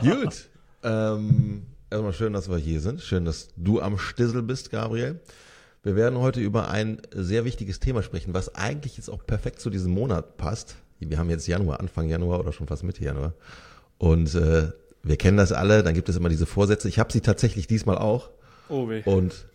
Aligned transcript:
Gut. 0.00 0.48
Ähm, 0.82 1.66
erstmal 1.90 2.12
schön, 2.12 2.32
dass 2.32 2.48
wir 2.48 2.56
hier 2.56 2.80
sind. 2.80 3.02
Schön, 3.02 3.24
dass 3.24 3.48
du 3.56 3.80
am 3.80 3.98
Stissel 3.98 4.42
bist, 4.42 4.70
Gabriel. 4.70 5.20
Wir 5.82 5.96
werden 5.96 6.18
heute 6.18 6.40
über 6.40 6.70
ein 6.70 7.02
sehr 7.12 7.44
wichtiges 7.44 7.80
Thema 7.80 8.02
sprechen, 8.02 8.32
was 8.34 8.54
eigentlich 8.54 8.96
jetzt 8.96 9.10
auch 9.10 9.26
perfekt 9.26 9.60
zu 9.60 9.68
diesem 9.68 9.92
Monat 9.92 10.36
passt. 10.38 10.76
Wir 11.00 11.18
haben 11.18 11.28
jetzt 11.28 11.46
Januar, 11.46 11.80
Anfang 11.80 12.08
Januar 12.08 12.40
oder 12.40 12.52
schon 12.52 12.68
fast 12.68 12.84
Mitte 12.84 13.04
Januar. 13.04 13.34
Und 13.98 14.34
äh, 14.34 14.68
wir 15.02 15.16
kennen 15.16 15.36
das 15.36 15.52
alle, 15.52 15.82
dann 15.82 15.94
gibt 15.94 16.08
es 16.08 16.16
immer 16.16 16.28
diese 16.28 16.46
Vorsätze. 16.46 16.88
Ich 16.88 16.98
habe 16.98 17.12
sie 17.12 17.20
tatsächlich 17.20 17.66
diesmal 17.66 17.98
auch. 17.98 18.30
Oh 18.68 18.88
weh. 18.88 19.02
Und 19.04 19.46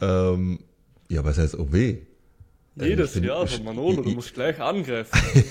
ähm, 0.00 0.60
ja, 1.08 1.24
was 1.24 1.38
heißt 1.38 1.58
oh 1.58 1.68
weh? 1.70 1.98
Jedes 2.76 3.12
bin, 3.12 3.24
Jahr 3.24 3.46
von 3.46 3.64
Manolo, 3.64 4.02
du 4.02 4.10
musst 4.10 4.34
gleich 4.34 4.60
angreifen. 4.60 5.16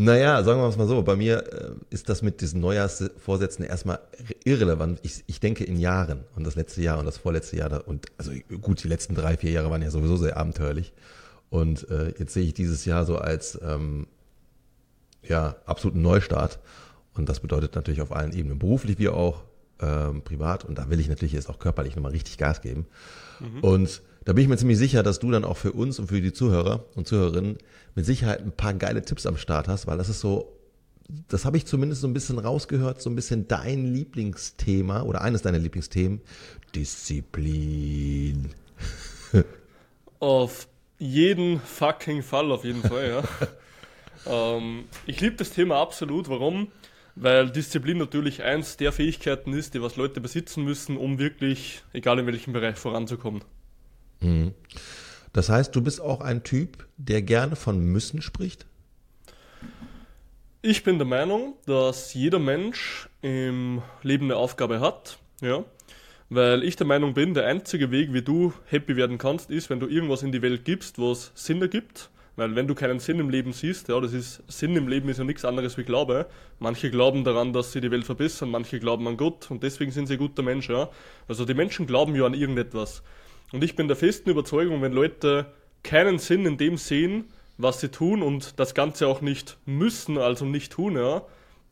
naja, 0.00 0.44
sagen 0.44 0.60
wir 0.60 0.68
es 0.68 0.76
mal 0.76 0.86
so, 0.86 1.02
bei 1.02 1.16
mir 1.16 1.52
äh, 1.52 1.70
ist 1.90 2.08
das 2.08 2.22
mit 2.22 2.40
diesen 2.40 2.60
Neujahrsvorsätzen 2.60 3.64
erstmal 3.64 3.98
irrelevant. 4.44 5.00
Ich, 5.02 5.24
ich 5.26 5.40
denke 5.40 5.64
in 5.64 5.76
Jahren 5.76 6.20
und 6.36 6.46
das 6.46 6.54
letzte 6.54 6.82
Jahr 6.82 7.00
und 7.00 7.04
das 7.04 7.18
vorletzte 7.18 7.56
Jahr 7.56 7.82
und 7.88 8.06
also 8.16 8.30
gut, 8.60 8.84
die 8.84 8.86
letzten 8.86 9.16
drei, 9.16 9.36
vier 9.36 9.50
Jahre 9.50 9.70
waren 9.70 9.82
ja 9.82 9.90
sowieso 9.90 10.16
sehr 10.16 10.36
abenteuerlich. 10.36 10.92
Und 11.50 11.90
äh, 11.90 12.14
jetzt 12.16 12.32
sehe 12.32 12.44
ich 12.44 12.54
dieses 12.54 12.84
Jahr 12.84 13.06
so 13.06 13.18
als 13.18 13.58
ähm, 13.60 14.06
ja, 15.24 15.56
absoluten 15.66 16.00
Neustart. 16.00 16.60
Und 17.14 17.28
das 17.28 17.40
bedeutet 17.40 17.74
natürlich 17.74 18.00
auf 18.00 18.14
allen 18.14 18.32
Ebenen, 18.32 18.60
beruflich 18.60 19.00
wie 19.00 19.08
auch 19.08 19.42
ähm, 19.80 20.22
privat. 20.22 20.64
Und 20.64 20.78
da 20.78 20.90
will 20.90 21.00
ich 21.00 21.08
natürlich 21.08 21.32
jetzt 21.32 21.50
auch 21.50 21.58
körperlich 21.58 21.96
nochmal 21.96 22.12
richtig 22.12 22.38
Gas 22.38 22.60
geben. 22.60 22.86
Mhm. 23.40 23.64
Und 23.64 24.02
da 24.28 24.34
bin 24.34 24.42
ich 24.42 24.48
mir 24.50 24.58
ziemlich 24.58 24.76
sicher, 24.76 25.02
dass 25.02 25.20
du 25.20 25.30
dann 25.30 25.46
auch 25.46 25.56
für 25.56 25.72
uns 25.72 25.98
und 25.98 26.08
für 26.08 26.20
die 26.20 26.34
Zuhörer 26.34 26.84
und 26.94 27.08
Zuhörerinnen 27.08 27.56
mit 27.94 28.04
Sicherheit 28.04 28.42
ein 28.42 28.52
paar 28.52 28.74
geile 28.74 29.00
Tipps 29.00 29.24
am 29.24 29.38
Start 29.38 29.68
hast, 29.68 29.86
weil 29.86 29.96
das 29.96 30.10
ist 30.10 30.20
so, 30.20 30.54
das 31.28 31.46
habe 31.46 31.56
ich 31.56 31.64
zumindest 31.64 32.02
so 32.02 32.08
ein 32.08 32.12
bisschen 32.12 32.38
rausgehört, 32.38 33.00
so 33.00 33.08
ein 33.08 33.16
bisschen 33.16 33.48
dein 33.48 33.86
Lieblingsthema 33.86 35.00
oder 35.00 35.22
eines 35.22 35.40
deiner 35.40 35.58
Lieblingsthemen, 35.58 36.20
Disziplin. 36.74 38.50
Auf 40.20 40.68
jeden 40.98 41.58
fucking 41.62 42.22
Fall, 42.22 42.52
auf 42.52 42.64
jeden 42.64 42.82
Fall, 42.82 43.08
ja. 43.08 43.22
ähm, 44.56 44.84
ich 45.06 45.22
liebe 45.22 45.36
das 45.36 45.52
Thema 45.52 45.80
absolut. 45.80 46.28
Warum? 46.28 46.68
Weil 47.14 47.48
Disziplin 47.48 47.96
natürlich 47.96 48.42
eins 48.42 48.76
der 48.76 48.92
Fähigkeiten 48.92 49.54
ist, 49.54 49.72
die 49.72 49.80
was 49.80 49.96
Leute 49.96 50.20
besitzen 50.20 50.64
müssen, 50.64 50.98
um 50.98 51.18
wirklich, 51.18 51.82
egal 51.94 52.18
in 52.18 52.26
welchem 52.26 52.52
Bereich, 52.52 52.76
voranzukommen. 52.76 53.42
Mhm. 54.20 54.52
Das 55.32 55.48
heißt, 55.48 55.74
du 55.74 55.82
bist 55.82 56.00
auch 56.00 56.20
ein 56.20 56.42
Typ, 56.42 56.86
der 56.96 57.22
gerne 57.22 57.56
von 57.56 57.78
müssen 57.78 58.22
spricht? 58.22 58.66
Ich 60.62 60.82
bin 60.82 60.98
der 60.98 61.06
Meinung, 61.06 61.54
dass 61.66 62.14
jeder 62.14 62.40
Mensch 62.40 63.08
im 63.22 63.82
Leben 64.02 64.24
eine 64.24 64.36
Aufgabe 64.36 64.80
hat, 64.80 65.18
ja. 65.40 65.64
Weil 66.30 66.62
ich 66.62 66.76
der 66.76 66.86
Meinung 66.86 67.14
bin, 67.14 67.32
der 67.32 67.46
einzige 67.46 67.90
Weg, 67.90 68.12
wie 68.12 68.22
du 68.22 68.52
happy 68.66 68.96
werden 68.96 69.16
kannst, 69.16 69.50
ist, 69.50 69.70
wenn 69.70 69.80
du 69.80 69.86
irgendwas 69.86 70.22
in 70.22 70.32
die 70.32 70.42
Welt 70.42 70.64
gibst, 70.64 70.98
was 70.98 71.32
Sinn 71.34 71.62
ergibt. 71.62 72.10
Weil 72.36 72.54
wenn 72.54 72.68
du 72.68 72.74
keinen 72.74 73.00
Sinn 73.00 73.18
im 73.18 73.30
Leben 73.30 73.52
siehst, 73.52 73.88
ja, 73.88 73.98
das 73.98 74.12
ist, 74.12 74.42
Sinn 74.46 74.76
im 74.76 74.88
Leben 74.88 75.08
ist 75.08 75.18
ja 75.18 75.24
nichts 75.24 75.44
anderes 75.44 75.78
wie 75.78 75.84
Glaube. 75.84 76.26
Manche 76.58 76.90
glauben 76.90 77.24
daran, 77.24 77.52
dass 77.52 77.72
sie 77.72 77.80
die 77.80 77.90
Welt 77.90 78.04
verbessern, 78.04 78.50
manche 78.50 78.78
glauben 78.78 79.08
an 79.08 79.16
Gott 79.16 79.50
und 79.50 79.62
deswegen 79.62 79.90
sind 79.90 80.06
sie 80.06 80.16
guter 80.16 80.42
Mensch, 80.42 80.68
ja. 80.68 80.88
Also 81.26 81.44
die 81.44 81.54
Menschen 81.54 81.86
glauben 81.86 82.14
ja 82.14 82.26
an 82.26 82.34
irgendetwas. 82.34 83.02
Und 83.52 83.64
ich 83.64 83.76
bin 83.76 83.88
der 83.88 83.96
festen 83.96 84.30
Überzeugung, 84.30 84.82
wenn 84.82 84.92
Leute 84.92 85.46
keinen 85.82 86.18
Sinn 86.18 86.44
in 86.44 86.58
dem 86.58 86.76
sehen, 86.76 87.24
was 87.56 87.80
sie 87.80 87.88
tun 87.88 88.22
und 88.22 88.58
das 88.58 88.74
Ganze 88.74 89.08
auch 89.08 89.20
nicht 89.20 89.58
müssen, 89.66 90.18
also 90.18 90.44
nicht 90.44 90.72
tun, 90.72 90.96
ja, 90.96 91.22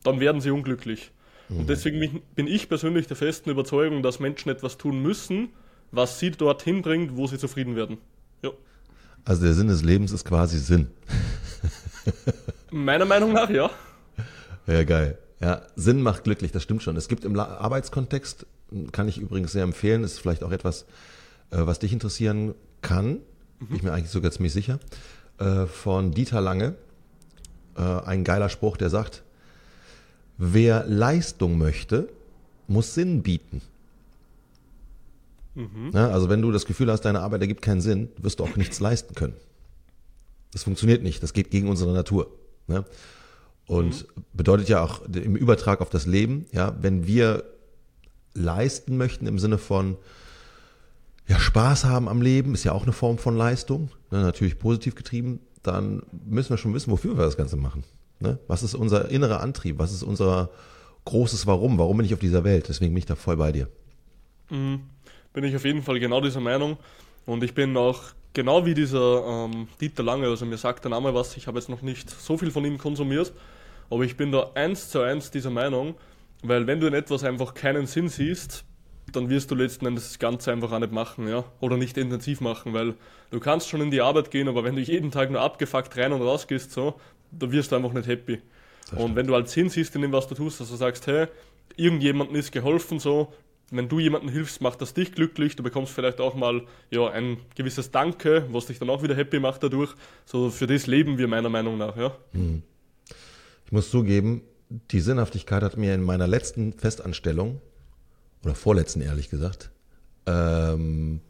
dann 0.03 0.19
werden 0.19 0.41
sie 0.41 0.51
unglücklich. 0.51 1.11
Mhm. 1.49 1.59
Und 1.59 1.69
deswegen 1.69 2.21
bin 2.35 2.47
ich 2.47 2.67
persönlich 2.67 3.07
der 3.07 3.15
festen 3.15 3.49
Überzeugung, 3.49 4.03
dass 4.03 4.19
Menschen 4.19 4.49
etwas 4.49 4.77
tun 4.77 5.01
müssen, 5.01 5.49
was 5.91 6.19
sie 6.19 6.31
dorthin 6.31 6.81
bringt, 6.81 7.15
wo 7.15 7.27
sie 7.27 7.37
zufrieden 7.37 7.75
werden. 7.75 7.97
Ja. 8.41 8.51
Also 9.23 9.43
der 9.43 9.53
Sinn 9.53 9.67
des 9.67 9.83
Lebens 9.83 10.11
ist 10.11 10.25
quasi 10.25 10.57
Sinn. 10.57 10.87
Meiner 12.71 13.05
Meinung 13.05 13.33
nach, 13.33 13.49
ja. 13.49 13.69
Ja, 14.65 14.83
geil. 14.83 15.17
Ja, 15.39 15.61
Sinn 15.75 16.01
macht 16.01 16.23
glücklich, 16.23 16.51
das 16.51 16.63
stimmt 16.63 16.83
schon. 16.83 16.97
Es 16.97 17.07
gibt 17.07 17.23
im 17.23 17.39
Arbeitskontext, 17.39 18.45
kann 18.91 19.07
ich 19.07 19.17
übrigens 19.17 19.51
sehr 19.51 19.63
empfehlen, 19.63 20.03
ist 20.03 20.19
vielleicht 20.19 20.43
auch 20.43 20.51
etwas, 20.51 20.85
was 21.51 21.79
dich 21.79 21.93
interessieren 21.93 22.53
kann, 22.81 23.19
mhm. 23.59 23.67
bin 23.67 23.75
ich 23.77 23.83
mir 23.83 23.93
eigentlich 23.93 24.11
sogar 24.11 24.31
ziemlich 24.31 24.53
sicher, 24.53 24.79
äh, 25.39 25.65
von 25.65 26.11
Dieter 26.11 26.41
Lange. 26.41 26.75
Äh, 27.75 27.81
ein 27.81 28.23
geiler 28.23 28.49
Spruch, 28.49 28.77
der 28.77 28.89
sagt, 28.89 29.23
wer 30.37 30.85
Leistung 30.85 31.57
möchte, 31.57 32.09
muss 32.67 32.93
Sinn 32.93 33.23
bieten. 33.23 33.61
Mhm. 35.55 35.91
Ja, 35.93 36.09
also 36.09 36.29
wenn 36.29 36.41
du 36.41 36.51
das 36.51 36.65
Gefühl 36.65 36.91
hast, 36.91 37.01
deine 37.01 37.21
Arbeit 37.21 37.41
ergibt 37.41 37.61
keinen 37.61 37.81
Sinn, 37.81 38.09
wirst 38.17 38.39
du 38.39 38.43
auch 38.43 38.55
nichts 38.55 38.79
leisten 38.79 39.15
können. 39.15 39.35
Das 40.51 40.63
funktioniert 40.63 41.03
nicht, 41.03 41.23
das 41.23 41.33
geht 41.33 41.51
gegen 41.51 41.67
unsere 41.67 41.93
Natur. 41.93 42.31
Ne? 42.67 42.85
Und 43.65 44.07
mhm. 44.15 44.23
bedeutet 44.33 44.69
ja 44.69 44.81
auch 44.81 45.01
im 45.05 45.35
Übertrag 45.35 45.81
auf 45.81 45.89
das 45.89 46.05
Leben, 46.05 46.45
ja, 46.51 46.75
wenn 46.81 47.07
wir 47.07 47.43
leisten 48.33 48.97
möchten 48.97 49.27
im 49.27 49.39
Sinne 49.39 49.57
von, 49.57 49.97
ja, 51.27 51.39
Spaß 51.39 51.85
haben 51.85 52.07
am 52.07 52.21
Leben 52.21 52.53
ist 52.53 52.63
ja 52.63 52.71
auch 52.71 52.83
eine 52.83 52.93
Form 52.93 53.17
von 53.17 53.35
Leistung, 53.35 53.89
ne, 54.11 54.21
natürlich 54.21 54.59
positiv 54.59 54.95
getrieben, 54.95 55.39
dann 55.61 56.01
müssen 56.25 56.51
wir 56.51 56.57
schon 56.57 56.73
wissen, 56.73 56.91
wofür 56.91 57.17
wir 57.17 57.25
das 57.25 57.37
Ganze 57.37 57.57
machen. 57.57 57.83
Ne? 58.19 58.39
Was 58.47 58.63
ist 58.63 58.73
unser 58.73 59.09
innerer 59.09 59.41
Antrieb? 59.41 59.77
Was 59.79 59.91
ist 59.91 60.03
unser 60.03 60.49
großes 61.05 61.45
Warum? 61.45 61.77
Warum 61.77 61.97
bin 61.97 62.05
ich 62.05 62.13
auf 62.13 62.19
dieser 62.19 62.43
Welt? 62.43 62.67
Deswegen 62.69 62.93
bin 62.93 62.99
ich 62.99 63.05
da 63.05 63.15
voll 63.15 63.37
bei 63.37 63.51
dir. 63.51 63.67
Mhm. 64.49 64.81
Bin 65.33 65.43
ich 65.43 65.55
auf 65.55 65.65
jeden 65.65 65.83
Fall 65.83 65.99
genau 65.99 66.21
dieser 66.21 66.39
Meinung. 66.39 66.77
Und 67.25 67.43
ich 67.43 67.53
bin 67.53 67.75
auch 67.75 68.01
genau 68.33 68.65
wie 68.65 68.73
dieser 68.73 69.25
ähm, 69.25 69.67
Dieter 69.81 70.03
Lange, 70.03 70.27
also 70.27 70.45
mir 70.45 70.57
sagt 70.57 70.85
der 70.85 70.91
Name 70.91 71.13
was, 71.13 71.35
ich 71.37 71.47
habe 71.47 71.59
jetzt 71.59 71.69
noch 71.69 71.81
nicht 71.81 72.09
so 72.09 72.37
viel 72.37 72.51
von 72.51 72.63
ihm 72.63 72.77
konsumiert, 72.77 73.33
aber 73.89 74.03
ich 74.03 74.15
bin 74.15 74.31
da 74.31 74.51
eins 74.55 74.89
zu 74.89 75.01
eins 75.01 75.31
dieser 75.31 75.49
Meinung, 75.49 75.95
weil 76.43 76.67
wenn 76.67 76.79
du 76.79 76.87
in 76.87 76.93
etwas 76.93 77.23
einfach 77.23 77.53
keinen 77.53 77.87
Sinn 77.87 78.09
siehst, 78.09 78.63
dann 79.11 79.29
wirst 79.29 79.51
du 79.51 79.55
letzten 79.55 79.85
Endes 79.85 80.09
das 80.09 80.19
Ganze 80.19 80.51
einfach 80.51 80.71
auch 80.71 80.79
nicht 80.79 80.91
machen, 80.91 81.27
ja. 81.27 81.45
Oder 81.59 81.77
nicht 81.77 81.97
intensiv 81.97 82.41
machen, 82.41 82.73
weil 82.73 82.95
du 83.31 83.39
kannst 83.39 83.69
schon 83.69 83.81
in 83.81 83.91
die 83.91 84.01
Arbeit 84.01 84.31
gehen, 84.31 84.47
aber 84.47 84.63
wenn 84.63 84.75
du 84.75 84.81
jeden 84.81 85.11
Tag 85.11 85.31
nur 85.31 85.41
abgefuckt 85.41 85.95
rein 85.97 86.11
und 86.11 86.21
raus 86.21 86.47
gehst, 86.47 86.71
so, 86.71 86.95
da 87.31 87.51
wirst 87.51 87.71
du 87.71 87.77
einfach 87.77 87.93
nicht 87.93 88.07
happy. 88.07 88.41
Und 88.95 89.15
wenn 89.15 89.27
du 89.27 89.33
halt 89.33 89.49
Sinn 89.49 89.69
siehst 89.69 89.95
in 89.95 90.01
dem, 90.01 90.11
was 90.11 90.27
du 90.27 90.35
tust, 90.35 90.59
dass 90.59 90.69
du 90.69 90.75
sagst, 90.75 91.07
hey, 91.07 91.27
irgendjemandem 91.75 92.35
ist 92.37 92.51
geholfen, 92.51 92.99
so, 92.99 93.33
wenn 93.69 93.89
du 93.89 93.99
jemandem 93.99 94.29
hilfst, 94.29 94.61
macht 94.61 94.81
das 94.81 94.93
dich 94.93 95.11
glücklich, 95.11 95.55
du 95.55 95.63
bekommst 95.63 95.91
vielleicht 95.91 96.21
auch 96.21 96.35
mal, 96.35 96.63
ja, 96.89 97.09
ein 97.09 97.37
gewisses 97.55 97.91
Danke, 97.91 98.45
was 98.51 98.67
dich 98.67 98.79
dann 98.79 98.89
auch 98.89 99.03
wieder 99.03 99.15
happy 99.15 99.39
macht 99.39 99.63
dadurch. 99.63 99.93
So, 100.25 100.49
für 100.49 100.67
das 100.67 100.87
leben 100.87 101.17
wir 101.17 101.27
meiner 101.27 101.49
Meinung 101.49 101.77
nach, 101.77 101.97
ja. 101.97 102.15
Hm. 102.31 102.63
Ich 103.65 103.71
muss 103.71 103.89
zugeben, 103.89 104.41
die 104.69 105.01
Sinnhaftigkeit 105.01 105.63
hat 105.63 105.75
mir 105.75 105.93
in 105.93 106.03
meiner 106.03 106.27
letzten 106.27 106.73
Festanstellung 106.73 107.61
oder 108.43 108.55
vorletzten 108.55 109.01
ehrlich 109.01 109.29
gesagt, 109.29 109.71
ähm, 110.25 111.21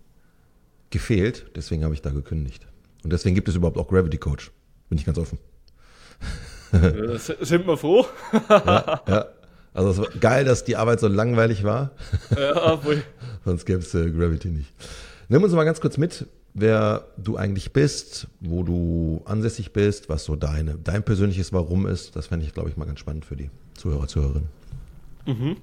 gefehlt. 0.90 1.51
Deswegen 1.56 1.84
habe 1.84 1.94
ich 1.94 2.01
da 2.01 2.09
gekündigt. 2.09 2.68
Und 3.03 3.13
deswegen 3.13 3.35
gibt 3.35 3.47
es 3.47 3.56
überhaupt 3.56 3.78
auch 3.78 3.88
Gravity 3.88 4.18
Coach. 4.18 4.51
Bin 4.90 4.97
ich 4.97 5.06
ganz 5.06 5.18
offen. 5.18 5.40
Äh, 6.73 7.18
sind 7.18 7.66
wir 7.66 7.78
froh? 7.78 8.06
ja, 8.50 9.01
ja. 9.07 9.25
Also 9.73 9.91
es 9.91 9.97
war 10.00 10.19
geil, 10.19 10.44
dass 10.44 10.63
die 10.63 10.75
Arbeit 10.75 11.00
so 11.00 11.07
langweilig 11.07 11.63
war. 11.63 11.91
Ja, 12.35 12.84
wohl. 12.84 13.03
Sonst 13.45 13.66
gäbe 13.66 13.79
es 13.79 13.94
äh, 13.94 14.09
Gravity 14.09 14.50
nicht. 14.50 14.74
Nimm 15.29 15.44
uns 15.44 15.53
mal 15.53 15.66
ganz 15.66 15.79
kurz 15.79 15.97
mit, 15.97 16.25
wer 16.56 17.06
du 17.18 17.38
eigentlich 17.38 17.74
bist, 17.74 18.28
wo 18.39 18.63
du 18.63 19.22
ansässig 19.25 19.74
bist, 19.74 20.09
was 20.09 20.25
so 20.25 20.35
deine, 20.35 20.79
dein 20.84 21.03
persönliches 21.03 21.53
Warum 21.53 21.85
ist. 21.85 22.16
Das 22.16 22.28
fände 22.28 22.45
ich, 22.45 22.53
glaube 22.53 22.69
ich, 22.69 22.78
mal 22.78 22.85
ganz 22.85 23.00
spannend 23.00 23.24
für 23.24 23.35
die 23.35 23.51
Zuhörer, 23.75 24.07
Zuhörerinnen. 24.07 24.50
Mhm. 25.28 25.57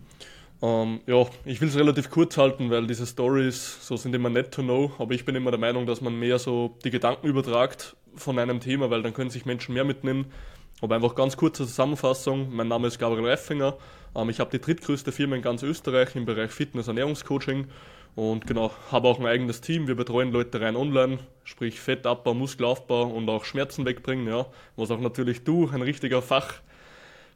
Ähm, 0.64 1.00
ja, 1.06 1.26
ich 1.44 1.60
will 1.60 1.68
es 1.68 1.76
relativ 1.76 2.08
kurz 2.08 2.38
halten, 2.38 2.70
weil 2.70 2.86
diese 2.86 3.06
Stories 3.06 3.86
so 3.86 3.98
sind 3.98 4.14
immer 4.14 4.30
nett 4.30 4.50
to 4.50 4.62
know, 4.62 4.92
aber 4.98 5.12
ich 5.12 5.26
bin 5.26 5.34
immer 5.34 5.50
der 5.50 5.60
Meinung, 5.60 5.84
dass 5.84 6.00
man 6.00 6.18
mehr 6.18 6.38
so 6.38 6.78
die 6.84 6.90
Gedanken 6.90 7.26
übertragt 7.26 7.96
von 8.14 8.38
einem 8.38 8.60
Thema, 8.60 8.88
weil 8.88 9.02
dann 9.02 9.12
können 9.12 9.28
sich 9.28 9.44
Menschen 9.44 9.74
mehr 9.74 9.84
mitnehmen. 9.84 10.32
Aber 10.80 10.94
einfach 10.94 11.14
ganz 11.14 11.36
kurze 11.36 11.66
Zusammenfassung. 11.66 12.54
Mein 12.54 12.68
Name 12.68 12.88
ist 12.88 12.98
Gabriel 12.98 13.26
Reifinger. 13.26 13.76
Ähm, 14.16 14.30
ich 14.30 14.40
habe 14.40 14.50
die 14.50 14.58
drittgrößte 14.58 15.12
Firma 15.12 15.36
in 15.36 15.42
ganz 15.42 15.62
Österreich 15.62 16.16
im 16.16 16.24
Bereich 16.24 16.50
Fitness- 16.50 16.88
Ernährungscoaching 16.88 17.66
und 18.14 18.46
genau, 18.46 18.70
habe 18.90 19.08
auch 19.08 19.20
ein 19.20 19.26
eigenes 19.26 19.60
Team. 19.60 19.86
Wir 19.86 19.96
betreuen 19.96 20.32
Leute 20.32 20.62
rein 20.62 20.76
online, 20.76 21.18
sprich 21.42 21.78
Fettabbau, 21.78 22.32
Muskelaufbau 22.32 23.02
und 23.02 23.28
auch 23.28 23.44
Schmerzen 23.44 23.84
wegbringen, 23.84 24.26
ja, 24.28 24.46
was 24.76 24.90
auch 24.90 25.00
natürlich 25.00 25.44
du, 25.44 25.68
ein 25.68 25.82
richtiger 25.82 26.22
Fach 26.22 26.54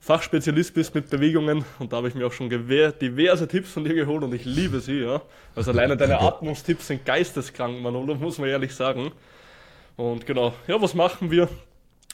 Fachspezialist 0.01 0.75
bist 0.75 0.95
mit 0.95 1.11
Bewegungen 1.11 1.65
und 1.79 1.93
da 1.93 1.99
habe 1.99 2.09
ich 2.09 2.15
mir 2.15 2.27
auch 2.27 2.33
schon 2.33 2.49
diverse 2.49 3.49
Tipps 3.49 3.73
von 3.73 3.85
dir 3.85 3.95
geholt 3.95 4.23
und 4.23 4.33
ich 4.33 4.45
liebe 4.45 4.81
sie, 4.81 5.01
ja. 5.01 5.21
Also 5.55 5.73
alleine 5.73 5.97
deine 5.97 6.21
Atmungstipps 6.21 6.87
sind 6.87 7.05
geisteskrank, 7.05 7.83
Manolo, 7.83 8.15
muss 8.15 8.39
man 8.39 8.49
ehrlich 8.49 8.75
sagen. 8.75 9.13
Und 9.97 10.27
genau, 10.27 10.55
ja, 10.69 10.81
was 10.81 10.95
machen 10.95 11.31
wir? 11.31 11.49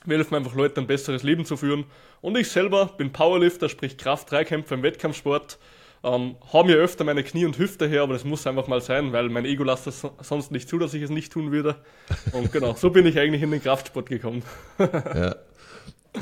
Wir 0.06 0.16
helfen 0.16 0.34
einfach 0.34 0.54
Leuten 0.54 0.81
ein 0.81 0.86
besseres 0.86 1.22
Leben 1.22 1.44
zu 1.44 1.56
führen. 1.56 1.84
Und 2.20 2.36
ich 2.36 2.50
selber 2.50 2.86
bin 2.86 3.12
Powerlifter, 3.12 3.69
sprich 3.69 3.98
Kraft-Dreikämpfer 3.98 4.75
im 4.75 4.82
Wettkampfsport. 4.82 5.58
Ähm, 6.02 6.36
habe 6.52 6.69
mir 6.69 6.76
öfter 6.76 7.04
meine 7.04 7.22
Knie 7.22 7.46
und 7.46 7.58
Hüfte 7.58 7.86
her, 7.86 8.02
aber 8.02 8.12
das 8.14 8.25
muss 8.25 8.46
einfach 8.46 8.66
mal 8.66 8.82
sein, 8.82 9.12
weil 9.12 9.31
mein 9.31 9.46
Ego 9.46 9.64
lässt 9.64 9.86
das 9.86 10.06
sonst 10.20 10.50
nicht 10.50 10.69
zu, 10.69 10.78
dass 10.78 10.92
ich 10.92 11.02
es 11.02 11.10
nicht 11.10 11.32
tun 11.32 11.52
würde. 11.52 11.76
Und 12.32 12.52
genau, 12.52 12.75
so 12.75 12.90
bin 12.90 13.06
ich 13.06 13.19
eigentlich 13.19 13.42
in 13.42 13.50
den 13.50 13.62
Kraftsport 13.62 14.08
gekommen. 14.08 14.42
ja. 14.78 15.36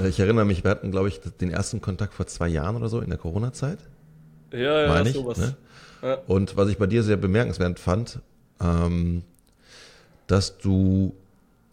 Ich 0.05 0.19
erinnere 0.21 0.45
mich, 0.45 0.65
wir 0.65 0.71
hatten, 0.71 0.91
glaube 0.91 1.09
ich, 1.09 1.21
den 1.21 1.51
ersten 1.51 1.81
Kontakt 1.81 2.15
vor 2.15 2.27
zwei 2.27 2.49
Jahren 2.49 2.77
oder 2.77 2.89
so 2.89 3.01
in 3.01 3.11
der 3.11 3.19
Corona-Zeit. 3.19 3.79
Ja, 4.53 4.83
ja, 4.83 4.89
Meine 4.89 5.11
ich, 5.11 5.15
sowas. 5.15 5.39
Ne? 5.39 5.57
Ja. 6.03 6.15
Und 6.27 6.57
was 6.57 6.69
ich 6.69 6.79
bei 6.79 6.87
dir 6.87 7.03
sehr 7.03 7.17
bemerkenswert 7.17 7.79
fand, 7.79 8.21
ähm, 8.61 9.23
dass 10.27 10.59
du 10.59 11.15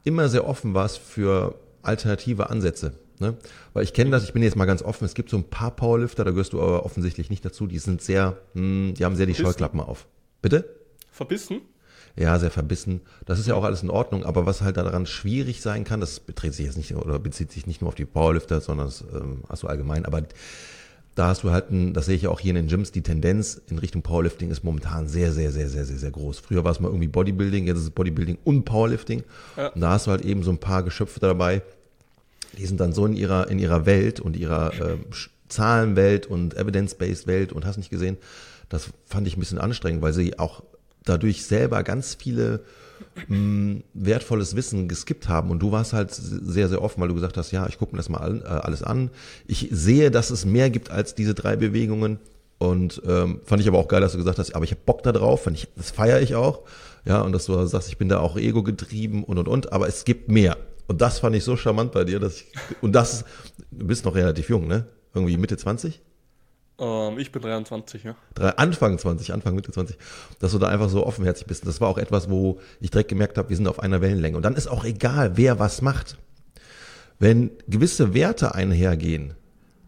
immer 0.04 0.30
sehr 0.30 0.48
offen 0.48 0.74
warst 0.74 1.00
für 1.00 1.56
alternative 1.82 2.50
Ansätze. 2.50 2.94
Ne? 3.20 3.36
Weil 3.74 3.84
ich 3.84 3.94
kenne 3.94 4.12
das, 4.12 4.24
ich 4.24 4.34
bin 4.34 4.44
jetzt 4.44 4.56
mal 4.56 4.66
ganz 4.66 4.82
offen, 4.82 5.06
es 5.06 5.14
gibt 5.14 5.30
so 5.30 5.38
ein 5.38 5.44
paar 5.44 5.72
Powerlifter, 5.72 6.24
da 6.24 6.32
gehörst 6.32 6.54
du 6.54 6.62
aber 6.62 6.86
offensichtlich 6.86 7.30
nicht 7.30 7.44
dazu, 7.44 7.68
die 7.68 7.80
sind 7.80 8.02
sehr, 8.02 8.38
mh, 8.54 8.62
hm, 8.62 8.94
die 8.96 9.06
haben 9.06 9.16
sehr 9.16 9.26
die 9.26 9.34
verbissen. 9.34 9.54
Scheuklappen 9.54 9.82
auf. 9.82 10.08
Bitte? 10.42 10.70
Verbissen? 11.12 11.62
Ja, 12.20 12.38
sehr 12.38 12.52
verbissen. 12.52 13.00
Das 13.26 13.40
ist 13.40 13.48
ja 13.48 13.56
auch 13.56 13.64
alles 13.64 13.82
in 13.82 13.90
Ordnung, 13.90 14.26
aber 14.26 14.46
was 14.46 14.62
halt 14.62 14.76
daran 14.76 15.06
schwierig 15.06 15.62
sein 15.62 15.86
kann, 15.86 16.02
das 16.02 16.20
beträgt 16.20 16.54
sich 16.54 16.66
jetzt 16.66 16.78
nicht 16.78 16.94
oder 16.94 17.18
bezieht 17.18 17.50
sich 17.52 17.66
nicht 17.66 17.82
nur 17.82 17.88
auf 17.88 17.96
die 17.96 18.06
Powerlifter, 18.06 18.60
sondern 18.60 18.88
das 18.88 19.06
ähm, 19.14 19.44
hast 19.48 19.64
du 19.64 19.68
allgemein, 19.68 20.06
aber 20.06 20.24
da 21.16 21.28
hast 21.28 21.44
du 21.44 21.52
halt, 21.52 21.72
ein, 21.72 21.94
das 21.94 22.08
sehe 22.08 22.16
ich 22.16 22.28
auch 22.28 22.42
hier 22.42 22.50
in 22.50 22.56
den 22.56 22.68
Gyms, 22.68 22.92
die 22.92 23.04
Tendenz 23.04 23.62
in 23.70 23.78
Richtung 23.78 24.02
Powerlifting 24.02 24.52
ist 24.52 24.66
momentan 24.66 25.08
sehr, 25.08 25.32
sehr, 25.32 25.52
sehr, 25.52 25.70
sehr, 25.70 25.86
sehr, 25.86 25.98
sehr 25.98 26.12
groß. 26.12 26.40
Früher 26.40 26.66
war 26.66 26.72
es 26.72 26.82
mal 26.82 26.90
irgendwie 26.90 27.08
Bodybuilding, 27.08 27.68
jetzt 27.68 27.78
ist 27.78 27.84
es 27.84 27.90
Bodybuilding 27.92 28.38
und 28.44 28.66
Powerlifting. 28.66 29.24
Ja. 29.56 29.68
Und 29.70 29.82
da 29.82 29.92
hast 29.92 30.08
du 30.08 30.12
halt 30.12 30.26
eben 30.26 30.44
so 30.44 30.52
ein 30.52 30.60
paar 30.60 30.84
Geschöpfe 30.84 31.22
dabei, 31.22 31.62
die 32.58 32.66
sind 32.66 32.80
dann 32.82 32.92
so 32.92 33.06
in 33.06 33.14
ihrer, 33.14 33.50
in 33.50 33.60
ihrer 33.60 33.86
Welt 33.86 34.20
und 34.20 34.36
ihrer 34.36 34.74
äh, 34.74 34.98
Zahlenwelt 35.48 36.26
und 36.26 36.56
Evidence-Based 36.58 37.28
Welt 37.28 37.54
und 37.54 37.66
hast 37.66 37.78
nicht 37.78 37.90
gesehen. 37.90 38.18
Das 38.70 38.90
fand 39.06 39.28
ich 39.28 39.36
ein 39.36 39.40
bisschen 39.40 39.58
anstrengend, 39.58 40.02
weil 40.02 40.14
sie 40.14 40.38
auch 40.38 40.64
dadurch 41.06 41.46
selber 41.46 41.84
ganz 41.84 42.16
viele 42.16 42.62
mh, 43.28 43.38
mm, 43.38 43.84
wertvolles 43.94 44.56
Wissen 44.56 44.88
geskippt 44.88 45.28
haben. 45.28 45.52
Und 45.52 45.60
du 45.60 45.72
warst 45.72 45.94
halt 45.94 46.12
sehr, 46.12 46.70
sehr 46.70 46.82
offen, 46.82 47.02
weil 47.02 47.10
du 47.10 47.16
gesagt 47.16 47.38
hast, 47.38 47.52
ja, 47.52 47.68
ich 47.68 47.78
gucke 47.78 47.94
mir 47.94 47.98
das 47.98 48.10
mal 48.10 48.20
all, 48.20 48.42
äh, 48.42 48.46
alles 48.46 48.84
an. 48.84 49.10
Ich 49.48 49.70
sehe, 49.72 50.12
dass 50.12 50.30
es 50.30 50.46
mehr 50.46 50.70
gibt 50.70 50.92
als 50.92 51.16
diese 51.16 51.34
drei 51.34 51.56
Bewegungen. 51.56 52.20
Und 52.58 53.02
ähm, 53.08 53.40
fand 53.46 53.62
ich 53.62 53.68
aber 53.68 53.78
auch 53.78 53.88
geil, 53.88 54.02
dass 54.02 54.12
du 54.12 54.18
gesagt 54.18 54.38
hast, 54.38 54.54
aber 54.54 54.66
ich 54.66 54.72
habe 54.72 54.82
Bock 54.86 55.02
da 55.04 55.14
drauf, 55.14 55.48
ich, 55.48 55.70
das 55.78 55.92
feiere 55.92 56.22
ich 56.22 56.36
auch. 56.36 56.64
Ja, 57.06 57.22
und 57.22 57.32
dass 57.32 57.46
du 57.46 57.66
sagst, 57.66 57.88
ich 57.88 57.98
bin 57.98 58.10
da 58.10 58.20
auch 58.20 58.36
ego 58.38 58.64
getrieben 58.64 59.24
und 59.24 59.38
und 59.38 59.48
und, 59.48 59.72
aber 59.72 59.88
es 59.88 60.04
gibt 60.04 60.30
mehr. 60.30 60.58
Und 60.88 61.02
das 61.02 61.20
fand 61.20 61.36
ich 61.36 61.46
so 61.46 61.56
charmant 61.56 61.94
bei 61.94 62.04
dir, 62.04 62.20
dass 62.20 62.42
ich, 62.42 62.48
und 62.82 62.94
das, 62.94 63.24
du 63.72 63.88
bist 63.88 64.04
noch 64.04 64.16
relativ 64.16 64.50
jung, 64.50 64.68
ne? 64.68 64.88
Irgendwie 65.14 65.38
Mitte 65.38 65.56
20? 65.56 66.02
Ähm, 66.80 67.20
ich 67.20 67.32
bin 67.32 67.42
23, 67.42 68.04
ja. 68.04 68.16
Drei, 68.36 68.50
Anfang 68.52 68.98
20, 68.98 69.34
Anfang 69.34 69.56
Mitte 69.56 69.72
20. 69.72 69.98
Dass 70.40 70.52
du 70.52 70.60
da 70.60 70.68
einfach 70.68 70.90
so 70.90 71.06
offenherzig 71.06 71.48
bist. 71.48 71.68
Das 71.68 71.82
war 71.82 71.90
auch 71.90 71.98
etwas, 71.98 72.30
wo 72.30 72.60
ich 72.80 72.92
direkt 72.92 73.10
gemerkt 73.10 73.38
habe, 73.38 73.50
wir 73.50 73.56
sind 73.58 73.68
auf 73.68 73.80
einer 73.80 74.02
Wellenlänge. 74.02 74.38
Und 74.38 74.44
dann 74.44 74.56
ist 74.56 74.68
auch 74.68 74.86
egal, 74.86 75.38
wer 75.38 75.60
was 75.60 75.82
macht. 75.82 76.18
Wenn 77.20 77.52
gewisse 77.68 78.14
Werte 78.14 78.56
einhergehen, 78.56 79.34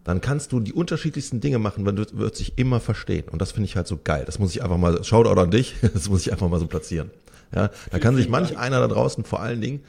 dann 0.04 0.20
kannst 0.20 0.52
du 0.52 0.60
die 0.60 0.74
unterschiedlichsten 0.74 1.40
Dinge 1.40 1.60
machen, 1.60 1.84
man 1.84 1.96
wird, 1.96 2.18
wird 2.18 2.36
sich 2.36 2.58
immer 2.58 2.80
verstehen. 2.80 3.30
Und 3.30 3.42
das 3.42 3.52
finde 3.52 3.66
ich 3.66 3.76
halt 3.76 3.88
so 3.88 4.00
geil. 4.04 4.24
Das 4.26 4.40
muss 4.40 4.52
ich 4.52 4.64
einfach 4.64 4.78
mal, 4.78 5.04
Shoutout 5.04 5.40
an 5.40 5.52
dich, 5.52 5.76
das 5.94 6.10
muss 6.10 6.22
ich 6.22 6.32
einfach 6.32 6.50
mal 6.50 6.60
so 6.60 6.68
platzieren. 6.68 7.12
Ja, 7.54 7.70
da 7.92 8.00
kann 8.00 8.16
sich 8.16 8.30
manch 8.30 8.58
einer 8.58 8.80
da 8.80 8.88
draußen 8.88 9.26
vor 9.26 9.42
allen 9.42 9.60
Dingen 9.60 9.84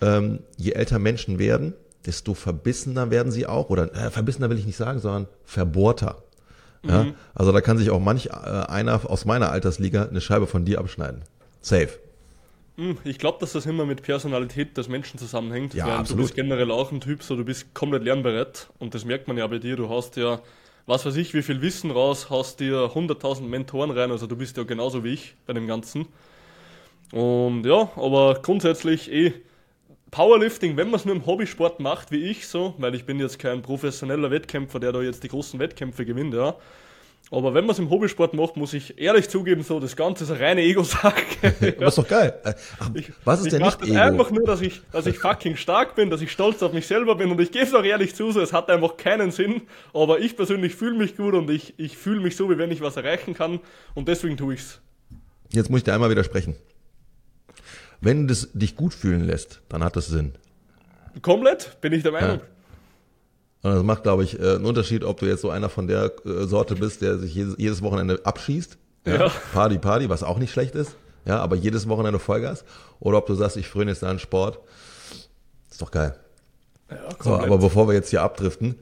ähm, 0.00 0.40
je 0.56 0.72
älter 0.72 0.98
Menschen 0.98 1.38
werden, 1.38 1.74
desto 2.06 2.34
verbissener 2.34 3.10
werden 3.10 3.32
sie 3.32 3.46
auch, 3.46 3.70
oder 3.70 3.92
äh, 3.94 4.10
verbissener 4.10 4.50
will 4.50 4.58
ich 4.58 4.66
nicht 4.66 4.76
sagen, 4.76 4.98
sondern 4.98 5.26
verbohrter. 5.44 6.22
Ja? 6.82 7.04
Mhm. 7.04 7.14
Also 7.34 7.52
da 7.52 7.60
kann 7.60 7.78
sich 7.78 7.90
auch 7.90 8.00
manch 8.00 8.26
äh, 8.26 8.30
einer 8.30 9.08
aus 9.10 9.24
meiner 9.24 9.50
Altersliga 9.50 10.04
eine 10.04 10.20
Scheibe 10.20 10.46
von 10.46 10.64
dir 10.64 10.78
abschneiden. 10.78 11.22
Safe. 11.60 11.90
Mhm, 12.76 12.98
ich 13.02 13.18
glaube, 13.18 13.38
dass 13.40 13.52
das 13.52 13.66
immer 13.66 13.84
mit 13.84 14.02
Personalität 14.02 14.76
des 14.76 14.88
Menschen 14.88 15.18
zusammenhängt. 15.18 15.74
Ja, 15.74 15.98
absolut. 15.98 16.10
Du 16.10 16.16
bist 16.24 16.34
generell 16.36 16.70
auch 16.70 16.92
ein 16.92 17.00
Typ, 17.00 17.24
so 17.24 17.34
du 17.34 17.44
bist 17.44 17.74
komplett 17.74 18.04
lernbereit 18.04 18.68
und 18.78 18.94
das 18.94 19.04
merkt 19.04 19.26
man 19.26 19.36
ja 19.36 19.46
bei 19.48 19.58
dir. 19.58 19.74
Du 19.74 19.88
hast 19.90 20.16
ja, 20.16 20.40
was 20.86 21.04
weiß 21.04 21.16
ich, 21.16 21.34
wie 21.34 21.42
viel 21.42 21.60
Wissen 21.60 21.90
raus, 21.90 22.30
hast 22.30 22.60
dir 22.60 22.92
100.000 22.94 23.42
Mentoren 23.42 23.90
rein, 23.90 24.12
also 24.12 24.28
du 24.28 24.36
bist 24.36 24.56
ja 24.56 24.62
genauso 24.62 25.02
wie 25.02 25.14
ich 25.14 25.34
bei 25.46 25.52
dem 25.52 25.66
Ganzen. 25.66 26.06
Und 27.10 27.64
ja, 27.64 27.90
aber 27.96 28.40
grundsätzlich 28.42 29.10
eh, 29.10 29.34
Powerlifting, 30.10 30.76
wenn 30.76 30.90
man 30.90 31.00
es 31.00 31.04
nur 31.04 31.14
im 31.14 31.26
Hobbysport 31.26 31.80
macht, 31.80 32.10
wie 32.10 32.24
ich 32.24 32.46
so, 32.46 32.74
weil 32.78 32.94
ich 32.94 33.04
bin 33.04 33.20
jetzt 33.20 33.38
kein 33.38 33.62
professioneller 33.62 34.30
Wettkämpfer, 34.30 34.80
der 34.80 34.92
da 34.92 35.02
jetzt 35.02 35.22
die 35.22 35.28
großen 35.28 35.58
Wettkämpfe 35.60 36.04
gewinnt, 36.04 36.34
ja. 36.34 36.56
Aber 37.30 37.52
wenn 37.52 37.66
man 37.66 37.74
es 37.74 37.78
im 37.78 37.90
Hobbysport 37.90 38.32
macht, 38.32 38.56
muss 38.56 38.72
ich 38.72 38.98
ehrlich 38.98 39.28
zugeben, 39.28 39.62
so 39.62 39.80
das 39.80 39.96
Ganze 39.96 40.24
ist 40.24 40.30
eine 40.30 40.40
reine 40.40 40.62
Ego-Sache. 40.62 41.22
ja. 41.42 41.70
Das 41.72 41.90
ist 41.90 41.98
doch 41.98 42.08
geil. 42.08 42.32
Ach, 42.42 42.90
was 43.24 43.40
ist 43.40 43.46
ich 43.46 43.52
denn 43.52 43.62
nicht 43.62 43.82
Ego? 43.82 43.98
einfach 43.98 44.30
nur, 44.30 44.46
dass 44.46 44.62
ich, 44.62 44.80
dass 44.92 45.04
ich 45.04 45.18
fucking 45.18 45.56
stark 45.56 45.94
bin, 45.94 46.08
dass 46.08 46.22
ich 46.22 46.32
stolz 46.32 46.62
auf 46.62 46.72
mich 46.72 46.86
selber 46.86 47.16
bin 47.16 47.30
und 47.30 47.38
ich 47.40 47.52
gebe 47.52 47.66
es 47.66 47.74
auch 47.74 47.84
ehrlich 47.84 48.14
zu, 48.14 48.32
so, 48.32 48.40
es 48.40 48.54
hat 48.54 48.70
einfach 48.70 48.96
keinen 48.96 49.30
Sinn, 49.30 49.62
aber 49.92 50.20
ich 50.20 50.36
persönlich 50.36 50.74
fühle 50.74 50.96
mich 50.96 51.16
gut 51.16 51.34
und 51.34 51.50
ich, 51.50 51.74
ich 51.76 51.98
fühle 51.98 52.20
mich 52.20 52.34
so, 52.34 52.48
wie 52.48 52.56
wenn 52.56 52.70
ich 52.70 52.80
was 52.80 52.96
erreichen 52.96 53.34
kann 53.34 53.60
und 53.94 54.08
deswegen 54.08 54.38
tue 54.38 54.54
ich's. 54.54 54.80
Jetzt 55.50 55.68
muss 55.68 55.78
ich 55.78 55.84
dir 55.84 55.92
einmal 55.92 56.10
widersprechen. 56.10 56.56
Wenn 58.00 58.28
das 58.28 58.48
dich 58.52 58.76
gut 58.76 58.94
fühlen 58.94 59.24
lässt, 59.24 59.60
dann 59.68 59.82
hat 59.82 59.96
das 59.96 60.06
Sinn. 60.06 60.34
Komplett, 61.22 61.80
bin 61.80 61.92
ich 61.92 62.02
der 62.02 62.12
Meinung. 62.12 62.38
Ja. 62.38 63.70
Und 63.70 63.74
das 63.74 63.82
macht, 63.82 64.04
glaube 64.04 64.22
ich, 64.22 64.38
äh, 64.38 64.54
einen 64.54 64.64
Unterschied, 64.64 65.02
ob 65.02 65.18
du 65.18 65.26
jetzt 65.26 65.40
so 65.42 65.50
einer 65.50 65.68
von 65.68 65.88
der 65.88 66.12
äh, 66.24 66.46
Sorte 66.46 66.76
bist, 66.76 67.02
der 67.02 67.18
sich 67.18 67.34
jedes, 67.34 67.56
jedes 67.58 67.82
Wochenende 67.82 68.20
abschießt. 68.24 68.78
Ja? 69.06 69.16
ja. 69.26 69.32
Party, 69.52 69.78
Party, 69.78 70.08
was 70.08 70.22
auch 70.22 70.38
nicht 70.38 70.52
schlecht 70.52 70.74
ist. 70.74 70.96
Ja, 71.24 71.40
aber 71.40 71.56
jedes 71.56 71.88
Wochenende 71.88 72.18
Vollgas. 72.18 72.64
Oder 73.00 73.18
ob 73.18 73.26
du 73.26 73.34
sagst, 73.34 73.56
ich 73.56 73.68
fröne 73.68 73.90
jetzt 73.90 74.04
einen 74.04 74.18
Sport. 74.18 74.60
Ist 75.70 75.82
doch 75.82 75.90
geil. 75.90 76.16
Ja, 76.90 76.96
so, 77.22 77.34
aber 77.34 77.58
bevor 77.58 77.88
wir 77.88 77.94
jetzt 77.94 78.10
hier 78.10 78.22
abdriften, 78.22 78.76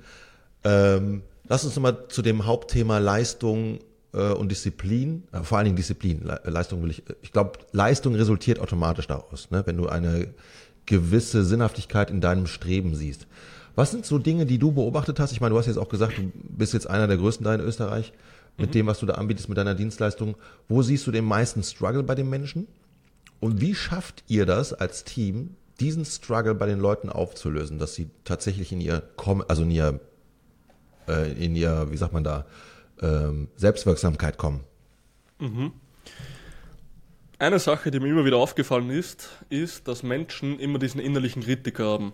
ähm, 0.63 1.23
lass 1.49 1.65
uns 1.65 1.75
nochmal 1.75 2.07
zu 2.09 2.23
dem 2.23 2.47
Hauptthema 2.47 2.99
Leistung 2.99 3.81
und 4.12 4.50
Disziplin, 4.50 5.25
äh, 5.32 5.43
vor 5.43 5.58
allen 5.58 5.67
Dingen 5.67 5.76
Disziplin, 5.76 6.23
Le 6.23 6.41
Leistung 6.44 6.82
will 6.82 6.91
ich, 6.91 7.03
ich 7.23 7.32
glaube, 7.32 7.58
Leistung 7.73 8.14
resultiert 8.14 8.61
automatisch 8.61 9.06
daraus, 9.06 9.50
ne? 9.50 9.62
wenn 9.67 9.76
du 9.76 9.88
eine 9.88 10.29
gewisse 10.87 11.44
Sinnhaftigkeit 11.44 12.11
in 12.11 12.20
deinem 12.20 12.47
Streben 12.47 12.94
siehst. 12.94 13.26
Was 13.75 13.91
sind 13.91 14.06
so 14.06 14.19
Dinge, 14.19 14.47
die 14.47 14.58
du 14.58 14.73
beobachtet 14.73 15.20
hast? 15.20 15.32
Ich 15.32 15.41
meine, 15.41 15.53
du 15.53 15.58
hast 15.58 15.67
jetzt 15.67 15.76
auch 15.76 15.91
gesagt, 15.91 16.17
du 16.17 16.32
bist 16.35 16.73
jetzt 16.73 16.88
einer 16.88 17.06
der 17.06 17.19
größten 17.19 17.44
da 17.44 17.55
in 17.55 17.61
Österreich 17.61 18.12
mit 18.56 18.70
mhm. 18.70 18.73
dem, 18.73 18.87
was 18.87 19.00
du 19.00 19.06
da 19.06 19.14
anbietest, 19.14 19.49
mit 19.49 19.58
deiner 19.58 19.75
Dienstleistung. 19.75 20.36
Wo 20.69 20.82
siehst 20.82 21.06
du 21.06 21.10
den 21.10 21.27
meisten 21.27 21.63
Struggle 21.63 22.03
bei 22.03 22.15
den 22.15 22.31
Menschen? 22.31 22.67
Und 23.41 23.60
wie 23.60 23.75
schafft 23.75 24.25
ihr 24.29 24.46
das 24.46 24.72
als 24.72 25.05
Team, 25.05 25.56
diesen 25.79 26.06
Struggle 26.06 26.55
bei 26.55 26.67
den 26.67 26.81
Leuten 26.81 27.10
aufzulösen, 27.10 27.79
dass 27.79 27.94
sie 27.94 28.08
tatsächlich 28.25 28.72
in 28.72 28.81
ihr, 28.81 29.03
also 29.48 29.63
in 29.63 29.70
ihr, 29.70 30.01
äh, 31.06 31.32
in 31.32 31.55
ihr, 31.55 31.89
wie 31.91 31.98
sagt 31.98 32.15
man 32.15 32.25
da, 32.25 32.46
ähm, 33.03 33.48
Selbstwirksamkeit 33.56 34.38
kommen. 34.38 34.65
Mhm. 35.38 35.72
Eine 37.38 37.58
Sache, 37.58 37.91
die 37.91 38.00
mir 38.00 38.08
immer 38.08 38.24
wieder 38.24 38.38
aufgefallen 38.38 38.88
ist, 38.88 39.29
ist, 39.50 39.88
dass 39.88 40.03
Menschen 40.03 40.58
immer 40.58 40.79
diesen 40.79 41.00
innerlichen 41.00 41.43
Kritiker 41.43 41.84
haben. 41.84 42.12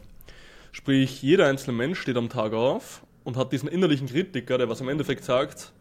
Sprich, 0.72 1.22
jeder 1.22 1.46
einzelne 1.46 1.76
Mensch 1.76 2.00
steht 2.00 2.16
am 2.16 2.28
Tag 2.28 2.52
auf 2.54 3.04
und 3.22 3.36
hat 3.36 3.52
diesen 3.52 3.68
innerlichen 3.68 4.08
Kritiker, 4.08 4.58
der 4.58 4.68
was 4.68 4.80
im 4.80 4.88
Endeffekt 4.88 5.22
sagt, 5.22 5.72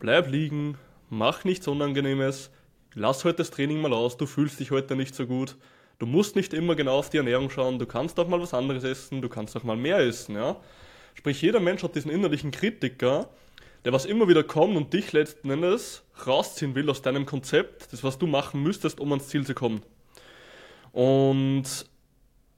bleib 0.00 0.28
liegen, 0.28 0.76
mach 1.08 1.44
nichts 1.44 1.68
Unangenehmes, 1.68 2.50
lass 2.94 3.24
heute 3.24 3.38
das 3.38 3.50
Training 3.50 3.80
mal 3.80 3.92
aus, 3.92 4.16
du 4.16 4.26
fühlst 4.26 4.58
dich 4.58 4.70
heute 4.70 4.96
nicht 4.96 5.14
so 5.14 5.26
gut, 5.26 5.56
du 5.98 6.06
musst 6.06 6.34
nicht 6.34 6.52
immer 6.52 6.74
genau 6.74 6.98
auf 6.98 7.10
die 7.10 7.18
Ernährung 7.18 7.50
schauen, 7.50 7.78
du 7.78 7.86
kannst 7.86 8.18
auch 8.18 8.26
mal 8.26 8.40
was 8.40 8.54
anderes 8.54 8.82
essen, 8.82 9.22
du 9.22 9.28
kannst 9.28 9.56
auch 9.56 9.62
mal 9.62 9.76
mehr 9.76 9.98
essen, 9.98 10.34
ja. 10.34 10.56
Sprich, 11.14 11.40
jeder 11.40 11.60
Mensch 11.60 11.82
hat 11.84 11.94
diesen 11.94 12.10
innerlichen 12.10 12.50
Kritiker, 12.50 13.28
der 13.84 13.92
was 13.92 14.04
immer 14.04 14.28
wieder 14.28 14.42
kommt 14.42 14.76
und 14.76 14.92
dich 14.92 15.12
letzten 15.12 15.50
Endes 15.50 16.02
rausziehen 16.26 16.74
will 16.74 16.88
aus 16.88 17.02
deinem 17.02 17.26
Konzept, 17.26 17.92
das 17.92 18.02
was 18.02 18.18
du 18.18 18.26
machen 18.26 18.62
müsstest, 18.62 19.00
um 19.00 19.12
ans 19.12 19.28
Ziel 19.28 19.44
zu 19.44 19.54
kommen. 19.54 19.82
Und 20.92 21.64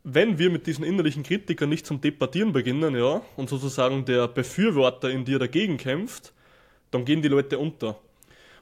wenn 0.04 0.38
wir 0.38 0.50
mit 0.50 0.66
diesen 0.68 0.84
innerlichen 0.84 1.24
Kritikern 1.24 1.68
nicht 1.68 1.84
zum 1.84 2.00
Debattieren 2.00 2.52
beginnen, 2.52 2.94
ja, 2.94 3.22
und 3.36 3.48
sozusagen 3.48 4.04
der 4.04 4.28
Befürworter 4.28 5.10
in 5.10 5.24
dir 5.24 5.40
dagegen 5.40 5.78
kämpft, 5.78 6.32
dann 6.92 7.04
gehen 7.04 7.22
die 7.22 7.28
Leute 7.28 7.58
unter. 7.58 7.98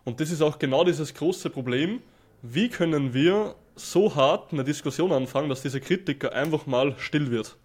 Und 0.05 0.21
das 0.21 0.31
ist 0.31 0.41
auch 0.41 0.59
genau 0.59 0.85
dieses 0.85 1.13
große 1.13 1.51
Problem. 1.51 2.01
Wie 2.41 2.69
können 2.69 3.13
wir 3.13 3.57
so 3.75 4.15
hart 4.15 4.53
eine 4.53 4.65
Diskussion 4.65 5.13
anfangen, 5.13 5.49
dass 5.51 5.63
dieser 5.63 5.81
Kritiker 5.81 6.33
einfach 6.33 6.67
mal 6.67 6.95
still 6.99 7.31
wird? 7.31 7.57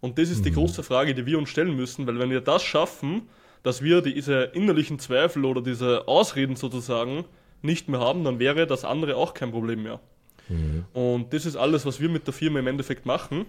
Und 0.00 0.18
das 0.18 0.28
ist 0.28 0.40
mhm. 0.40 0.44
die 0.44 0.52
große 0.52 0.82
Frage, 0.82 1.14
die 1.14 1.24
wir 1.24 1.38
uns 1.38 1.48
stellen 1.48 1.74
müssen, 1.74 2.06
weil 2.06 2.18
wenn 2.18 2.30
wir 2.30 2.40
das 2.40 2.62
schaffen, 2.62 3.28
dass 3.62 3.82
wir 3.82 4.02
diese 4.02 4.42
innerlichen 4.54 4.98
Zweifel 4.98 5.44
oder 5.44 5.62
diese 5.62 6.08
Ausreden 6.08 6.56
sozusagen 6.56 7.24
nicht 7.62 7.88
mehr 7.88 8.00
haben, 8.00 8.24
dann 8.24 8.38
wäre 8.38 8.66
das 8.66 8.84
andere 8.84 9.16
auch 9.16 9.34
kein 9.34 9.52
Problem 9.52 9.84
mehr. 9.84 10.00
Mhm. 10.48 10.84
Und 10.92 11.32
das 11.32 11.46
ist 11.46 11.56
alles, 11.56 11.86
was 11.86 12.00
wir 12.00 12.08
mit 12.08 12.26
der 12.26 12.34
Firma 12.34 12.58
im 12.58 12.66
Endeffekt 12.66 13.06
machen. 13.06 13.46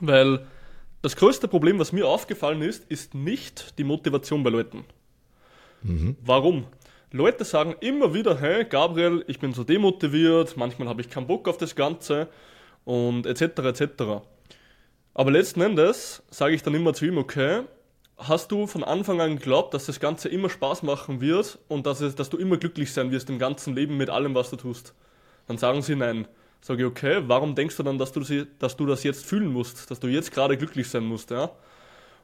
Weil 0.00 0.46
das 1.02 1.16
größte 1.16 1.48
Problem, 1.48 1.78
was 1.78 1.92
mir 1.92 2.06
aufgefallen 2.06 2.62
ist, 2.62 2.90
ist 2.90 3.14
nicht 3.14 3.78
die 3.78 3.84
Motivation 3.84 4.42
bei 4.42 4.50
Leuten. 4.50 4.84
Mhm. 5.82 6.16
Warum? 6.20 6.66
Leute 7.12 7.44
sagen 7.44 7.76
immer 7.80 8.12
wieder, 8.12 8.40
hey 8.40 8.64
Gabriel, 8.64 9.24
ich 9.28 9.38
bin 9.38 9.52
so 9.52 9.62
demotiviert, 9.62 10.56
manchmal 10.56 10.88
habe 10.88 11.00
ich 11.00 11.08
keinen 11.08 11.28
Bock 11.28 11.48
auf 11.48 11.56
das 11.56 11.76
Ganze 11.76 12.28
und 12.84 13.26
etc. 13.26 13.42
etc. 13.58 14.02
Aber 15.14 15.30
letzten 15.30 15.60
Endes 15.60 16.22
sage 16.30 16.54
ich 16.54 16.62
dann 16.62 16.74
immer 16.74 16.92
zu 16.92 17.06
ihm, 17.06 17.16
okay, 17.16 17.62
hast 18.18 18.50
du 18.50 18.66
von 18.66 18.82
Anfang 18.84 19.20
an 19.20 19.36
geglaubt, 19.36 19.74
dass 19.74 19.86
das 19.86 20.00
Ganze 20.00 20.28
immer 20.28 20.48
Spaß 20.48 20.82
machen 20.82 21.20
wird 21.20 21.58
und 21.68 21.86
dass, 21.86 22.00
es, 22.00 22.14
dass 22.14 22.30
du 22.30 22.38
immer 22.38 22.56
glücklich 22.56 22.92
sein 22.92 23.10
wirst 23.10 23.28
im 23.30 23.38
ganzen 23.38 23.74
Leben 23.74 23.96
mit 23.96 24.10
allem, 24.10 24.34
was 24.34 24.50
du 24.50 24.56
tust? 24.56 24.94
Dann 25.46 25.58
sagen 25.58 25.82
sie 25.82 25.96
nein. 25.96 26.26
Sage 26.60 26.82
ich, 26.82 26.88
okay, 26.88 27.22
warum 27.26 27.54
denkst 27.54 27.76
du 27.76 27.82
dann, 27.82 27.98
dass 27.98 28.12
du, 28.12 28.20
dass 28.58 28.76
du 28.76 28.86
das 28.86 29.04
jetzt 29.04 29.26
fühlen 29.26 29.52
musst, 29.52 29.90
dass 29.90 30.00
du 30.00 30.08
jetzt 30.08 30.32
gerade 30.32 30.56
glücklich 30.56 30.88
sein 30.88 31.04
musst, 31.04 31.30
ja? 31.30 31.50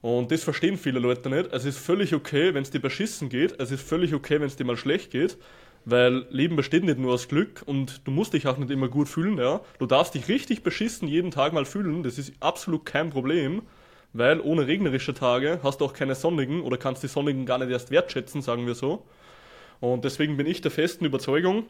Und 0.01 0.33
das 0.33 0.43
verstehen 0.43 0.77
viele 0.77 0.99
Leute 0.99 1.31
nicht. 1.31 1.53
Es 1.53 1.65
ist 1.65 1.79
völlig 1.79 2.13
okay, 2.13 2.55
wenn 2.55 2.65
es 2.65 2.71
dir 2.71 2.81
beschissen 2.81 3.29
geht. 3.29 3.61
Es 3.61 3.71
ist 3.71 3.87
völlig 3.87 4.15
okay, 4.15 4.41
wenn 4.41 4.49
es 4.49 4.57
dir 4.57 4.65
mal 4.65 4.77
schlecht 4.77 5.13
geht. 5.13 5.39
Weil 5.85 6.27
Leben 6.29 6.57
besteht 6.57 6.83
nicht 6.83 6.99
nur 6.99 7.15
aus 7.15 7.29
Glück 7.29 7.63
und 7.67 8.01
du 8.05 8.11
musst 8.11 8.33
dich 8.33 8.49
auch 8.49 8.57
nicht 8.57 8.71
immer 8.71 8.89
gut 8.89 9.09
fühlen, 9.09 9.39
ja. 9.39 9.61
Du 9.79 9.87
darfst 9.87 10.15
dich 10.15 10.27
richtig 10.27 10.65
beschissen 10.65 11.07
jeden 11.07 11.31
Tag 11.31 11.53
mal 11.53 11.65
fühlen. 11.65 12.03
Das 12.03 12.19
ist 12.19 12.33
absolut 12.41 12.85
kein 12.85 13.11
Problem. 13.11 13.63
Weil 14.13 14.41
ohne 14.41 14.67
regnerische 14.67 15.15
Tage 15.15 15.61
hast 15.63 15.81
du 15.81 15.87
auch 15.87 15.95
keine 15.95 16.15
sonnigen 16.15 16.63
oder 16.63 16.77
kannst 16.77 17.03
die 17.03 17.09
sonnigen 17.09 17.47
gar 17.47 17.59
nicht 17.59 17.71
erst 17.71 17.91
wertschätzen, 17.91 18.43
sagen 18.43 18.67
wir 18.67 18.75
so. 18.75 19.05
Und 19.81 20.05
deswegen 20.05 20.37
bin 20.37 20.47
ich 20.47 20.61
der 20.61 20.71
festen 20.71 21.05
Überzeugung, 21.05 21.65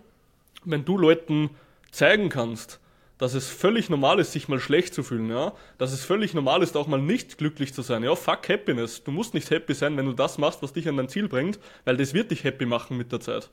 wenn 0.64 0.84
du 0.84 0.98
Leuten 0.98 1.50
zeigen 1.92 2.28
kannst, 2.28 2.80
dass 3.18 3.34
es 3.34 3.48
völlig 3.48 3.88
normal 3.88 4.18
ist, 4.18 4.32
sich 4.32 4.48
mal 4.48 4.58
schlecht 4.58 4.94
zu 4.94 5.04
fühlen, 5.04 5.30
ja, 5.30 5.52
dass 5.78 5.92
es 5.92 6.04
völlig 6.04 6.34
normal 6.34 6.62
ist, 6.62 6.76
auch 6.76 6.88
mal 6.88 7.00
nicht 7.00 7.38
glücklich 7.38 7.72
zu 7.72 7.82
sein, 7.82 8.02
ja, 8.02 8.14
fuck 8.16 8.48
Happiness. 8.48 9.04
Du 9.04 9.12
musst 9.12 9.34
nicht 9.34 9.48
happy 9.50 9.74
sein, 9.74 9.96
wenn 9.96 10.06
du 10.06 10.12
das 10.12 10.38
machst, 10.38 10.62
was 10.62 10.72
dich 10.72 10.88
an 10.88 10.96
dein 10.96 11.08
Ziel 11.08 11.28
bringt, 11.28 11.60
weil 11.84 11.96
das 11.96 12.14
wird 12.14 12.32
dich 12.32 12.42
happy 12.42 12.66
machen 12.66 12.96
mit 12.96 13.12
der 13.12 13.20
Zeit. 13.20 13.50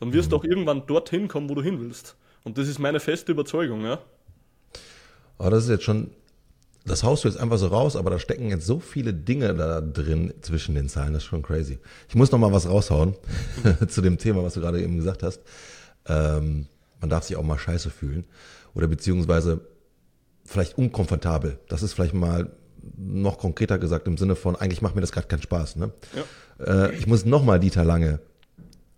Dann 0.00 0.12
wirst 0.12 0.32
du 0.32 0.36
auch 0.36 0.44
irgendwann 0.44 0.86
dorthin 0.86 1.28
kommen, 1.28 1.48
wo 1.48 1.54
du 1.54 1.62
hin 1.62 1.80
willst. 1.80 2.16
Und 2.44 2.58
das 2.58 2.68
ist 2.68 2.78
meine 2.78 3.00
feste 3.00 3.32
Überzeugung, 3.32 3.84
ja. 3.84 4.00
Aber 5.38 5.50
das 5.50 5.64
ist 5.64 5.70
jetzt 5.70 5.84
schon, 5.84 6.10
das 6.86 7.02
haust 7.02 7.24
du 7.24 7.28
jetzt 7.28 7.38
einfach 7.38 7.58
so 7.58 7.66
raus, 7.66 7.96
aber 7.96 8.10
da 8.10 8.18
stecken 8.18 8.48
jetzt 8.48 8.66
so 8.66 8.78
viele 8.78 9.12
Dinge 9.12 9.54
da 9.54 9.80
drin 9.80 10.32
zwischen 10.40 10.74
den 10.74 10.88
Zeilen, 10.88 11.12
das 11.12 11.24
ist 11.24 11.28
schon 11.28 11.42
crazy. 11.42 11.78
Ich 12.08 12.14
muss 12.14 12.30
noch 12.30 12.38
mal 12.38 12.52
was 12.52 12.68
raushauen 12.68 13.14
zu 13.88 14.00
dem 14.00 14.18
Thema, 14.18 14.42
was 14.44 14.54
du 14.54 14.60
gerade 14.60 14.80
eben 14.80 14.96
gesagt 14.96 15.22
hast. 15.22 15.40
Ähm, 16.06 16.66
man 17.00 17.10
darf 17.10 17.24
sich 17.24 17.36
auch 17.36 17.42
mal 17.42 17.58
scheiße 17.58 17.90
fühlen 17.90 18.24
oder 18.74 18.86
beziehungsweise 18.86 19.60
vielleicht 20.44 20.78
unkomfortabel. 20.78 21.58
Das 21.68 21.82
ist 21.82 21.92
vielleicht 21.92 22.14
mal 22.14 22.52
noch 22.96 23.38
konkreter 23.38 23.78
gesagt 23.78 24.06
im 24.06 24.16
Sinne 24.16 24.36
von, 24.36 24.54
eigentlich 24.54 24.80
macht 24.80 24.94
mir 24.94 25.00
das 25.00 25.10
gerade 25.10 25.26
keinen 25.26 25.42
Spaß. 25.42 25.76
Ne? 25.76 25.92
Ja. 26.58 26.86
Äh, 26.86 26.94
ich 26.94 27.08
muss 27.08 27.24
nochmal 27.24 27.58
Dieter 27.58 27.84
Lange 27.84 28.20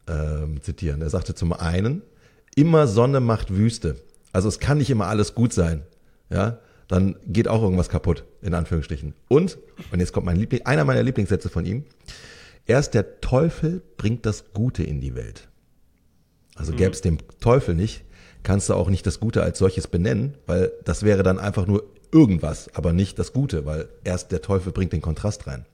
äh, 0.07 0.61
zitieren. 0.61 1.00
Er 1.00 1.09
sagte 1.09 1.35
zum 1.35 1.54
einen, 1.54 2.02
immer 2.54 2.87
Sonne 2.87 3.21
macht 3.21 3.54
Wüste. 3.54 3.97
Also 4.30 4.49
es 4.49 4.59
kann 4.59 4.76
nicht 4.78 4.90
immer 4.90 5.07
alles 5.07 5.35
gut 5.35 5.54
sein. 5.54 5.85
Ja, 6.28 6.59
dann 6.88 7.16
geht 7.26 7.49
auch 7.49 7.62
irgendwas 7.62 7.90
kaputt, 7.90 8.25
in 8.42 8.54
Anführungsstrichen. 8.54 9.14
Und, 9.28 9.59
und 9.92 10.00
jetzt 10.00 10.12
kommt 10.12 10.26
mein 10.26 10.37
Liebling, 10.37 10.64
einer 10.64 10.85
meiner 10.85 11.02
Lieblingssätze 11.02 11.50
von 11.50 11.64
ihm. 11.64 11.85
Erst 12.66 12.95
der 12.95 13.21
Teufel 13.21 13.83
bringt 13.97 14.26
das 14.26 14.52
Gute 14.52 14.83
in 14.83 15.00
die 15.00 15.14
Welt. 15.14 15.49
Also 16.57 16.73
gäbe 16.73 16.90
es 16.90 17.02
den 17.02 17.18
Teufel 17.40 17.75
nicht, 17.75 18.04
kannst 18.42 18.68
du 18.68 18.75
auch 18.75 18.90
nicht 18.90 19.07
das 19.07 19.21
Gute 19.21 19.42
als 19.42 19.59
solches 19.59 19.87
benennen, 19.87 20.35
weil 20.47 20.73
das 20.85 21.02
wäre 21.02 21.23
dann 21.23 21.38
einfach 21.38 21.66
nur 21.66 21.85
irgendwas, 22.11 22.75
aber 22.75 22.92
nicht 22.92 23.18
das 23.18 23.33
Gute, 23.33 23.64
weil 23.64 23.88
erst 24.02 24.33
der 24.33 24.42
Teufel 24.42 24.73
bringt 24.73 24.92
den 24.92 25.02
Kontrast 25.02 25.47
rein. 25.47 25.66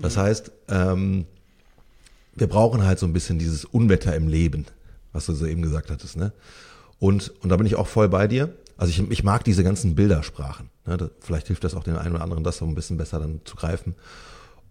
Das 0.00 0.16
heißt, 0.16 0.50
ähm, 0.68 1.26
wir 2.34 2.46
brauchen 2.46 2.84
halt 2.84 2.98
so 2.98 3.06
ein 3.06 3.12
bisschen 3.12 3.38
dieses 3.38 3.64
Unwetter 3.64 4.14
im 4.14 4.28
Leben, 4.28 4.66
was 5.12 5.26
du 5.26 5.34
so 5.34 5.46
eben 5.46 5.62
gesagt 5.62 5.90
hattest, 5.90 6.16
ne? 6.16 6.32
Und, 6.98 7.32
und 7.42 7.50
da 7.50 7.56
bin 7.56 7.66
ich 7.66 7.76
auch 7.76 7.86
voll 7.86 8.08
bei 8.08 8.26
dir. 8.28 8.54
Also 8.76 8.90
ich, 8.90 9.10
ich 9.10 9.24
mag 9.24 9.44
diese 9.44 9.64
ganzen 9.64 9.94
Bildersprachen. 9.94 10.70
Ne? 10.86 10.96
Das, 10.96 11.10
vielleicht 11.20 11.46
hilft 11.46 11.64
das 11.64 11.74
auch 11.74 11.84
den 11.84 11.96
einen 11.96 12.14
oder 12.14 12.24
anderen, 12.24 12.44
das 12.44 12.58
so 12.58 12.64
ein 12.64 12.74
bisschen 12.74 12.96
besser 12.96 13.20
dann 13.20 13.40
zu 13.44 13.56
greifen. 13.56 13.94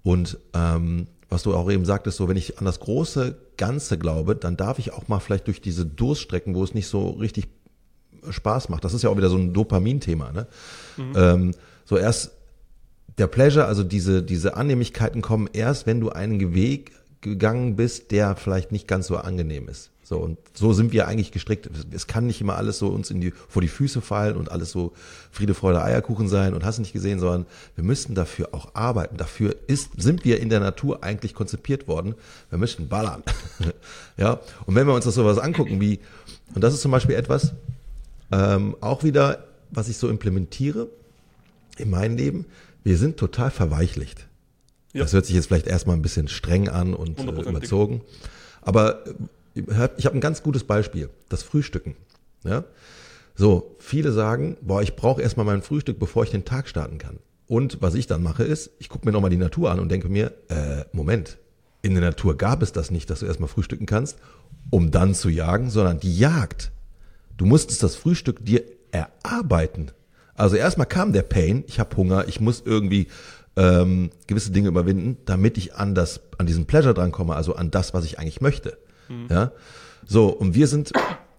Und 0.03 0.37
ähm, 0.53 1.07
was 1.29 1.43
du 1.43 1.55
auch 1.55 1.69
eben 1.71 1.85
sagtest, 1.85 2.17
so 2.17 2.27
wenn 2.27 2.37
ich 2.37 2.59
an 2.59 2.65
das 2.65 2.79
große 2.79 3.37
Ganze 3.57 3.97
glaube, 3.97 4.35
dann 4.35 4.57
darf 4.57 4.79
ich 4.79 4.93
auch 4.93 5.07
mal 5.07 5.19
vielleicht 5.19 5.47
durch 5.47 5.61
diese 5.61 5.85
Durststrecken, 5.85 6.53
wo 6.55 6.63
es 6.63 6.73
nicht 6.73 6.87
so 6.87 7.11
richtig 7.11 7.47
Spaß 8.29 8.69
macht. 8.69 8.83
Das 8.83 8.93
ist 8.93 9.03
ja 9.03 9.09
auch 9.09 9.17
wieder 9.17 9.29
so 9.29 9.37
ein 9.37 9.53
Dopamin-Thema. 9.53 10.31
Ne? 10.31 10.47
Mhm. 10.97 11.13
Ähm, 11.15 11.51
so 11.85 11.97
erst 11.97 12.31
der 13.17 13.27
Pleasure, 13.27 13.65
also 13.65 13.83
diese, 13.83 14.23
diese 14.23 14.55
Annehmlichkeiten 14.55 15.21
kommen 15.21 15.49
erst, 15.51 15.85
wenn 15.85 15.99
du 15.99 16.09
einen 16.09 16.53
Weg 16.53 16.91
gegangen 17.21 17.75
bist, 17.75 18.11
der 18.11 18.35
vielleicht 18.35 18.71
nicht 18.71 18.87
ganz 18.87 19.07
so 19.07 19.17
angenehm 19.17 19.69
ist. 19.69 19.91
So, 20.03 20.17
und 20.17 20.37
so 20.53 20.73
sind 20.73 20.91
wir 20.91 21.07
eigentlich 21.07 21.31
gestrickt. 21.31 21.69
Es 21.91 22.07
kann 22.07 22.27
nicht 22.27 22.41
immer 22.41 22.57
alles 22.57 22.77
so 22.77 22.89
uns 22.89 23.09
in 23.09 23.21
die, 23.21 23.31
vor 23.31 23.61
die 23.61 23.69
Füße 23.69 24.01
fallen 24.01 24.35
und 24.35 24.51
alles 24.51 24.71
so 24.71 24.91
Friede, 25.31 25.53
Freude, 25.53 25.81
Eierkuchen 25.81 26.27
sein 26.27 26.53
und 26.53 26.65
hast 26.65 26.79
nicht 26.79 26.91
gesehen, 26.91 27.19
sondern 27.19 27.45
wir 27.75 27.85
müssen 27.85 28.13
dafür 28.13 28.49
auch 28.51 28.75
arbeiten. 28.75 29.15
Dafür 29.15 29.55
ist, 29.67 29.91
sind 29.97 30.25
wir 30.25 30.41
in 30.41 30.49
der 30.49 30.59
Natur 30.59 31.03
eigentlich 31.03 31.33
konzipiert 31.33 31.87
worden. 31.87 32.15
Wir 32.49 32.59
müssen 32.59 32.89
ballern. 32.89 33.23
ja, 34.17 34.41
und 34.65 34.75
wenn 34.75 34.87
wir 34.87 34.93
uns 34.93 35.05
das 35.05 35.15
sowas 35.15 35.37
angucken 35.37 35.79
wie, 35.79 35.99
und 36.53 36.61
das 36.61 36.73
ist 36.73 36.81
zum 36.81 36.91
Beispiel 36.91 37.15
etwas, 37.15 37.53
ähm, 38.31 38.75
auch 38.81 39.03
wieder, 39.03 39.45
was 39.71 39.87
ich 39.87 39.97
so 39.97 40.09
implementiere 40.09 40.89
in 41.77 41.89
meinem 41.89 42.17
Leben, 42.17 42.45
wir 42.83 42.97
sind 42.97 43.15
total 43.15 43.51
verweichlicht. 43.51 44.27
Ja. 44.91 45.03
Das 45.03 45.13
hört 45.13 45.25
sich 45.25 45.35
jetzt 45.35 45.47
vielleicht 45.47 45.67
erstmal 45.67 45.95
ein 45.95 46.01
bisschen 46.01 46.27
streng 46.27 46.67
an 46.67 46.93
und 46.93 47.19
äh, 47.19 47.49
überzogen. 47.49 48.01
Aber 48.61 49.03
ich 49.53 50.05
habe 50.05 50.17
ein 50.17 50.21
ganz 50.21 50.43
gutes 50.43 50.63
Beispiel, 50.63 51.09
das 51.29 51.43
Frühstücken. 51.43 51.95
Ja? 52.43 52.63
So, 53.35 53.75
viele 53.79 54.11
sagen, 54.11 54.57
boah, 54.61 54.81
ich 54.81 54.95
brauche 54.95 55.21
erstmal 55.21 55.45
mein 55.45 55.61
Frühstück, 55.61 55.99
bevor 55.99 56.23
ich 56.23 56.31
den 56.31 56.45
Tag 56.45 56.67
starten 56.67 56.97
kann. 56.97 57.19
Und 57.47 57.81
was 57.81 57.95
ich 57.95 58.07
dann 58.07 58.23
mache, 58.23 58.43
ist, 58.43 58.71
ich 58.79 58.89
gucke 58.89 59.05
mir 59.05 59.11
nochmal 59.11 59.29
die 59.29 59.37
Natur 59.37 59.71
an 59.71 59.79
und 59.79 59.89
denke 59.89 60.09
mir, 60.09 60.33
äh, 60.49 60.85
Moment, 60.91 61.37
in 61.81 61.93
der 61.93 62.03
Natur 62.03 62.37
gab 62.37 62.61
es 62.61 62.71
das 62.71 62.91
nicht, 62.91 63.09
dass 63.09 63.19
du 63.19 63.25
erstmal 63.25 63.49
frühstücken 63.49 63.85
kannst, 63.85 64.17
um 64.69 64.91
dann 64.91 65.13
zu 65.13 65.29
jagen, 65.29 65.69
sondern 65.69 65.99
die 65.99 66.17
Jagd. 66.17 66.71
Du 67.37 67.45
musstest 67.45 67.83
das 67.83 67.95
Frühstück 67.95 68.45
dir 68.45 68.63
erarbeiten. 68.91 69.91
Also 70.35 70.55
erstmal 70.55 70.87
kam 70.87 71.13
der 71.13 71.23
Pain, 71.23 71.63
ich 71.67 71.79
habe 71.79 71.95
Hunger, 71.97 72.27
ich 72.27 72.39
muss 72.39 72.63
irgendwie 72.65 73.07
ähm, 73.55 74.11
gewisse 74.27 74.51
Dinge 74.51 74.69
überwinden, 74.69 75.17
damit 75.25 75.57
ich 75.57 75.75
an 75.75 75.93
das, 75.93 76.21
an 76.37 76.45
diesen 76.45 76.65
Pleasure 76.65 76.93
drankomme, 76.93 77.35
also 77.35 77.55
an 77.55 77.69
das, 77.69 77.93
was 77.93 78.05
ich 78.05 78.17
eigentlich 78.19 78.41
möchte. 78.41 78.77
Mhm. 79.09 79.27
Ja, 79.29 79.51
so 80.05 80.27
und 80.27 80.55
wir 80.55 80.67
sind 80.67 80.91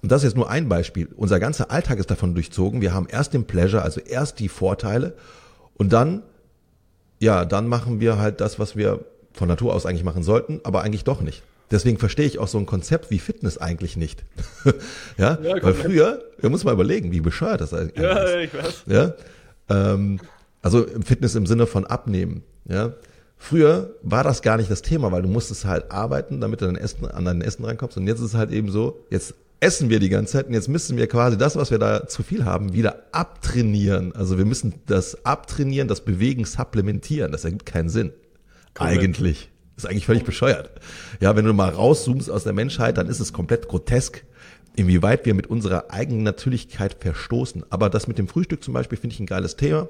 und 0.02 0.12
das 0.12 0.22
ist 0.22 0.30
jetzt 0.30 0.36
nur 0.36 0.50
ein 0.50 0.68
Beispiel. 0.68 1.08
Unser 1.16 1.40
ganzer 1.40 1.70
Alltag 1.70 1.98
ist 1.98 2.10
davon 2.10 2.34
durchzogen. 2.34 2.82
Wir 2.82 2.92
haben 2.92 3.06
erst 3.08 3.32
den 3.32 3.44
Pleasure, 3.44 3.82
also 3.82 4.00
erst 4.00 4.38
die 4.38 4.48
Vorteile 4.48 5.14
und 5.78 5.92
dann, 5.92 6.22
ja, 7.20 7.44
dann 7.44 7.68
machen 7.68 8.00
wir 8.00 8.18
halt 8.18 8.40
das, 8.40 8.58
was 8.58 8.76
wir 8.76 9.04
von 9.32 9.48
Natur 9.48 9.74
aus 9.74 9.86
eigentlich 9.86 10.04
machen 10.04 10.22
sollten, 10.22 10.60
aber 10.62 10.82
eigentlich 10.82 11.04
doch 11.04 11.20
nicht. 11.20 11.42
Deswegen 11.70 11.98
verstehe 11.98 12.26
ich 12.26 12.38
auch 12.38 12.48
so 12.48 12.58
ein 12.58 12.66
Konzept 12.66 13.10
wie 13.10 13.18
Fitness 13.18 13.58
eigentlich 13.58 13.96
nicht. 13.96 14.24
ja, 15.16 15.38
ja 15.42 15.62
weil 15.62 15.74
früher, 15.74 16.22
man 16.42 16.52
muss 16.52 16.64
mal 16.64 16.72
überlegen, 16.72 17.10
wie 17.10 17.20
bescheuert 17.20 17.60
das 17.60 17.72
eigentlich 17.72 17.96
ja, 17.96 18.18
ist. 18.18 18.30
Ja, 18.30 18.40
ich 18.40 18.54
weiß. 18.54 18.84
Ja, 18.86 19.14
ähm, 19.70 20.20
also 20.62 20.86
Fitness 21.04 21.34
im 21.34 21.46
Sinne 21.46 21.66
von 21.66 21.86
abnehmen. 21.86 22.42
Ja, 22.68 22.92
Früher 23.36 23.96
war 24.02 24.24
das 24.24 24.42
gar 24.42 24.56
nicht 24.56 24.70
das 24.70 24.82
Thema, 24.82 25.12
weil 25.12 25.22
du 25.22 25.28
musstest 25.28 25.64
halt 25.64 25.90
arbeiten, 25.90 26.40
damit 26.40 26.60
du 26.60 26.66
an 26.66 26.74
dein 26.74 26.82
Essen, 26.82 27.06
an 27.06 27.24
dein 27.24 27.42
Essen 27.42 27.64
reinkommst. 27.64 27.96
Und 27.96 28.06
jetzt 28.06 28.20
ist 28.20 28.26
es 28.26 28.34
halt 28.34 28.50
eben 28.50 28.70
so, 28.70 29.04
jetzt 29.10 29.34
essen 29.60 29.88
wir 29.88 29.98
die 29.98 30.08
ganze 30.08 30.34
Zeit 30.34 30.46
und 30.46 30.54
jetzt 30.54 30.68
müssen 30.68 30.96
wir 30.96 31.06
quasi 31.06 31.38
das, 31.38 31.56
was 31.56 31.70
wir 31.70 31.78
da 31.78 32.06
zu 32.06 32.22
viel 32.22 32.44
haben, 32.44 32.74
wieder 32.74 33.04
abtrainieren. 33.12 34.14
Also 34.14 34.38
wir 34.38 34.44
müssen 34.44 34.74
das 34.86 35.24
abtrainieren, 35.24 35.88
das 35.88 36.04
Bewegen 36.04 36.44
supplementieren. 36.44 37.32
Das 37.32 37.44
ergibt 37.44 37.66
keinen 37.66 37.88
Sinn. 37.88 38.12
Komplett. 38.74 38.98
Eigentlich. 38.98 39.50
Das 39.74 39.84
ist 39.84 39.90
eigentlich 39.90 40.06
völlig 40.06 40.24
bescheuert. 40.24 40.70
Ja, 41.20 41.34
wenn 41.34 41.44
du 41.44 41.52
mal 41.52 41.70
rauszoomst 41.70 42.30
aus 42.30 42.44
der 42.44 42.52
Menschheit, 42.52 42.96
dann 42.96 43.08
ist 43.08 43.20
es 43.20 43.32
komplett 43.32 43.68
grotesk, 43.68 44.24
inwieweit 44.76 45.26
wir 45.26 45.34
mit 45.34 45.48
unserer 45.48 45.90
eigenen 45.90 46.22
Natürlichkeit 46.22 46.96
verstoßen. 47.00 47.64
Aber 47.70 47.90
das 47.90 48.06
mit 48.06 48.18
dem 48.18 48.28
Frühstück 48.28 48.62
zum 48.62 48.74
Beispiel 48.74 48.98
finde 48.98 49.14
ich 49.14 49.20
ein 49.20 49.26
geiles 49.26 49.56
Thema. 49.56 49.88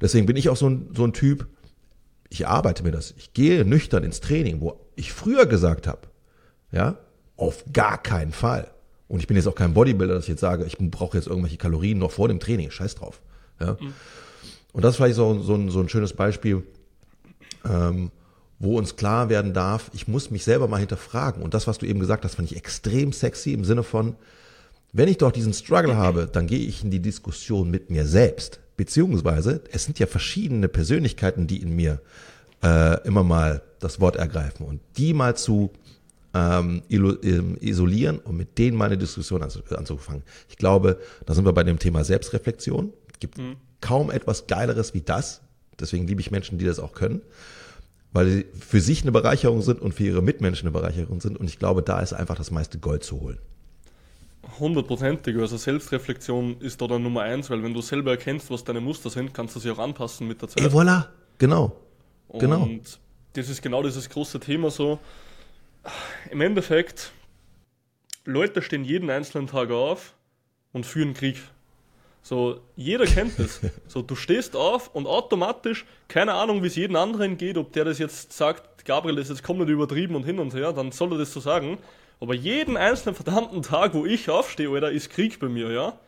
Deswegen 0.00 0.26
bin 0.26 0.36
ich 0.36 0.48
auch 0.48 0.56
so 0.56 0.70
ein, 0.70 0.90
so 0.94 1.04
ein 1.04 1.12
Typ, 1.12 1.46
ich 2.28 2.46
arbeite 2.46 2.82
mir 2.82 2.92
das. 2.92 3.14
Ich 3.16 3.32
gehe 3.32 3.64
nüchtern 3.64 4.04
ins 4.04 4.20
Training, 4.20 4.60
wo 4.60 4.78
ich 4.96 5.12
früher 5.12 5.46
gesagt 5.46 5.86
habe, 5.86 6.00
ja, 6.72 6.98
auf 7.36 7.64
gar 7.72 8.02
keinen 8.02 8.32
Fall. 8.32 8.70
Und 9.06 9.20
ich 9.20 9.26
bin 9.26 9.36
jetzt 9.36 9.46
auch 9.46 9.54
kein 9.54 9.72
Bodybuilder, 9.72 10.14
dass 10.14 10.24
ich 10.24 10.30
jetzt 10.30 10.40
sage, 10.40 10.64
ich 10.64 10.76
brauche 10.78 11.16
jetzt 11.16 11.28
irgendwelche 11.28 11.56
Kalorien 11.56 11.98
noch 11.98 12.10
vor 12.10 12.28
dem 12.28 12.40
Training. 12.40 12.70
Scheiß 12.70 12.96
drauf. 12.96 13.22
Ja. 13.58 13.76
Mhm. 13.80 13.94
Und 14.72 14.84
das 14.84 14.92
ist 14.92 14.96
vielleicht 14.96 15.16
so, 15.16 15.40
so, 15.40 15.54
ein, 15.54 15.70
so 15.70 15.80
ein 15.80 15.88
schönes 15.88 16.12
Beispiel, 16.12 16.62
ähm, 17.64 18.10
wo 18.58 18.76
uns 18.76 18.96
klar 18.96 19.30
werden 19.30 19.54
darf, 19.54 19.90
ich 19.94 20.08
muss 20.08 20.30
mich 20.30 20.44
selber 20.44 20.68
mal 20.68 20.78
hinterfragen. 20.78 21.42
Und 21.42 21.54
das, 21.54 21.66
was 21.66 21.78
du 21.78 21.86
eben 21.86 22.00
gesagt 22.00 22.24
hast, 22.24 22.34
fand 22.34 22.50
ich 22.50 22.56
extrem 22.56 23.12
sexy 23.12 23.52
im 23.52 23.64
Sinne 23.64 23.82
von, 23.82 24.16
wenn 24.92 25.08
ich 25.08 25.18
doch 25.18 25.32
diesen 25.32 25.54
Struggle 25.54 25.96
habe, 25.96 26.28
dann 26.30 26.46
gehe 26.46 26.66
ich 26.66 26.82
in 26.84 26.90
die 26.90 27.00
Diskussion 27.00 27.70
mit 27.70 27.90
mir 27.90 28.06
selbst. 28.06 28.60
Beziehungsweise, 28.78 29.60
es 29.72 29.84
sind 29.84 29.98
ja 29.98 30.06
verschiedene 30.06 30.68
Persönlichkeiten, 30.68 31.46
die 31.46 31.60
in 31.60 31.76
mir 31.76 32.00
äh, 32.62 33.06
immer 33.06 33.24
mal 33.24 33.60
das 33.80 34.00
Wort 34.00 34.16
ergreifen 34.16 34.64
und 34.64 34.80
die 34.96 35.12
mal 35.12 35.36
zu 35.36 35.70
ähm, 36.32 36.82
ähm 36.88 37.58
isolieren 37.60 38.20
und 38.20 38.36
mit 38.36 38.56
denen 38.56 38.76
mal 38.76 38.86
eine 38.86 38.96
Diskussion 38.96 39.42
anzufangen. 39.42 40.22
Ich 40.48 40.56
glaube, 40.56 40.98
da 41.26 41.34
sind 41.34 41.44
wir 41.44 41.52
bei 41.52 41.64
dem 41.64 41.78
Thema 41.78 42.04
Selbstreflexion. 42.04 42.92
Es 43.12 43.18
gibt 43.18 43.38
mhm. 43.38 43.56
kaum 43.80 44.10
etwas 44.10 44.46
Geileres 44.46 44.94
wie 44.94 45.02
das. 45.02 45.42
Deswegen 45.78 46.06
liebe 46.06 46.20
ich 46.20 46.30
Menschen, 46.30 46.56
die 46.56 46.64
das 46.64 46.78
auch 46.78 46.92
können 46.92 47.20
weil 48.12 48.28
sie 48.30 48.46
für 48.58 48.80
sich 48.80 49.02
eine 49.02 49.12
Bereicherung 49.12 49.62
sind 49.62 49.80
und 49.80 49.92
für 49.92 50.04
ihre 50.04 50.22
Mitmenschen 50.22 50.66
eine 50.66 50.72
Bereicherung 50.72 51.20
sind. 51.20 51.38
Und 51.38 51.48
ich 51.48 51.58
glaube, 51.58 51.82
da 51.82 52.00
ist 52.00 52.12
einfach 52.12 52.36
das 52.36 52.50
meiste 52.50 52.78
Gold 52.78 53.04
zu 53.04 53.20
holen. 53.20 53.38
Hundertprozentig. 54.58 55.36
Also 55.36 55.56
Selbstreflexion 55.56 56.60
ist 56.60 56.80
da 56.80 56.86
dann 56.86 57.02
Nummer 57.02 57.22
eins, 57.22 57.50
weil 57.50 57.62
wenn 57.62 57.74
du 57.74 57.80
selber 57.80 58.12
erkennst, 58.12 58.50
was 58.50 58.64
deine 58.64 58.80
Muster 58.80 59.10
sind, 59.10 59.34
kannst 59.34 59.56
du 59.56 59.60
sie 59.60 59.70
auch 59.70 59.78
anpassen 59.78 60.26
mit 60.26 60.40
der 60.40 60.48
Zeit. 60.48 60.64
Et 60.64 60.72
voilà, 60.72 61.06
genau. 61.38 61.76
genau. 62.32 62.62
Und 62.62 62.98
das 63.34 63.48
ist 63.48 63.62
genau 63.62 63.82
dieses 63.82 64.08
große 64.08 64.40
Thema 64.40 64.70
so. 64.70 64.98
Im 66.30 66.40
Endeffekt, 66.40 67.12
Leute 68.24 68.62
stehen 68.62 68.84
jeden 68.84 69.10
einzelnen 69.10 69.46
Tag 69.46 69.70
auf 69.70 70.14
und 70.72 70.86
führen 70.86 71.14
Krieg. 71.14 71.38
So, 72.22 72.60
jeder 72.76 73.06
kennt 73.06 73.38
das. 73.38 73.60
So, 73.88 74.02
du 74.02 74.16
stehst 74.16 74.54
auf 74.54 74.94
und 74.94 75.06
automatisch, 75.06 75.86
keine 76.08 76.34
Ahnung, 76.34 76.62
wie 76.62 76.66
es 76.66 76.76
jedem 76.76 76.96
anderen 76.96 77.38
geht, 77.38 77.56
ob 77.56 77.72
der 77.72 77.86
das 77.86 77.98
jetzt 77.98 78.34
sagt, 78.34 78.84
Gabriel, 78.84 79.16
das 79.16 79.30
ist 79.30 79.38
jetzt 79.38 79.42
komplett 79.42 79.70
übertrieben 79.70 80.14
und 80.14 80.24
hin 80.24 80.38
und 80.38 80.52
her, 80.52 80.72
dann 80.72 80.92
soll 80.92 81.12
er 81.12 81.18
das 81.18 81.32
so 81.32 81.40
sagen. 81.40 81.78
Aber 82.20 82.34
jeden 82.34 82.76
einzelnen 82.76 83.14
verdammten 83.14 83.62
Tag, 83.62 83.94
wo 83.94 84.04
ich 84.04 84.28
aufstehe, 84.28 84.70
Alter, 84.70 84.90
ist 84.90 85.10
Krieg 85.10 85.38
bei 85.38 85.48
mir, 85.48 85.70
ja. 85.70 85.98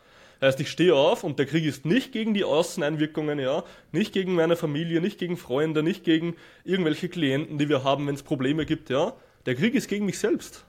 Heißt, 0.40 0.58
ich 0.60 0.70
stehe 0.70 0.94
auf 0.94 1.22
und 1.22 1.38
der 1.38 1.46
Krieg 1.46 1.64
ist 1.66 1.84
nicht 1.84 2.12
gegen 2.12 2.32
die 2.32 2.44
Außeneinwirkungen, 2.44 3.38
ja, 3.38 3.62
nicht 3.92 4.12
gegen 4.12 4.34
meine 4.34 4.56
Familie, 4.56 5.00
nicht 5.02 5.18
gegen 5.18 5.36
Freunde, 5.36 5.82
nicht 5.82 6.02
gegen 6.02 6.34
irgendwelche 6.64 7.10
Klienten, 7.10 7.58
die 7.58 7.68
wir 7.68 7.84
haben, 7.84 8.06
wenn 8.06 8.14
es 8.14 8.22
Probleme 8.22 8.64
gibt, 8.64 8.88
ja. 8.88 9.14
Der 9.46 9.54
Krieg 9.54 9.74
ist 9.74 9.88
gegen 9.88 10.06
mich 10.06 10.18
selbst. 10.18 10.64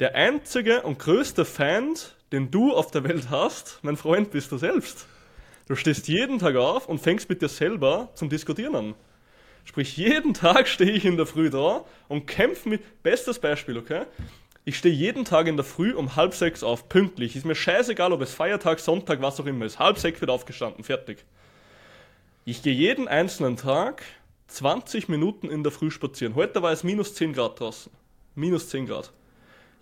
Der 0.00 0.14
einzige 0.14 0.82
und 0.82 0.98
größte 0.98 1.44
Feind, 1.44 2.16
den 2.30 2.50
du 2.50 2.74
auf 2.74 2.90
der 2.90 3.04
Welt 3.04 3.30
hast, 3.30 3.78
mein 3.82 3.96
Freund, 3.96 4.30
bist 4.30 4.52
du 4.52 4.58
selbst. 4.58 5.06
Du 5.68 5.74
stehst 5.76 6.08
jeden 6.08 6.38
Tag 6.38 6.56
auf 6.56 6.88
und 6.88 7.00
fängst 7.00 7.28
mit 7.28 7.40
dir 7.40 7.48
selber 7.48 8.10
zum 8.14 8.28
Diskutieren 8.28 8.74
an. 8.74 8.94
Sprich, 9.64 9.96
jeden 9.96 10.34
Tag 10.34 10.68
stehe 10.68 10.90
ich 10.90 11.04
in 11.04 11.16
der 11.16 11.26
Früh 11.26 11.50
da 11.50 11.84
und 12.08 12.26
kämpfe 12.26 12.68
mit. 12.68 13.02
Bestes 13.02 13.38
Beispiel, 13.38 13.78
okay? 13.78 14.04
Ich 14.64 14.76
stehe 14.76 14.94
jeden 14.94 15.24
Tag 15.24 15.46
in 15.46 15.56
der 15.56 15.64
Früh 15.64 15.92
um 15.92 16.16
halb 16.16 16.34
sechs 16.34 16.62
auf, 16.62 16.88
pünktlich. 16.88 17.36
Ist 17.36 17.46
mir 17.46 17.54
scheißegal, 17.54 18.12
ob 18.12 18.20
es 18.20 18.32
Feiertag, 18.32 18.80
Sonntag, 18.80 19.20
was 19.22 19.40
auch 19.40 19.46
immer 19.46 19.64
ist. 19.64 19.78
Halb 19.78 19.98
sechs 19.98 20.20
wird 20.20 20.30
aufgestanden, 20.30 20.84
fertig. 20.84 21.24
Ich 22.44 22.62
gehe 22.62 22.74
jeden 22.74 23.08
einzelnen 23.08 23.56
Tag 23.56 24.02
20 24.48 25.08
Minuten 25.08 25.48
in 25.48 25.62
der 25.62 25.72
Früh 25.72 25.90
spazieren. 25.90 26.34
Heute 26.34 26.62
war 26.62 26.72
es 26.72 26.84
minus 26.84 27.14
10 27.14 27.32
Grad 27.32 27.58
draußen. 27.58 27.90
Minus 28.34 28.68
10 28.68 28.86
Grad 28.86 29.12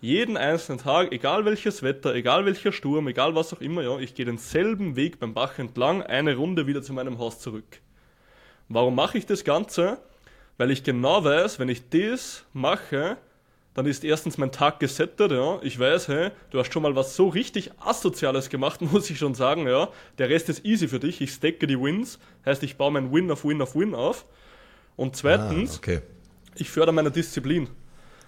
jeden 0.01 0.35
einzelnen 0.35 0.79
Tag, 0.79 1.11
egal 1.11 1.45
welches 1.45 1.83
Wetter, 1.83 2.15
egal 2.15 2.45
welcher 2.45 2.71
Sturm, 2.71 3.07
egal 3.07 3.35
was 3.35 3.53
auch 3.53 3.61
immer, 3.61 3.83
ja, 3.83 3.99
ich 3.99 4.15
gehe 4.15 4.25
denselben 4.25 4.95
Weg 4.95 5.19
beim 5.19 5.35
Bach 5.35 5.59
entlang, 5.59 6.01
eine 6.01 6.35
Runde 6.35 6.65
wieder 6.65 6.81
zu 6.81 6.91
meinem 6.91 7.19
Haus 7.19 7.39
zurück. 7.39 7.81
Warum 8.73 8.95
mache 8.95 9.17
ich 9.17 9.25
das 9.25 9.43
Ganze? 9.43 9.97
Weil 10.57 10.71
ich 10.71 10.83
genau 10.83 11.23
weiß, 11.23 11.59
wenn 11.59 11.67
ich 11.67 11.89
das 11.89 12.45
mache, 12.53 13.17
dann 13.73 13.85
ist 13.85 14.03
erstens 14.03 14.37
mein 14.37 14.51
Tag 14.51 14.79
gesettet, 14.79 15.31
ja. 15.31 15.59
Ich 15.61 15.77
weiß, 15.77 16.07
hey, 16.07 16.31
du 16.51 16.59
hast 16.59 16.71
schon 16.71 16.83
mal 16.83 16.95
was 16.95 17.15
so 17.15 17.27
richtig 17.27 17.71
Asoziales 17.79 18.49
gemacht, 18.49 18.81
muss 18.93 19.09
ich 19.09 19.17
schon 19.17 19.35
sagen, 19.35 19.67
ja. 19.67 19.89
Der 20.17 20.29
Rest 20.29 20.47
ist 20.47 20.63
easy 20.65 20.87
für 20.87 20.99
dich. 20.99 21.19
Ich 21.19 21.33
stecke 21.33 21.67
die 21.67 21.79
Wins, 21.79 22.17
heißt, 22.45 22.63
ich 22.63 22.77
baue 22.77 22.91
mein 22.91 23.11
Win 23.13 23.29
auf 23.29 23.43
Win 23.43 23.61
auf 23.61 23.75
Win 23.75 23.93
auf. 23.93 24.25
Und 24.95 25.17
zweitens, 25.17 25.75
ah, 25.75 25.77
okay. 25.77 26.01
ich 26.55 26.69
fördere 26.69 26.93
meine 26.93 27.11
Disziplin. 27.11 27.69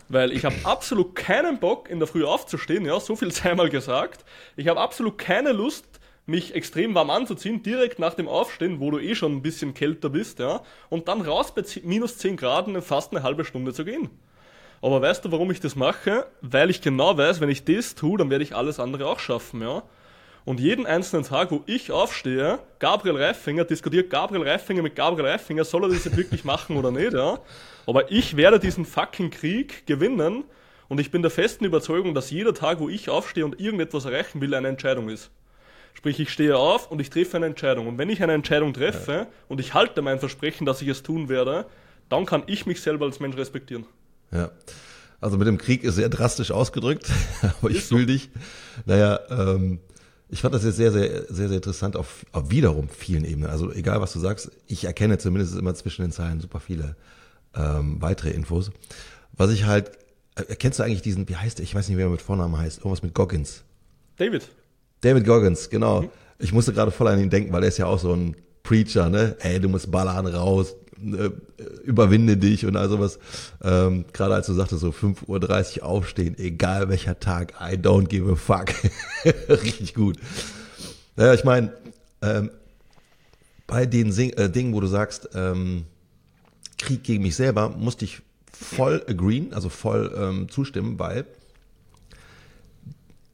Weil 0.09 0.33
ich 0.33 0.43
habe 0.43 0.55
absolut 0.63 1.15
keinen 1.15 1.59
Bock, 1.59 1.89
in 1.89 2.00
der 2.00 2.07
Früh 2.07 2.25
aufzustehen, 2.25 2.85
ja, 2.85 3.00
so 3.00 3.15
viel 3.15 3.31
sei 3.31 3.55
mal 3.55 3.70
gesagt. 3.70 4.25
Ich 4.57 4.68
habe 4.68 4.81
absolut 4.81 5.18
keine 5.18 5.53
Lust, 5.53 5.85
mich 6.25 6.55
extrem 6.55 6.96
warm 6.96 7.09
anzuziehen, 7.09 7.64
direkt 7.64 8.00
nach 8.00 8.14
dem 8.14 8.27
Aufstehen, 8.27 8.79
wo 8.79 8.92
du 8.92 9.00
eh 9.00 9.16
schon 9.16 9.33
ein 9.33 9.42
bisschen 9.42 9.74
kälter 9.74 10.09
bist, 10.09 10.40
ja, 10.40 10.62
und 10.90 11.07
dann 11.07 11.22
raus 11.22 11.53
bei 11.53 11.64
minus 11.83 12.18
10 12.18 12.38
Grad 12.38 12.70
fast 12.83 13.12
eine 13.12 13.24
halbe 13.24 13.44
Stunde 13.46 13.74
zu 13.74 13.83
gehen. 13.83 14.09
Aber 14.81 15.01
weißt 15.01 15.24
du, 15.24 15.31
warum 15.31 15.50
ich 15.51 15.59
das 15.59 15.75
mache? 15.75 16.25
Weil 16.42 16.70
ich 16.70 16.81
genau 16.81 17.18
weiß, 17.18 17.40
wenn 17.40 17.50
ich 17.50 17.64
das 17.64 17.96
tue, 17.96 18.18
dann 18.18 18.29
werde 18.29 18.44
ich 18.44 18.55
alles 18.55 18.79
andere 18.79 19.07
auch 19.07 19.20
schaffen, 19.20 19.62
ja. 19.62 19.83
Und 20.46 20.59
jeden 20.59 20.86
einzelnen 20.86 21.24
Tag, 21.24 21.51
wo 21.51 21.64
ich 21.68 21.90
aufstehe, 21.92 22.59
Gabriel 22.79 23.16
Reifinger 23.16 23.64
diskutiert 23.64 24.09
Gabriel 24.09 24.46
Reifinger 24.46 24.81
mit 24.81 24.94
Gabriel 24.94 25.25
Reifinger, 25.25 25.64
soll 25.64 25.83
er 25.86 25.90
das 25.90 26.03
jetzt 26.03 26.18
wirklich 26.18 26.44
machen 26.44 26.75
oder 26.75 26.92
nicht, 26.92 27.14
ja? 27.14 27.40
Aber 27.86 28.12
ich 28.12 28.36
werde 28.36 28.59
diesen 28.59 28.86
fucking 28.86 29.29
Krieg 29.29 29.86
gewinnen 29.88 30.44
und 30.90 31.00
ich 31.00 31.12
bin 31.12 31.22
der 31.22 31.31
festen 31.31 31.64
Überzeugung, 31.64 32.14
dass 32.14 32.29
jeder 32.29 32.53
Tag, 32.53 32.79
wo 32.79 32.90
ich 32.90 33.09
aufstehe 33.09 33.46
und 33.46 33.59
irgendetwas 33.62 34.03
erreichen 34.03 34.42
will, 34.42 34.53
eine 34.53 34.68
Entscheidung 34.68 35.07
ist. 35.07 35.31
Sprich, 35.94 36.20
ich 36.20 36.29
stehe 36.29 36.58
auf 36.58 36.92
und 36.92 37.00
ich 37.00 37.10
treffe 37.10 37.38
eine 37.38 37.46
Entscheidung. 37.46 37.88
Und 37.88 37.98
wenn 37.98 38.10
ich 38.10 38.22
eine 38.24 38.34
Entscheidung 38.34 38.74
treffe 38.74 39.12
ja. 39.12 39.27
und 39.48 39.60
ich 39.60 39.74
halte 39.74 40.01
mein 40.01 40.20
Versprechen, 40.20 40.66
dass 40.66 40.82
ich 40.82 40.88
es 40.88 41.03
tun 41.03 41.29
werde, 41.29 41.66
dann 42.10 42.25
kann 42.25 42.44
ich 42.48 42.66
mich 42.66 42.82
selber 42.82 43.06
als 43.06 43.20
Mensch 43.20 43.38
respektieren. 43.38 43.86
Ja. 44.32 44.51
Also 45.22 45.38
mit 45.38 45.48
dem 45.48 45.58
Krieg 45.58 45.84
ist 45.84 45.96
sehr 45.96 46.10
drastisch 46.10 46.51
ausgedrückt, 46.51 47.10
aber 47.42 47.72
ich 47.72 47.82
fühle 47.82 48.08
dich. 48.08 48.29
Naja, 48.86 49.20
ähm, 49.29 49.79
ich 50.29 50.42
fand 50.42 50.53
das 50.53 50.64
jetzt 50.66 50.75
sehr, 50.75 50.92
sehr, 50.92 51.32
sehr, 51.32 51.48
sehr 51.48 51.58
interessant 51.58 51.96
auf, 51.96 52.25
auf 52.32 52.50
wiederum 52.50 52.90
vielen 52.90 53.24
Ebenen. 53.24 53.50
Also 53.50 53.72
egal, 53.72 54.01
was 54.01 54.12
du 54.14 54.20
sagst, 54.20 54.51
ich 54.68 54.84
erkenne 54.84 55.20
zumindest 55.20 55.56
immer 55.56 55.75
zwischen 55.75 56.01
den 56.01 56.12
Zeilen 56.12 56.42
super 56.42 56.60
viele 56.60 56.96
ähm, 57.56 58.01
weitere 58.01 58.32
Infos. 58.32 58.72
Was 59.32 59.51
ich 59.51 59.66
halt, 59.66 59.92
äh, 60.36 60.56
kennst 60.56 60.79
du 60.79 60.84
eigentlich 60.84 61.03
diesen, 61.03 61.29
wie 61.29 61.36
heißt 61.36 61.60
der, 61.60 61.64
ich 61.64 61.74
weiß 61.74 61.88
nicht, 61.88 61.98
wie 61.98 62.01
er 62.01 62.10
mit 62.10 62.22
Vornamen 62.22 62.58
heißt, 62.58 62.79
irgendwas 62.79 63.03
mit 63.03 63.14
Goggins. 63.14 63.64
David. 64.18 64.50
David 65.03 65.25
Goggins, 65.25 65.70
genau. 65.70 66.09
Ich 66.39 66.53
musste 66.53 66.74
gerade 66.74 66.92
voll 66.92 67.07
an 67.09 67.20
ihn 67.20 67.29
denken, 67.29 67.51
weil 67.51 67.63
er 67.63 67.70
ist 67.70 67.77
ja 67.77 67.85
auch 67.85 68.00
so 68.00 68.13
ein 68.13 68.35
Preacher, 68.63 69.09
ne? 69.09 69.35
Ey, 69.39 69.59
du 69.59 69.68
musst 69.68 69.92
ballern 69.92 70.25
raus, 70.25 70.75
äh, 70.98 71.29
überwinde 71.83 72.37
dich 72.37 72.66
und 72.66 72.77
all 72.77 72.87
sowas. 72.89 73.20
Ähm, 73.61 74.05
gerade 74.13 74.35
als 74.35 74.48
du 74.48 74.53
sagtest, 74.53 74.81
so 74.81 74.89
5.30 74.89 75.79
Uhr 75.79 75.85
aufstehen, 75.85 76.37
egal 76.37 76.87
welcher 76.87 77.20
Tag, 77.20 77.53
I 77.59 77.75
don't 77.75 78.07
give 78.07 78.31
a 78.31 78.35
fuck. 78.35 78.74
Richtig 79.50 79.94
gut. 79.94 80.18
Naja, 81.18 81.33
ich 81.33 81.44
meine, 81.44 81.74
ähm, 82.22 82.50
bei 83.68 83.85
den 83.85 84.13
Sing 84.13 84.31
äh, 84.31 84.50
Dingen, 84.50 84.74
wo 84.74 84.79
du 84.79 84.87
sagst, 84.87 85.29
ähm, 85.35 85.83
Krieg 86.77 87.03
gegen 87.03 87.24
mich 87.24 87.35
selber, 87.35 87.70
musste 87.70 88.05
ich 88.05 88.22
voll 88.51 89.03
agreeen, 89.07 89.53
also 89.53 89.68
voll 89.68 90.13
ähm, 90.18 90.50
zustimmen, 90.50 90.98
weil 90.98 91.25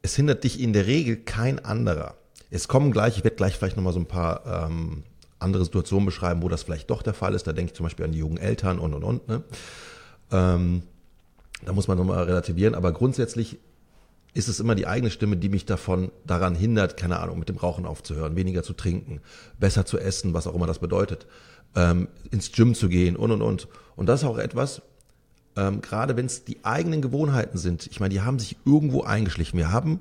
es 0.09 0.15
hindert 0.15 0.43
dich 0.43 0.59
in 0.59 0.73
der 0.73 0.87
Regel 0.87 1.17
kein 1.17 1.63
anderer. 1.63 2.15
Es 2.49 2.67
kommen 2.67 2.91
gleich, 2.91 3.17
ich 3.17 3.23
werde 3.23 3.35
gleich 3.35 3.55
vielleicht 3.55 3.77
nochmal 3.77 3.93
so 3.93 3.99
ein 3.99 4.07
paar 4.07 4.65
ähm, 4.65 5.03
andere 5.37 5.63
Situationen 5.63 6.07
beschreiben, 6.07 6.41
wo 6.41 6.49
das 6.49 6.63
vielleicht 6.63 6.89
doch 6.89 7.03
der 7.03 7.13
Fall 7.13 7.35
ist. 7.35 7.45
Da 7.45 7.53
denke 7.53 7.71
ich 7.71 7.75
zum 7.75 7.85
Beispiel 7.85 8.05
an 8.05 8.11
die 8.11 8.17
jungen 8.17 8.37
Eltern 8.37 8.79
und 8.79 8.95
und 8.95 9.03
und. 9.03 9.27
Ne? 9.27 9.43
Ähm, 10.31 10.81
da 11.63 11.73
muss 11.73 11.87
man 11.87 11.97
nochmal 11.97 12.23
relativieren, 12.23 12.73
aber 12.73 12.91
grundsätzlich 12.91 13.59
ist 14.33 14.47
es 14.47 14.59
immer 14.59 14.73
die 14.73 14.87
eigene 14.87 15.11
Stimme, 15.11 15.37
die 15.37 15.49
mich 15.49 15.67
davon 15.67 16.11
daran 16.25 16.55
hindert, 16.55 16.97
keine 16.97 17.19
Ahnung, 17.19 17.37
mit 17.37 17.49
dem 17.49 17.57
Rauchen 17.57 17.85
aufzuhören, 17.85 18.35
weniger 18.35 18.63
zu 18.63 18.73
trinken, 18.73 19.21
besser 19.59 19.85
zu 19.85 19.99
essen, 19.99 20.33
was 20.33 20.47
auch 20.47 20.55
immer 20.55 20.67
das 20.67 20.79
bedeutet 20.79 21.27
ähm, 21.75 22.07
ins 22.31 22.51
Gym 22.51 22.73
zu 22.73 22.89
gehen 22.89 23.15
und 23.15 23.31
und 23.31 23.41
und. 23.41 23.67
Und 23.95 24.07
das 24.07 24.21
ist 24.21 24.27
auch 24.27 24.37
etwas, 24.37 24.81
ähm, 25.59 25.81
gerade 25.81 26.15
wenn 26.17 26.25
es 26.25 26.45
die 26.45 26.63
eigenen 26.63 27.01
Gewohnheiten 27.01 27.57
sind, 27.57 27.87
ich 27.87 27.99
meine, 27.99 28.13
die 28.13 28.21
haben 28.21 28.39
sich 28.39 28.57
irgendwo 28.65 29.03
eingeschlichen. 29.03 29.57
Wir 29.57 29.71
haben 29.71 29.99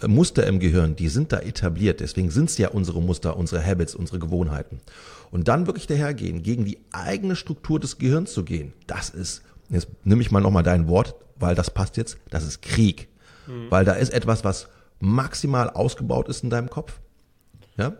äh, 0.00 0.08
Muster 0.08 0.46
im 0.46 0.58
Gehirn, 0.58 0.96
die 0.96 1.08
sind 1.08 1.32
da 1.32 1.38
etabliert. 1.38 2.00
Deswegen 2.00 2.30
sind 2.30 2.50
es 2.50 2.58
ja 2.58 2.68
unsere 2.68 3.00
Muster, 3.00 3.36
unsere 3.36 3.64
Habits, 3.64 3.94
unsere 3.94 4.18
Gewohnheiten. 4.18 4.80
Und 5.30 5.48
dann 5.48 5.66
wirklich 5.66 5.86
dahergehen, 5.86 6.42
gegen 6.42 6.64
die 6.64 6.78
eigene 6.92 7.36
Struktur 7.36 7.80
des 7.80 7.98
Gehirns 7.98 8.32
zu 8.32 8.44
gehen, 8.44 8.72
das 8.86 9.10
ist, 9.10 9.42
jetzt 9.68 9.88
nehme 10.04 10.22
ich 10.22 10.30
mal 10.30 10.40
nochmal 10.40 10.62
dein 10.62 10.88
Wort, 10.88 11.14
weil 11.38 11.54
das 11.54 11.70
passt 11.70 11.96
jetzt, 11.96 12.18
das 12.30 12.44
ist 12.44 12.62
Krieg. 12.62 13.08
Mhm. 13.46 13.70
Weil 13.70 13.84
da 13.84 13.92
ist 13.92 14.12
etwas, 14.12 14.44
was 14.44 14.68
maximal 15.00 15.70
ausgebaut 15.70 16.28
ist 16.28 16.42
in 16.42 16.50
deinem 16.50 16.70
Kopf. 16.70 17.00
Ja? 17.76 17.94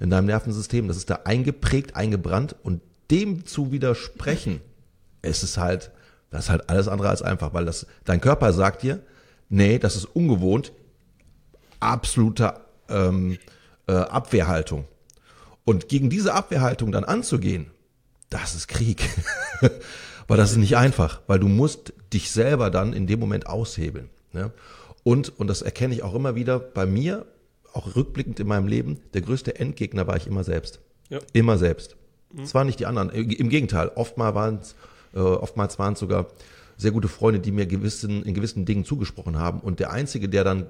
in 0.00 0.10
deinem 0.10 0.26
Nervensystem. 0.26 0.88
Das 0.88 0.96
ist 0.96 1.10
da 1.10 1.20
eingeprägt, 1.24 1.96
eingebrannt 1.96 2.56
und 2.62 2.82
dem 3.10 3.46
zu 3.46 3.72
widersprechen, 3.72 4.60
ist 5.22 5.42
es 5.42 5.58
halt, 5.58 5.90
das 6.30 6.44
ist 6.44 6.50
halt 6.50 6.68
alles 6.68 6.88
andere 6.88 7.08
als 7.08 7.22
einfach, 7.22 7.54
weil 7.54 7.64
das, 7.64 7.86
dein 8.04 8.20
Körper 8.20 8.52
sagt 8.52 8.82
dir, 8.82 9.02
nee, 9.48 9.78
das 9.78 9.96
ist 9.96 10.04
ungewohnt, 10.04 10.72
absoluter 11.80 12.66
ähm, 12.88 13.38
äh, 13.86 13.92
Abwehrhaltung. 13.92 14.86
Und 15.64 15.88
gegen 15.88 16.10
diese 16.10 16.34
Abwehrhaltung 16.34 16.92
dann 16.92 17.04
anzugehen, 17.04 17.70
das 18.30 18.54
ist 18.54 18.68
Krieg. 18.68 19.08
weil 20.28 20.36
das 20.36 20.52
ist 20.52 20.56
nicht 20.56 20.76
einfach, 20.76 21.20
weil 21.26 21.38
du 21.38 21.48
musst 21.48 21.92
dich 22.12 22.30
selber 22.30 22.70
dann 22.70 22.92
in 22.92 23.06
dem 23.06 23.20
Moment 23.20 23.46
aushebeln. 23.46 24.08
Ne? 24.32 24.52
Und, 25.04 25.38
und 25.38 25.46
das 25.46 25.62
erkenne 25.62 25.94
ich 25.94 26.02
auch 26.02 26.14
immer 26.14 26.34
wieder 26.34 26.58
bei 26.58 26.86
mir 26.86 27.26
auch 27.72 27.94
rückblickend 27.94 28.40
in 28.40 28.46
meinem 28.46 28.66
Leben, 28.66 29.00
der 29.12 29.20
größte 29.20 29.58
Endgegner 29.58 30.06
war 30.06 30.16
ich 30.16 30.26
immer 30.26 30.44
selbst. 30.44 30.80
Ja. 31.10 31.18
Immer 31.32 31.58
selbst. 31.58 31.96
Mhm. 32.32 32.46
Zwar 32.46 32.64
nicht 32.64 32.80
die 32.80 32.86
anderen, 32.86 33.10
im 33.10 33.48
Gegenteil, 33.50 33.90
oftmals 33.94 34.34
waren 34.34 34.58
es 34.62 34.74
äh, 35.16 35.18
oftmals 35.18 35.78
waren 35.78 35.94
es 35.94 35.98
sogar 35.98 36.28
sehr 36.76 36.90
gute 36.90 37.08
Freunde, 37.08 37.40
die 37.40 37.52
mir 37.52 37.66
gewissen, 37.66 38.22
in 38.22 38.34
gewissen 38.34 38.66
Dingen 38.66 38.84
zugesprochen 38.84 39.38
haben. 39.38 39.60
Und 39.60 39.80
der 39.80 39.90
Einzige, 39.90 40.28
der 40.28 40.44
dann 40.44 40.66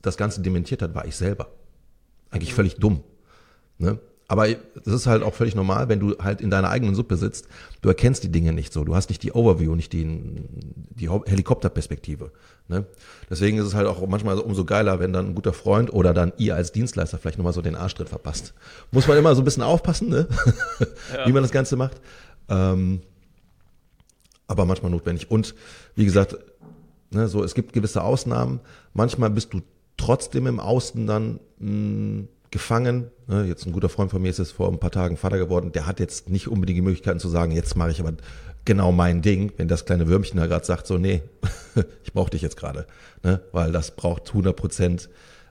das 0.00 0.16
Ganze 0.16 0.40
dementiert 0.40 0.82
hat, 0.82 0.94
war 0.94 1.04
ich 1.04 1.16
selber. 1.16 1.48
Eigentlich 2.30 2.52
mhm. 2.52 2.56
völlig 2.56 2.76
dumm. 2.76 3.02
Ne? 3.78 3.98
Aber 4.28 4.48
das 4.48 4.94
ist 4.94 5.06
halt 5.06 5.22
auch 5.22 5.34
völlig 5.34 5.54
normal, 5.54 5.90
wenn 5.90 6.00
du 6.00 6.16
halt 6.18 6.40
in 6.40 6.48
deiner 6.48 6.70
eigenen 6.70 6.94
Suppe 6.94 7.16
sitzt. 7.16 7.48
Du 7.82 7.88
erkennst 7.90 8.24
die 8.24 8.30
Dinge 8.30 8.54
nicht 8.54 8.72
so. 8.72 8.84
Du 8.84 8.94
hast 8.94 9.10
nicht 9.10 9.22
die 9.22 9.32
Overview, 9.32 9.74
nicht 9.74 9.92
die, 9.92 10.06
die 10.06 11.10
Helikopterperspektive. 11.10 12.30
Ne? 12.68 12.86
Deswegen 13.28 13.58
ist 13.58 13.66
es 13.66 13.74
halt 13.74 13.86
auch 13.86 14.06
manchmal 14.06 14.38
umso 14.38 14.64
geiler, 14.64 15.00
wenn 15.00 15.12
dann 15.12 15.26
ein 15.26 15.34
guter 15.34 15.52
Freund 15.52 15.92
oder 15.92 16.14
dann 16.14 16.32
ihr 16.38 16.54
als 16.54 16.72
Dienstleister 16.72 17.18
vielleicht 17.18 17.36
nochmal 17.36 17.52
so 17.52 17.60
den 17.60 17.76
Arschtritt 17.76 18.08
verpasst. 18.08 18.54
Muss 18.90 19.06
man 19.06 19.18
immer 19.18 19.34
so 19.34 19.42
ein 19.42 19.44
bisschen 19.44 19.64
aufpassen, 19.64 20.08
ne? 20.08 20.28
Ja. 21.14 21.26
wie 21.26 21.32
man 21.32 21.42
das 21.42 21.52
Ganze 21.52 21.76
macht. 21.76 22.00
Ähm, 22.48 23.02
aber 24.52 24.64
manchmal 24.64 24.90
notwendig. 24.90 25.30
Und 25.30 25.54
wie 25.94 26.04
gesagt, 26.04 26.36
ne, 27.10 27.28
so 27.28 27.42
es 27.42 27.54
gibt 27.54 27.72
gewisse 27.72 28.02
Ausnahmen. 28.02 28.60
Manchmal 28.94 29.30
bist 29.30 29.52
du 29.52 29.62
trotzdem 29.96 30.46
im 30.46 30.60
Außen 30.60 31.06
dann 31.06 31.40
mh, 31.58 31.68
hm, 31.68 32.28
gefangen. 32.50 33.10
Ne, 33.26 33.44
jetzt 33.46 33.66
ein 33.66 33.72
guter 33.72 33.88
Freund 33.88 34.10
von 34.10 34.22
mir 34.22 34.28
ist 34.28 34.38
jetzt 34.38 34.52
vor 34.52 34.68
ein 34.68 34.78
paar 34.78 34.90
Tagen 34.90 35.16
Vater 35.16 35.38
geworden. 35.38 35.72
Der 35.72 35.86
hat 35.86 36.00
jetzt 36.00 36.28
nicht 36.28 36.48
unbedingt 36.48 36.76
die 36.76 36.82
Möglichkeiten 36.82 37.18
zu 37.18 37.28
sagen, 37.28 37.52
jetzt 37.52 37.76
mache 37.76 37.90
ich 37.90 38.00
aber 38.00 38.12
genau 38.64 38.92
mein 38.92 39.22
Ding, 39.22 39.52
wenn 39.56 39.68
das 39.68 39.84
kleine 39.84 40.06
Würmchen 40.06 40.38
da 40.38 40.46
gerade 40.46 40.64
sagt, 40.64 40.86
so 40.86 40.98
nee, 40.98 41.22
ich 42.04 42.12
brauche 42.12 42.30
dich 42.30 42.42
jetzt 42.42 42.56
gerade, 42.56 42.86
ne, 43.24 43.40
weil 43.50 43.72
das 43.72 43.90
braucht 43.92 44.28
100 44.28 44.54
Prozent 44.54 45.08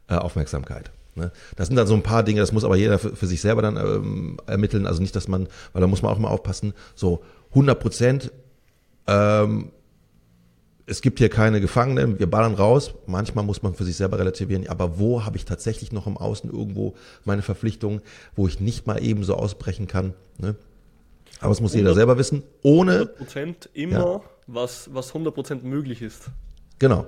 äh, 0.08 0.16
Aufmerksamkeit. 0.16 0.92
Ne? 1.16 1.32
Das 1.56 1.68
sind 1.68 1.76
dann 1.76 1.88
so 1.88 1.94
ein 1.94 2.04
paar 2.04 2.24
Dinge, 2.24 2.40
das 2.40 2.52
muss 2.52 2.64
aber 2.64 2.78
jeder 2.78 2.98
für, 3.00 3.28
sich 3.28 3.42
selber 3.42 3.62
dann 3.62 3.76
ähm, 3.78 4.38
ermitteln. 4.48 4.88
Also 4.88 5.02
nicht, 5.02 5.16
dass 5.16 5.28
man, 5.28 5.48
weil 5.74 5.82
da 5.82 5.88
muss 5.88 6.02
man 6.02 6.12
auch 6.12 6.20
mal 6.20 6.30
aufpassen, 6.30 6.74
so 6.96 7.24
100 7.50 7.80
Prozent 7.80 8.32
ähm, 9.08 9.72
es 10.86 11.02
gibt 11.02 11.20
hier 11.20 11.30
keine 11.30 11.62
Gefangenen, 11.62 12.20
wir 12.20 12.30
ballern 12.30 12.54
raus. 12.54 12.94
Manchmal 13.06 13.46
muss 13.46 13.64
man 13.64 13.74
für 13.76 13.86
sich 13.86 13.96
selber 13.96 14.20
relativieren, 14.20 14.68
aber 14.68 15.00
wo 15.00 15.24
habe 15.24 15.38
ich 15.38 15.46
tatsächlich 15.46 15.92
noch 15.92 16.06
im 16.06 16.18
Außen 16.18 16.52
irgendwo 16.52 16.96
meine 17.24 17.42
Verpflichtungen, 17.42 18.02
wo 18.36 18.48
ich 18.48 18.60
nicht 18.60 18.88
mal 18.88 19.02
eben 19.02 19.24
so 19.24 19.36
ausbrechen 19.36 19.88
kann. 19.88 20.14
Ne? 20.38 20.56
Aber 21.40 21.52
es 21.52 21.62
muss 21.62 21.74
jeder 21.74 21.94
selber 21.94 22.18
wissen, 22.18 22.44
ohne... 22.62 23.04
100% 23.20 23.70
immer, 23.74 24.00
ja. 24.00 24.22
was, 24.48 24.94
was 24.94 25.14
100% 25.14 25.64
möglich 25.64 26.02
ist. 26.02 26.26
Genau, 26.78 27.08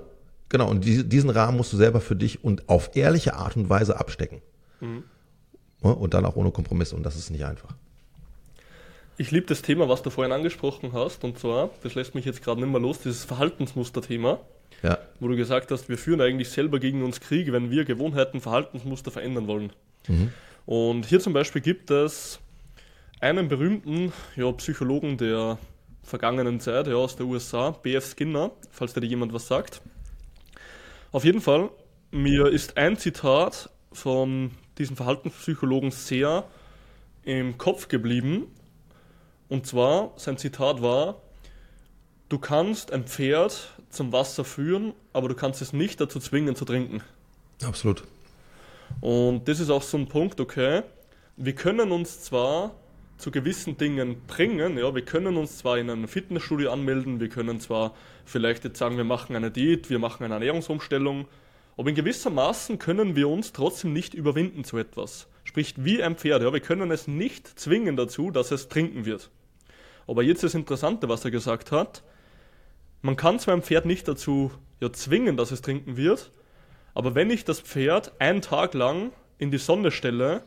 genau. 0.49 0.69
Und 0.69 0.85
die, 0.85 1.03
diesen 1.03 1.29
Rahmen 1.29 1.57
musst 1.57 1.73
du 1.73 1.77
selber 1.77 1.99
für 1.99 2.15
dich 2.15 2.43
und 2.43 2.69
auf 2.69 2.95
ehrliche 2.95 3.35
Art 3.35 3.57
und 3.57 3.69
Weise 3.69 3.99
abstecken. 3.99 4.41
Mhm. 4.79 5.03
Und 5.81 6.13
dann 6.13 6.25
auch 6.25 6.37
ohne 6.37 6.51
Kompromiss 6.51 6.93
und 6.93 7.03
das 7.03 7.17
ist 7.17 7.29
nicht 7.29 7.43
einfach. 7.43 7.75
Ich 9.17 9.29
liebe 9.29 9.45
das 9.45 9.61
Thema, 9.61 9.89
was 9.89 10.01
du 10.01 10.09
vorhin 10.09 10.31
angesprochen 10.31 10.93
hast, 10.93 11.23
und 11.23 11.37
zwar, 11.37 11.69
das 11.83 11.93
lässt 11.93 12.15
mich 12.15 12.25
jetzt 12.25 12.43
gerade 12.43 12.61
nicht 12.61 12.71
mehr 12.71 12.81
los, 12.81 12.99
dieses 12.99 13.25
Verhaltensmuster-Thema. 13.25 14.39
Ja. 14.81 14.97
Wo 15.19 15.27
du 15.27 15.35
gesagt 15.35 15.71
hast, 15.71 15.87
wir 15.87 15.97
führen 15.97 16.19
eigentlich 16.19 16.49
selber 16.49 16.79
gegen 16.79 17.03
uns 17.03 17.21
Krieg, 17.21 17.51
wenn 17.51 17.69
wir 17.69 17.85
Gewohnheiten, 17.85 18.41
Verhaltensmuster 18.41 19.11
verändern 19.11 19.47
wollen. 19.47 19.71
Mhm. 20.07 20.31
Und 20.65 21.05
hier 21.05 21.19
zum 21.19 21.33
Beispiel 21.33 21.61
gibt 21.61 21.91
es 21.91 22.39
einen 23.21 23.47
berühmten 23.47 24.11
ja, 24.35 24.51
Psychologen 24.53 25.17
der 25.17 25.57
vergangenen 26.01 26.59
Zeit 26.59 26.87
ja, 26.87 26.95
aus 26.95 27.15
der 27.15 27.25
USA, 27.27 27.71
B.F. 27.71 28.15
Skinner, 28.15 28.51
falls 28.71 28.93
dir 28.93 29.05
jemand 29.05 29.31
was 29.31 29.47
sagt. 29.47 29.81
Auf 31.11 31.23
jeden 31.23 31.39
Fall, 31.41 31.69
mir 32.11 32.47
ist 32.47 32.77
ein 32.77 32.97
Zitat 32.97 33.69
von 33.91 34.51
diesem 34.77 34.97
Verhaltenspsychologen 34.97 35.91
sehr 35.91 36.45
im 37.23 37.57
Kopf 37.57 37.87
geblieben, 37.87 38.47
und 39.49 39.67
zwar, 39.67 40.13
sein 40.15 40.37
Zitat 40.37 40.81
war, 40.81 41.21
du 42.29 42.39
kannst 42.39 42.91
ein 42.91 43.05
Pferd 43.05 43.69
zum 43.89 44.11
Wasser 44.11 44.43
führen, 44.43 44.93
aber 45.13 45.29
du 45.29 45.35
kannst 45.35 45.61
es 45.61 45.73
nicht 45.73 46.01
dazu 46.01 46.19
zwingen 46.19 46.55
zu 46.55 46.65
trinken. 46.65 47.01
Absolut. 47.63 48.03
Und 49.01 49.47
das 49.47 49.59
ist 49.59 49.69
auch 49.69 49.83
so 49.83 49.97
ein 49.97 50.07
Punkt, 50.07 50.39
okay, 50.39 50.83
wir 51.37 51.55
können 51.55 51.91
uns 51.91 52.21
zwar 52.21 52.71
zu 53.17 53.31
gewissen 53.31 53.77
Dingen 53.77 54.21
bringen, 54.27 54.77
ja, 54.77 54.93
wir 54.93 55.05
können 55.05 55.37
uns 55.37 55.59
zwar 55.59 55.77
in 55.77 55.89
einem 55.89 56.07
Fitnessstudio 56.07 56.71
anmelden, 56.71 57.19
wir 57.19 57.29
können 57.29 57.59
zwar 57.59 57.93
vielleicht 58.25 58.63
jetzt 58.63 58.79
sagen, 58.79 58.97
wir 58.97 59.03
machen 59.03 59.35
eine 59.35 59.51
Diät, 59.51 59.89
wir 59.89 59.99
machen 59.99 60.23
eine 60.23 60.33
Ernährungsumstellung, 60.35 61.27
aber 61.77 61.89
in 61.89 61.95
gewisser 61.95 62.29
Maßen 62.29 62.79
können 62.79 63.15
wir 63.15 63.29
uns 63.29 63.53
trotzdem 63.53 63.93
nicht 63.93 64.13
überwinden 64.13 64.63
zu 64.63 64.77
etwas. 64.77 65.27
Sprich, 65.53 65.75
wie 65.77 66.01
ein 66.01 66.15
Pferd, 66.15 66.41
ja, 66.41 66.51
wir 66.51 66.61
können 66.61 66.89
es 66.89 67.07
nicht 67.07 67.47
zwingen 67.47 67.95
dazu, 67.95 68.31
dass 68.31 68.49
es 68.49 68.69
trinken 68.69 69.05
wird. 69.05 69.29
Aber 70.07 70.23
jetzt 70.23 70.41
das 70.41 70.55
Interessante, 70.55 71.09
was 71.09 71.23
er 71.25 71.29
gesagt 71.29 71.71
hat. 71.71 72.01
Man 73.03 73.17
kann 73.17 73.37
zwar 73.37 73.53
ein 73.53 73.61
Pferd 73.61 73.85
nicht 73.85 74.07
dazu 74.07 74.49
ja, 74.81 74.91
zwingen, 74.91 75.37
dass 75.37 75.51
es 75.51 75.61
trinken 75.61 75.95
wird, 75.95 76.31
aber 76.95 77.13
wenn 77.13 77.29
ich 77.29 77.45
das 77.45 77.59
Pferd 77.59 78.19
einen 78.19 78.41
Tag 78.41 78.73
lang 78.73 79.11
in 79.37 79.51
die 79.51 79.59
Sonne 79.59 79.91
stelle 79.91 80.41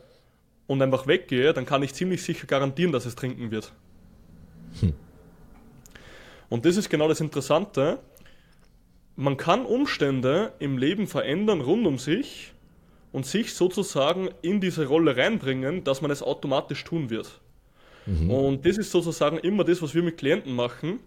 und 0.67 0.83
einfach 0.83 1.07
weggehe, 1.07 1.53
dann 1.53 1.67
kann 1.67 1.85
ich 1.85 1.95
ziemlich 1.95 2.25
sicher 2.25 2.49
garantieren, 2.49 2.91
dass 2.91 3.07
es 3.07 3.15
trinken 3.15 3.53
wird. 3.53 3.73
Hm. 4.81 4.93
Und 6.49 6.65
das 6.65 6.77
ist 6.77 6.91
genau 6.91 7.07
das 7.07 7.21
Interessante. 7.21 8.01
Man 9.15 9.37
kann 9.37 9.67
Umstände 9.67 10.53
im 10.59 10.79
Leben 10.79 11.07
verändern 11.07 11.61
rund 11.61 11.87
um 11.87 11.97
sich 11.97 12.55
und 13.17 13.25
sich 13.25 13.55
sozusagen 13.55 14.29
in 14.43 14.61
diese 14.61 14.89
Rolle 14.89 15.17
reinbringen, 15.17 15.85
dass 15.85 16.03
man 16.03 16.11
es 16.11 16.23
automatisch 16.23 16.85
tun 16.85 17.09
wird. 17.09 17.41
Mhm. 18.05 18.31
Und 18.31 18.67
das 18.67 18.77
ist 18.77 18.91
sozusagen 18.91 19.39
immer 19.39 19.65
das, 19.65 19.81
was 19.81 19.95
wir 19.95 20.03
mit 20.03 20.19
Klienten 20.19 20.55
machen. 20.55 21.01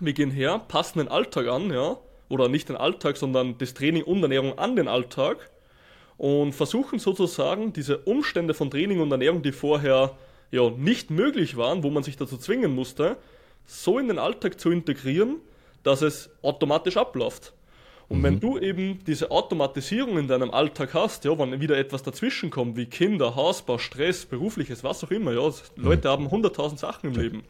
Wir 0.00 0.14
gehen 0.14 0.32
her, 0.32 0.60
passen 0.66 0.98
den 0.98 1.06
Alltag 1.06 1.46
an, 1.46 1.72
ja, 1.72 1.96
oder 2.28 2.48
nicht 2.48 2.70
den 2.70 2.76
Alltag, 2.76 3.16
sondern 3.16 3.56
das 3.58 3.72
Training 3.72 4.02
und 4.02 4.20
Ernährung 4.20 4.58
an 4.58 4.74
den 4.74 4.88
Alltag 4.88 5.48
und 6.16 6.54
versuchen 6.56 6.98
sozusagen 6.98 7.72
diese 7.72 7.98
Umstände 7.98 8.52
von 8.52 8.68
Training 8.68 8.98
und 8.98 9.12
Ernährung, 9.12 9.42
die 9.42 9.52
vorher 9.52 10.16
ja 10.50 10.70
nicht 10.70 11.12
möglich 11.12 11.56
waren, 11.56 11.84
wo 11.84 11.90
man 11.90 12.02
sich 12.02 12.16
dazu 12.16 12.36
zwingen 12.36 12.74
musste, 12.74 13.16
so 13.64 14.00
in 14.00 14.08
den 14.08 14.18
Alltag 14.18 14.58
zu 14.58 14.72
integrieren, 14.72 15.36
dass 15.84 16.02
es 16.02 16.30
automatisch 16.42 16.96
abläuft. 16.96 17.52
Und 18.08 18.18
mhm. 18.18 18.22
wenn 18.22 18.40
du 18.40 18.58
eben 18.58 19.02
diese 19.04 19.30
Automatisierung 19.30 20.18
in 20.18 20.28
deinem 20.28 20.50
Alltag 20.50 20.94
hast, 20.94 21.24
ja, 21.24 21.38
wenn 21.38 21.60
wieder 21.60 21.78
etwas 21.78 22.02
dazwischen 22.02 22.50
kommt, 22.50 22.76
wie 22.76 22.86
Kinder, 22.86 23.34
Hausbau, 23.34 23.78
Stress, 23.78 24.26
berufliches, 24.26 24.84
was 24.84 25.02
auch 25.04 25.10
immer, 25.10 25.32
ja, 25.32 25.50
Leute 25.76 26.08
mhm. 26.08 26.12
haben 26.12 26.30
hunderttausend 26.30 26.80
Sachen 26.80 27.10
im. 27.10 27.20
Leben. 27.20 27.44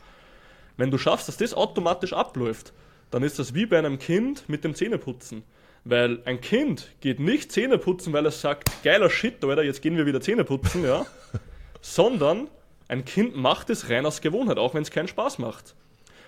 Wenn 0.76 0.90
du 0.90 0.98
schaffst, 0.98 1.28
dass 1.28 1.36
das 1.36 1.54
automatisch 1.54 2.12
abläuft, 2.12 2.72
dann 3.10 3.22
ist 3.22 3.38
das 3.38 3.54
wie 3.54 3.66
bei 3.66 3.78
einem 3.78 3.98
Kind 3.98 4.48
mit 4.48 4.64
dem 4.64 4.74
Zähneputzen. 4.74 5.44
Weil 5.84 6.20
ein 6.24 6.40
Kind 6.40 6.90
geht 7.00 7.20
nicht 7.20 7.52
Zähne 7.52 7.78
putzen, 7.78 8.12
weil 8.12 8.24
es 8.26 8.40
sagt, 8.40 8.82
geiler 8.82 9.10
Shit, 9.10 9.44
Alter, 9.44 9.62
jetzt 9.62 9.82
gehen 9.82 9.96
wir 9.96 10.06
wieder 10.06 10.20
Zähne 10.20 10.44
putzen, 10.44 10.82
ja. 10.82 11.06
Sondern 11.80 12.48
ein 12.88 13.04
Kind 13.04 13.36
macht 13.36 13.70
es 13.70 13.90
rein 13.90 14.06
aus 14.06 14.20
Gewohnheit, 14.20 14.58
auch 14.58 14.74
wenn 14.74 14.82
es 14.82 14.90
keinen 14.90 15.08
Spaß 15.08 15.38
macht. 15.38 15.74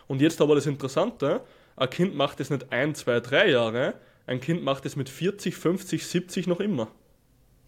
Und 0.07 0.21
jetzt 0.21 0.41
aber 0.41 0.55
das 0.55 0.67
Interessante, 0.67 1.41
ein 1.77 1.91
Kind 1.91 2.15
macht 2.15 2.41
es 2.41 2.51
nicht 2.51 2.71
ein, 2.71 2.95
zwei, 2.95 3.21
drei 3.21 3.51
Jahre, 3.51 3.95
ein 4.27 4.41
Kind 4.41 4.63
macht 4.65 4.85
es 4.87 4.97
mit 4.97 5.09
40, 5.09 5.55
50, 5.57 6.07
70 6.07 6.47
noch 6.47 6.61
immer. 6.61 6.89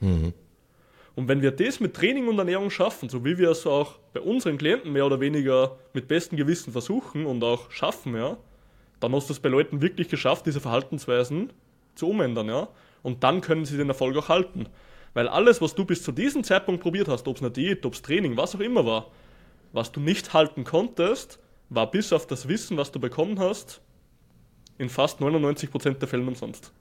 Mhm. 0.01 0.33
Und 1.14 1.27
wenn 1.27 1.42
wir 1.42 1.51
das 1.51 1.81
mit 1.81 1.94
Training 1.94 2.29
und 2.29 2.38
Ernährung 2.38 2.71
schaffen, 2.71 3.09
so 3.09 3.25
wie 3.25 3.38
wir 3.38 3.51
es 3.51 3.66
auch 3.66 3.99
bei 4.12 4.21
unseren 4.21 4.57
Klienten 4.57 4.92
mehr 4.92 5.07
oder 5.07 5.18
weniger 5.18 5.77
mit 5.92 6.07
bestem 6.07 6.37
Gewissen 6.37 6.73
versuchen 6.73 7.27
und 7.27 7.42
auch 7.42 7.71
schaffen, 7.71 8.14
ja, 8.14 8.37
dann 9.01 9.12
hast 9.12 9.29
du 9.29 9.33
es 9.33 9.40
bei 9.40 9.49
Leuten 9.49 9.81
wirklich 9.83 10.09
geschafft, 10.09 10.47
diese 10.47 10.61
Verhaltensweisen 10.61 11.53
zu 11.94 12.09
umändern, 12.11 12.49
ja. 12.49 12.68
Und 13.03 13.25
dann 13.25 13.40
können 13.40 13.64
sie 13.64 13.77
den 13.77 13.88
Erfolg 13.88 14.16
auch 14.16 14.29
halten. 14.29 14.66
Weil 15.14 15.29
alles, 15.29 15.61
was 15.61 15.75
du 15.75 15.85
bis 15.85 16.03
zu 16.03 16.12
diesem 16.12 16.44
Zeitpunkt 16.44 16.83
probiert 16.83 17.09
hast, 17.09 17.27
ob 17.27 17.37
es 17.37 17.42
eine 17.42 17.51
Diät, 17.51 17.85
ob 17.87 17.94
es 17.94 18.03
Training, 18.03 18.37
was 18.37 18.55
auch 18.55 18.61
immer 18.61 18.87
war, 18.87 19.11
was 19.73 19.90
du 19.92 20.01
nicht 20.01 20.35
halten 20.35 20.64
konntest, 20.64 21.40
war 21.68 21.90
bis 21.90 22.12
auf 22.12 22.27
das 22.27 22.49
Wissen, 22.49 22.77
was 22.77 22.92
du 22.92 23.01
bekommen 23.01 23.38
hast, 23.38 23.81
in 24.79 24.88
fast 24.88 25.21
99% 25.21 25.95
der 25.95 26.09
Fälle 26.09 26.27
umsonst. 26.27 26.73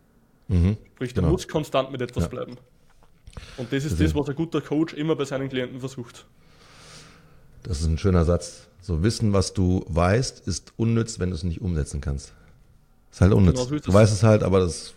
Mhm, 0.48 0.78
Sprich, 0.96 1.14
du 1.14 1.22
genau. 1.22 1.34
musst 1.34 1.50
konstant 1.50 1.92
mit 1.92 2.02
etwas 2.02 2.24
ja. 2.24 2.30
bleiben. 2.30 2.58
Und 3.58 3.72
das 3.72 3.84
ist 3.84 3.94
also, 3.94 4.04
das, 4.04 4.16
was 4.16 4.30
ein 4.30 4.36
guter 4.36 4.62
Coach 4.62 4.94
immer 4.94 5.16
bei 5.16 5.26
seinen 5.26 5.50
Klienten 5.50 5.80
versucht. 5.80 6.26
Das 7.64 7.82
ist 7.82 7.88
ein 7.88 7.98
schöner 7.98 8.24
Satz. 8.24 8.68
So 8.82 9.04
Wissen, 9.04 9.34
was 9.34 9.54
du 9.54 9.84
weißt, 9.88 10.48
ist 10.48 10.74
unnütz, 10.78 11.20
wenn 11.20 11.30
du 11.30 11.36
es 11.36 11.44
nicht 11.44 11.62
umsetzen 11.62 12.00
kannst. 12.00 12.34
Ist 13.12 13.22
halt 13.22 13.34
unnütz. 13.34 13.56
Genau 13.56 13.66
so 13.66 13.80
du 13.80 13.94
weißt 13.94 14.14
es 14.14 14.24
halt, 14.24 14.44
aber 14.44 14.60
das, 14.62 14.94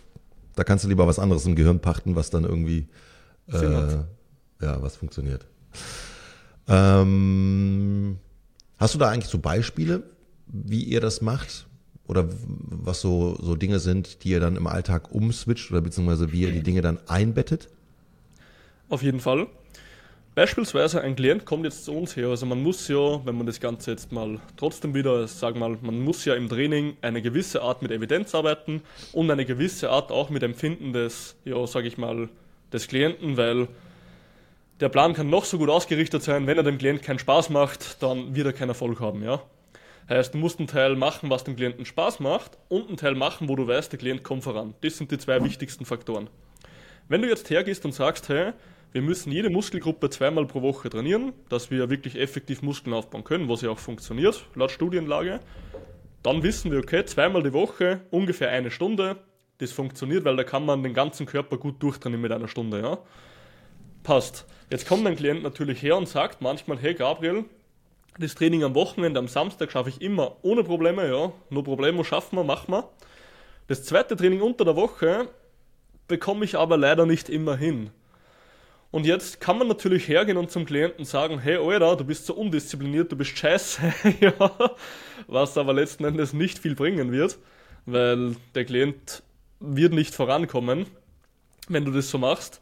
da 0.55 0.63
kannst 0.63 0.85
du 0.85 0.89
lieber 0.89 1.05
was 1.07 1.19
anderes 1.19 1.45
im 1.45 1.55
Gehirn 1.55 1.79
pachten, 1.79 2.15
was 2.15 2.29
dann 2.29 2.45
irgendwie 2.45 2.87
äh, 3.47 3.97
ja, 4.61 4.81
was 4.81 4.95
funktioniert. 4.95 5.45
Ähm, 6.67 8.17
hast 8.77 8.93
du 8.93 8.99
da 8.99 9.09
eigentlich 9.09 9.29
so 9.29 9.39
Beispiele, 9.39 10.03
wie 10.47 10.83
ihr 10.83 11.01
das 11.01 11.21
macht? 11.21 11.67
Oder 12.07 12.27
was 12.39 13.01
so, 13.01 13.37
so 13.41 13.55
Dinge 13.55 13.79
sind, 13.79 14.23
die 14.23 14.29
ihr 14.29 14.39
dann 14.39 14.55
im 14.55 14.67
Alltag 14.67 15.13
umswitcht 15.13 15.71
oder 15.71 15.81
beziehungsweise 15.81 16.31
wie 16.31 16.41
ihr 16.41 16.51
die 16.51 16.63
Dinge 16.63 16.81
dann 16.81 16.99
einbettet? 17.07 17.69
Auf 18.89 19.03
jeden 19.03 19.19
Fall. 19.19 19.47
Beispielsweise 20.33 21.01
ein 21.01 21.17
Klient 21.17 21.43
kommt 21.45 21.65
jetzt 21.65 21.83
zu 21.83 21.91
uns 21.91 22.15
her. 22.15 22.29
Also 22.29 22.45
man 22.45 22.63
muss 22.63 22.87
ja, 22.87 23.25
wenn 23.25 23.35
man 23.35 23.45
das 23.45 23.59
Ganze 23.59 23.91
jetzt 23.91 24.13
mal 24.13 24.39
trotzdem 24.55 24.93
wieder, 24.93 25.27
sag 25.27 25.57
mal, 25.57 25.77
man 25.81 25.99
muss 26.01 26.23
ja 26.23 26.35
im 26.35 26.47
Training 26.47 26.95
eine 27.01 27.21
gewisse 27.21 27.61
Art 27.61 27.81
mit 27.81 27.91
Evidenz 27.91 28.33
arbeiten 28.33 28.81
und 29.11 29.29
eine 29.29 29.45
gewisse 29.45 29.89
Art 29.89 30.09
auch 30.09 30.29
mit 30.29 30.41
Empfinden 30.43 30.93
des, 30.93 31.35
ja, 31.43 31.67
sag 31.67 31.83
ich 31.83 31.97
mal, 31.97 32.29
des 32.71 32.87
Klienten, 32.87 33.35
weil 33.35 33.67
der 34.79 34.87
Plan 34.87 35.13
kann 35.13 35.29
noch 35.29 35.43
so 35.43 35.57
gut 35.57 35.69
ausgerichtet 35.69 36.23
sein, 36.23 36.47
wenn 36.47 36.57
er 36.57 36.63
dem 36.63 36.77
Klient 36.77 37.03
keinen 37.03 37.19
Spaß 37.19 37.49
macht, 37.49 38.01
dann 38.01 38.33
wird 38.33 38.47
er 38.47 38.53
keinen 38.53 38.69
Erfolg 38.69 39.01
haben, 39.01 39.23
ja. 39.23 39.41
Heißt, 40.09 40.33
du 40.33 40.37
musst 40.37 40.59
einen 40.59 40.67
Teil 40.67 40.95
machen, 40.95 41.29
was 41.29 41.43
dem 41.43 41.55
Klienten 41.55 41.85
Spaß 41.85 42.19
macht 42.19 42.57
und 42.69 42.87
einen 42.87 42.97
Teil 42.97 43.15
machen, 43.15 43.47
wo 43.47 43.55
du 43.55 43.67
weißt, 43.67 43.91
der 43.91 43.99
Klient 43.99 44.23
kommt 44.23 44.43
voran. 44.43 44.73
Das 44.81 44.97
sind 44.97 45.11
die 45.11 45.17
zwei 45.17 45.43
wichtigsten 45.43 45.85
Faktoren. 45.85 46.29
Wenn 47.07 47.21
du 47.21 47.29
jetzt 47.29 47.49
hergehst 47.49 47.85
und 47.85 47.93
sagst, 47.93 48.29
hey, 48.29 48.53
wir 48.93 49.01
müssen 49.01 49.31
jede 49.31 49.49
Muskelgruppe 49.49 50.09
zweimal 50.09 50.45
pro 50.45 50.61
Woche 50.61 50.89
trainieren, 50.89 51.31
dass 51.47 51.71
wir 51.71 51.89
wirklich 51.89 52.19
effektiv 52.19 52.61
Muskeln 52.61 52.93
aufbauen 52.93 53.23
können, 53.23 53.47
was 53.47 53.61
ja 53.61 53.69
auch 53.69 53.79
funktioniert, 53.79 54.45
laut 54.53 54.71
Studienlage. 54.71 55.39
Dann 56.23 56.43
wissen 56.43 56.71
wir, 56.71 56.79
okay, 56.79 57.05
zweimal 57.05 57.41
die 57.41 57.53
Woche, 57.53 58.01
ungefähr 58.11 58.49
eine 58.49 58.69
Stunde. 58.69 59.17
Das 59.59 59.71
funktioniert, 59.71 60.25
weil 60.25 60.35
da 60.35 60.43
kann 60.43 60.65
man 60.65 60.83
den 60.83 60.93
ganzen 60.93 61.25
Körper 61.25 61.57
gut 61.57 61.81
durchtrainieren 61.81 62.21
mit 62.21 62.31
einer 62.31 62.47
Stunde, 62.47 62.81
ja. 62.81 62.97
Passt. 64.03 64.45
Jetzt 64.69 64.87
kommt 64.87 65.05
ein 65.07 65.15
Klient 65.15 65.43
natürlich 65.43 65.81
her 65.81 65.97
und 65.97 66.07
sagt 66.07 66.41
manchmal, 66.41 66.77
hey 66.79 66.93
Gabriel, 66.93 67.45
das 68.17 68.35
Training 68.35 68.63
am 68.63 68.75
Wochenende, 68.75 69.19
am 69.19 69.27
Samstag 69.27 69.71
schaffe 69.71 69.89
ich 69.89 70.01
immer 70.01 70.37
ohne 70.41 70.63
Probleme, 70.63 71.07
ja. 71.07 71.31
No 71.49 71.63
Problemo 71.63 72.03
schaffen 72.03 72.35
wir, 72.37 72.43
machen 72.43 72.73
wir. 72.73 72.89
Das 73.67 73.83
zweite 73.83 74.15
Training 74.15 74.41
unter 74.41 74.65
der 74.65 74.75
Woche 74.75 75.29
bekomme 76.07 76.45
ich 76.45 76.57
aber 76.57 76.77
leider 76.77 77.05
nicht 77.05 77.29
immer 77.29 77.55
hin. 77.55 77.91
Und 78.91 79.05
jetzt 79.05 79.39
kann 79.39 79.57
man 79.57 79.69
natürlich 79.69 80.09
hergehen 80.09 80.37
und 80.37 80.51
zum 80.51 80.65
Klienten 80.65 81.05
sagen, 81.05 81.39
hey 81.39 81.55
Alter, 81.55 81.95
du 81.95 82.03
bist 82.03 82.25
so 82.25 82.33
undiszipliniert, 82.33 83.09
du 83.09 83.15
bist 83.15 83.37
scheiße, 83.37 83.93
ja, 84.19 84.33
was 85.27 85.57
aber 85.57 85.73
letzten 85.73 86.03
Endes 86.03 86.33
nicht 86.33 86.59
viel 86.59 86.75
bringen 86.75 87.13
wird, 87.13 87.37
weil 87.85 88.35
der 88.53 88.65
Klient 88.65 89.23
wird 89.61 89.93
nicht 89.93 90.13
vorankommen, 90.13 90.87
wenn 91.69 91.85
du 91.85 91.91
das 91.91 92.09
so 92.09 92.17
machst. 92.17 92.59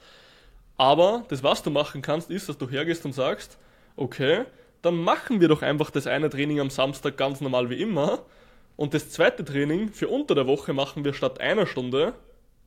Aber 0.77 1.25
das, 1.29 1.41
was 1.41 1.63
du 1.63 1.71
machen 1.71 2.03
kannst, 2.03 2.29
ist, 2.29 2.47
dass 2.47 2.57
du 2.59 2.69
hergehst 2.69 3.03
und 3.05 3.13
sagst, 3.13 3.57
okay, 3.95 4.45
dann 4.81 4.95
machen 4.95 5.41
wir 5.41 5.47
doch 5.47 5.61
einfach 5.61 5.91
das 5.91 6.07
eine 6.07 6.29
Training 6.29 6.59
am 6.59 6.69
Samstag 6.69 7.17
ganz 7.17 7.41
normal 7.41 7.69
wie 7.69 7.81
immer 7.81 8.25
und 8.75 8.93
das 8.93 9.09
zweite 9.09 9.43
Training 9.43 9.91
für 9.91 10.07
unter 10.07 10.35
der 10.35 10.47
Woche 10.47 10.73
machen 10.73 11.03
wir 11.03 11.13
statt 11.13 11.41
einer 11.41 11.67
Stunde 11.67 12.13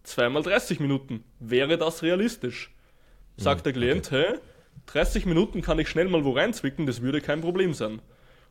zweimal 0.03 0.43
30 0.43 0.81
Minuten. 0.81 1.25
Wäre 1.41 1.79
das 1.79 2.03
realistisch? 2.03 2.75
Sagt 3.37 3.65
der 3.65 3.73
Klient, 3.73 4.09
okay. 4.09 4.27
hey, 4.29 4.39
30 4.87 5.27
Minuten 5.27 5.63
kann 5.63 5.79
ich 5.79 5.89
schnell 5.89 6.09
mal 6.09 6.25
wo 6.25 6.33
reinzwicken, 6.33 6.87
das 6.87 7.01
würde 7.01 7.21
kein 7.21 7.41
Problem 7.41 7.73
sein. 7.73 8.03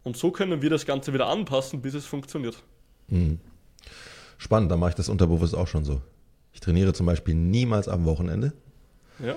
Und 0.04 0.18
so 0.18 0.32
können 0.32 0.62
wir 0.62 0.70
das 0.70 0.86
Ganze 0.86 1.14
wieder 1.14 1.28
anpassen, 1.28 1.82
bis 1.82 1.94
es 1.94 2.06
funktioniert. 2.06 2.64
Mhm. 3.10 3.40
Spannend, 4.38 4.72
da 4.72 4.78
mache 4.78 4.90
ich 4.90 4.96
das 4.96 5.10
unterbewusst 5.10 5.56
auch 5.56 5.68
schon 5.68 5.86
so. 5.86 6.02
Ich 6.54 6.62
trainiere 6.62 6.94
zum 6.94 7.06
Beispiel 7.06 7.36
niemals 7.36 7.88
am 7.88 8.06
Wochenende. 8.06 8.54
Ja? 9.20 9.36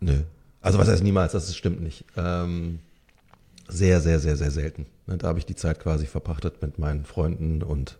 Nö. 0.00 0.24
Also 0.60 0.78
was 0.78 0.88
heißt 0.88 1.02
niemals, 1.02 1.32
das 1.32 1.56
stimmt 1.56 1.80
nicht. 1.80 2.04
Ähm, 2.16 2.80
sehr, 3.68 4.00
sehr, 4.00 4.20
sehr, 4.20 4.36
sehr 4.36 4.50
selten. 4.50 4.86
Ne, 5.06 5.18
da 5.18 5.28
habe 5.28 5.38
ich 5.38 5.46
die 5.46 5.54
Zeit 5.54 5.80
quasi 5.80 6.06
verpachtet 6.06 6.62
mit 6.62 6.78
meinen 6.78 7.04
Freunden 7.04 7.62
und 7.62 7.98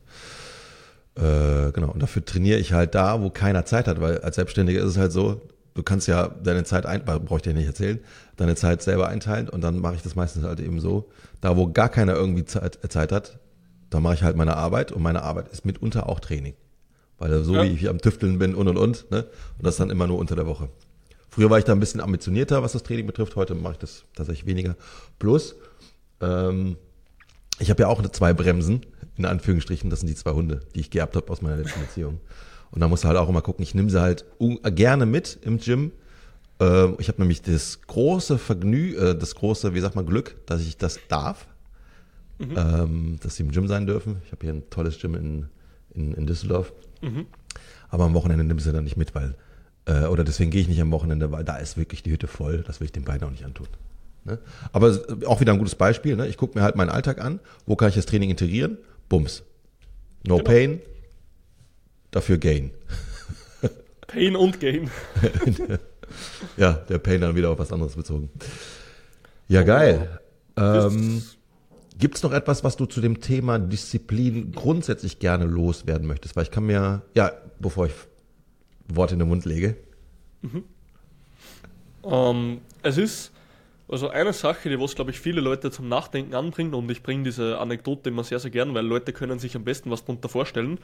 äh, 1.16 1.72
genau. 1.72 1.90
Und 1.90 2.02
dafür 2.02 2.24
trainiere 2.24 2.58
ich 2.58 2.72
halt 2.72 2.94
da, 2.94 3.22
wo 3.22 3.30
keiner 3.30 3.64
Zeit 3.64 3.88
hat, 3.88 4.00
weil 4.00 4.18
als 4.18 4.36
Selbstständiger 4.36 4.80
ist 4.80 4.90
es 4.90 4.98
halt 4.98 5.12
so, 5.12 5.40
du 5.74 5.82
kannst 5.82 6.08
ja 6.08 6.28
deine 6.28 6.64
Zeit 6.64 6.86
ein, 6.86 7.04
brauche 7.04 7.36
ich 7.36 7.42
dir 7.42 7.54
nicht 7.54 7.66
erzählen, 7.66 8.00
deine 8.36 8.54
Zeit 8.54 8.82
selber 8.82 9.08
einteilen 9.08 9.48
und 9.48 9.62
dann 9.62 9.78
mache 9.78 9.94
ich 9.94 10.02
das 10.02 10.14
meistens 10.14 10.44
halt 10.44 10.60
eben 10.60 10.80
so. 10.80 11.08
Da, 11.40 11.56
wo 11.56 11.70
gar 11.70 11.88
keiner 11.88 12.14
irgendwie 12.14 12.44
Zeit, 12.44 12.78
Zeit 12.88 13.12
hat, 13.12 13.38
da 13.90 14.00
mache 14.00 14.14
ich 14.14 14.22
halt 14.22 14.36
meine 14.36 14.56
Arbeit 14.56 14.92
und 14.92 15.02
meine 15.02 15.22
Arbeit 15.22 15.48
ist 15.48 15.64
mitunter 15.64 16.08
auch 16.08 16.20
Training. 16.20 16.54
Weil 17.18 17.44
so 17.44 17.54
ja. 17.54 17.64
wie 17.64 17.68
ich 17.68 17.88
am 17.88 17.98
Tüfteln 17.98 18.38
bin 18.38 18.54
und 18.54 18.68
und 18.68 18.76
und, 18.76 19.10
ne? 19.10 19.26
Und 19.58 19.66
das 19.66 19.76
dann 19.76 19.88
immer 19.88 20.06
nur 20.06 20.18
unter 20.18 20.36
der 20.36 20.46
Woche. 20.46 20.68
Früher 21.36 21.50
war 21.50 21.58
ich 21.58 21.66
da 21.66 21.72
ein 21.72 21.80
bisschen 21.80 22.00
ambitionierter, 22.00 22.62
was 22.62 22.72
das 22.72 22.82
Training 22.82 23.06
betrifft, 23.06 23.36
heute 23.36 23.54
mache 23.54 23.74
ich 23.74 23.78
das 23.78 24.04
tatsächlich 24.14 24.46
weniger. 24.46 24.74
Plus, 25.18 25.54
ähm, 26.22 26.78
ich 27.58 27.68
habe 27.68 27.82
ja 27.82 27.88
auch 27.88 28.00
zwei 28.08 28.32
Bremsen, 28.32 28.86
in 29.18 29.26
Anführungsstrichen, 29.26 29.90
das 29.90 30.00
sind 30.00 30.08
die 30.08 30.14
zwei 30.14 30.30
Hunde, 30.30 30.60
die 30.74 30.80
ich 30.80 30.88
geerbt 30.88 31.14
habe 31.14 31.30
aus 31.30 31.42
meiner 31.42 31.58
letzten 31.58 31.78
Beziehung. 31.80 32.20
Und 32.70 32.80
da 32.80 32.88
musst 32.88 33.04
du 33.04 33.08
halt 33.08 33.18
auch 33.18 33.28
immer 33.28 33.42
gucken, 33.42 33.62
ich 33.62 33.74
nehme 33.74 33.90
sie 33.90 34.00
halt 34.00 34.24
gerne 34.64 35.04
mit 35.04 35.38
im 35.42 35.58
Gym. 35.58 35.92
Ähm, 36.58 36.96
ich 37.00 37.08
habe 37.08 37.20
nämlich 37.20 37.42
das 37.42 37.82
große 37.82 38.38
Vergnügen, 38.38 38.98
äh, 38.98 39.14
das 39.14 39.34
große, 39.34 39.74
wie 39.74 39.80
sagt 39.80 39.94
man, 39.94 40.06
Glück, 40.06 40.36
dass 40.46 40.62
ich 40.62 40.78
das 40.78 41.00
darf. 41.06 41.48
Mhm. 42.38 42.54
Ähm, 42.56 43.16
dass 43.22 43.36
sie 43.36 43.42
im 43.42 43.50
Gym 43.50 43.68
sein 43.68 43.86
dürfen. 43.86 44.22
Ich 44.24 44.32
habe 44.32 44.40
hier 44.40 44.54
ein 44.54 44.70
tolles 44.70 44.98
Gym 44.98 45.14
in, 45.16 45.50
in, 45.92 46.14
in 46.14 46.26
Düsseldorf. 46.26 46.72
Mhm. 47.02 47.26
Aber 47.90 48.04
am 48.04 48.14
Wochenende 48.14 48.42
nimmst 48.42 48.64
sie 48.64 48.72
dann 48.72 48.84
nicht 48.84 48.96
mit, 48.96 49.14
weil, 49.14 49.34
äh, 49.86 50.06
oder 50.06 50.24
deswegen 50.24 50.50
gehe 50.50 50.60
ich 50.60 50.68
nicht 50.68 50.80
am 50.80 50.90
Wochenende, 50.90 51.32
weil 51.32 51.44
da 51.44 51.56
ist 51.56 51.76
wirklich 51.76 52.02
die 52.02 52.10
Hütte 52.10 52.26
voll. 52.26 52.62
Das 52.66 52.80
will 52.80 52.86
ich 52.86 52.92
den 52.92 53.04
beiden 53.04 53.26
auch 53.26 53.30
nicht 53.30 53.44
antun. 53.44 53.68
Ne? 54.24 54.38
Aber 54.72 54.98
auch 55.26 55.40
wieder 55.40 55.52
ein 55.52 55.58
gutes 55.58 55.76
Beispiel. 55.76 56.16
Ne? 56.16 56.26
Ich 56.26 56.36
gucke 56.36 56.58
mir 56.58 56.64
halt 56.64 56.76
meinen 56.76 56.90
Alltag 56.90 57.20
an. 57.20 57.40
Wo 57.64 57.76
kann 57.76 57.88
ich 57.88 57.94
das 57.94 58.06
Training 58.06 58.30
integrieren? 58.30 58.78
Bums. 59.08 59.44
No 60.26 60.38
genau. 60.38 60.48
pain, 60.48 60.80
dafür 62.10 62.38
Gain. 62.38 62.72
Pain 64.08 64.34
und 64.34 64.58
Gain. 64.58 64.90
ja, 66.56 66.72
der 66.72 66.98
Pain 66.98 67.20
dann 67.20 67.36
wieder 67.36 67.50
auf 67.50 67.58
was 67.60 67.72
anderes 67.72 67.94
bezogen. 67.94 68.30
Ja, 69.46 69.62
geil. 69.62 70.20
Ähm, 70.56 71.22
Gibt 71.98 72.16
es 72.16 72.22
noch 72.24 72.32
etwas, 72.32 72.64
was 72.64 72.76
du 72.76 72.86
zu 72.86 73.00
dem 73.00 73.20
Thema 73.20 73.60
Disziplin 73.60 74.50
grundsätzlich 74.50 75.20
gerne 75.20 75.44
loswerden 75.44 76.08
möchtest? 76.08 76.34
Weil 76.34 76.42
ich 76.42 76.50
kann 76.50 76.66
mir, 76.66 77.02
ja, 77.14 77.30
bevor 77.60 77.86
ich 77.86 77.92
Worte 78.88 79.14
in 79.14 79.20
den 79.20 79.28
Mund 79.28 79.44
lege. 79.44 79.76
Mhm. 80.42 80.64
Ähm, 82.04 82.60
es 82.82 82.98
ist 82.98 83.32
also 83.88 84.08
eine 84.08 84.32
Sache, 84.32 84.68
die 84.68 84.80
was 84.80 84.94
glaube 84.94 85.10
ich 85.10 85.20
viele 85.20 85.40
Leute 85.40 85.70
zum 85.70 85.88
Nachdenken 85.88 86.34
anbringt 86.34 86.74
und 86.74 86.90
ich 86.90 87.02
bringe 87.02 87.24
diese 87.24 87.58
Anekdote 87.58 88.10
immer 88.10 88.24
sehr, 88.24 88.38
sehr 88.38 88.50
gern, 88.50 88.74
weil 88.74 88.84
Leute 88.84 89.12
können 89.12 89.38
sich 89.38 89.54
am 89.56 89.64
besten 89.64 89.90
was 89.90 90.04
darunter 90.04 90.28
vorstellen 90.28 90.78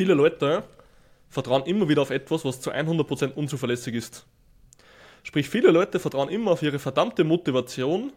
viele 0.00 0.14
Leute 0.14 0.64
vertrauen 1.28 1.64
immer 1.64 1.88
wieder 1.88 2.02
auf 2.02 2.10
etwas, 2.10 2.44
was 2.44 2.60
zu 2.60 2.72
100% 2.72 3.34
unzuverlässig 3.34 3.94
ist. 3.94 4.26
Sprich, 5.22 5.48
viele 5.48 5.70
Leute 5.70 6.00
vertrauen 6.00 6.30
immer 6.30 6.52
auf 6.52 6.62
ihre 6.62 6.78
verdammte 6.78 7.24
Motivation, 7.24 8.12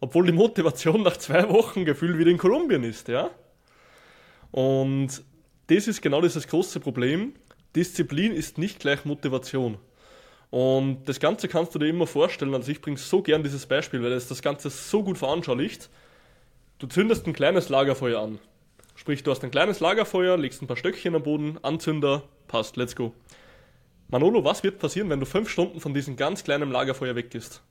obwohl 0.00 0.26
die 0.26 0.32
Motivation 0.32 1.02
nach 1.08 1.16
zwei 1.16 1.48
Wochen 1.48 1.84
gefühlt 1.84 2.18
wieder 2.18 2.30
in 2.30 2.38
Kolumbien 2.38 2.84
ist, 2.84 3.08
ja? 3.08 3.30
Und 4.52 5.24
das 5.66 5.88
ist 5.88 6.00
genau 6.00 6.20
dieses 6.20 6.46
große 6.46 6.78
Problem. 6.78 7.32
Disziplin 7.76 8.32
ist 8.32 8.58
nicht 8.58 8.80
gleich 8.80 9.04
Motivation. 9.04 9.78
Und 10.50 11.08
das 11.08 11.18
Ganze 11.18 11.48
kannst 11.48 11.74
du 11.74 11.78
dir 11.78 11.88
immer 11.88 12.06
vorstellen, 12.06 12.54
also 12.54 12.70
ich 12.70 12.80
bringe 12.80 12.96
so 12.96 13.22
gern 13.22 13.42
dieses 13.42 13.66
Beispiel, 13.66 14.02
weil 14.02 14.12
es 14.12 14.28
das 14.28 14.40
Ganze 14.40 14.70
so 14.70 15.02
gut 15.02 15.18
veranschaulicht. 15.18 15.90
Du 16.78 16.86
zündest 16.86 17.26
ein 17.26 17.32
kleines 17.32 17.68
Lagerfeuer 17.68 18.20
an. 18.20 18.38
Sprich, 18.94 19.24
du 19.24 19.32
hast 19.32 19.42
ein 19.42 19.50
kleines 19.50 19.80
Lagerfeuer, 19.80 20.36
legst 20.38 20.62
ein 20.62 20.68
paar 20.68 20.76
Stöckchen 20.76 21.16
am 21.16 21.24
Boden, 21.24 21.58
Anzünder, 21.62 22.22
passt, 22.46 22.76
let's 22.76 22.94
go. 22.94 23.12
Manolo, 24.08 24.44
was 24.44 24.62
wird 24.62 24.78
passieren, 24.78 25.10
wenn 25.10 25.18
du 25.18 25.26
fünf 25.26 25.48
Stunden 25.48 25.80
von 25.80 25.92
diesem 25.92 26.14
ganz 26.14 26.44
kleinen 26.44 26.70
Lagerfeuer 26.70 27.16
weggehst? 27.16 27.62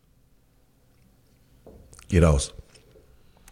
Geht 2.09 2.25
aus. 2.25 2.53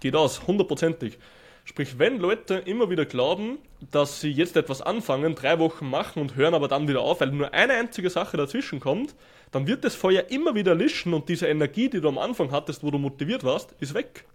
Geht 0.01 0.15
aus, 0.15 0.45
hundertprozentig. 0.45 1.17
Sprich, 1.63 1.99
wenn 1.99 2.19
Leute 2.19 2.55
immer 2.55 2.89
wieder 2.89 3.05
glauben, 3.05 3.59
dass 3.91 4.19
sie 4.19 4.31
jetzt 4.31 4.57
etwas 4.57 4.81
anfangen, 4.81 5.35
drei 5.35 5.59
Wochen 5.59 5.89
machen 5.89 6.21
und 6.21 6.35
hören 6.35 6.53
aber 6.53 6.67
dann 6.67 6.87
wieder 6.87 7.01
auf, 7.01 7.21
weil 7.21 7.31
nur 7.31 7.53
eine 7.53 7.73
einzige 7.73 8.09
Sache 8.09 8.35
dazwischen 8.35 8.79
kommt, 8.79 9.15
dann 9.51 9.67
wird 9.67 9.83
das 9.83 9.95
Feuer 9.95 10.25
immer 10.29 10.55
wieder 10.55 10.75
lischen 10.75 11.13
und 11.13 11.29
diese 11.29 11.47
Energie, 11.47 11.89
die 11.89 12.01
du 12.01 12.07
am 12.07 12.17
Anfang 12.17 12.51
hattest, 12.51 12.83
wo 12.83 12.91
du 12.91 12.97
motiviert 12.97 13.43
warst, 13.43 13.73
ist 13.79 13.93
weg. 13.93 14.25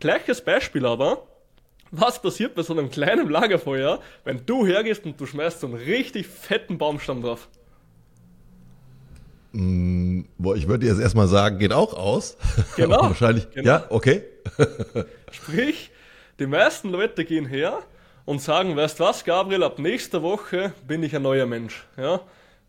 Gleiches 0.00 0.42
Beispiel 0.42 0.86
aber, 0.86 1.26
was 1.90 2.20
passiert 2.20 2.54
bei 2.54 2.62
so 2.62 2.72
einem 2.72 2.90
kleinen 2.90 3.28
Lagerfeuer, 3.28 4.00
wenn 4.24 4.44
du 4.46 4.66
hergehst 4.66 5.04
und 5.04 5.20
du 5.20 5.26
schmeißt 5.26 5.60
so 5.60 5.66
einen 5.66 5.76
richtig 5.76 6.26
fetten 6.26 6.78
Baumstamm 6.78 7.22
drauf? 7.22 7.48
Mm, 9.52 10.22
boah, 10.36 10.56
ich 10.56 10.66
würde 10.66 10.86
jetzt 10.86 10.98
erstmal 10.98 11.28
sagen, 11.28 11.58
geht 11.58 11.72
auch 11.72 11.94
aus. 11.94 12.36
Genau. 12.76 13.02
wahrscheinlich. 13.02 13.48
Genau. 13.52 13.68
Ja, 13.68 13.86
okay. 13.90 14.24
Sprich, 15.30 15.92
die 16.38 16.46
meisten 16.46 16.90
Leute 16.90 17.24
gehen 17.24 17.46
her 17.46 17.80
und 18.24 18.40
sagen, 18.40 18.76
weißt 18.76 19.00
was, 19.00 19.24
Gabriel, 19.24 19.62
ab 19.62 19.78
nächster 19.78 20.22
Woche 20.22 20.72
bin 20.86 21.02
ich 21.02 21.14
ein 21.14 21.22
neuer 21.22 21.46
Mensch. 21.46 21.86
Ja? 21.96 22.20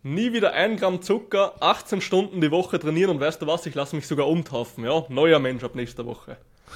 Nie 0.04 0.34
wieder 0.34 0.54
ein 0.54 0.78
Gramm 0.78 1.02
Zucker, 1.02 1.56
18 1.62 2.02
Stunden 2.02 2.42
die 2.42 2.52
Woche 2.52 2.80
trainieren 2.80 3.12
und 3.12 3.20
weißt 3.20 3.42
du 3.42 3.48
was, 3.48 3.66
ich 3.66 3.74
lasse 3.74 3.96
mich 3.96 4.08
sogar 4.08 4.28
umtaufen. 4.28 4.84
Ja? 4.84 5.06
Neuer 5.10 5.40
Mensch 5.40 5.64
ab 5.64 5.76
nächster 5.76 6.06
Woche. 6.06 6.38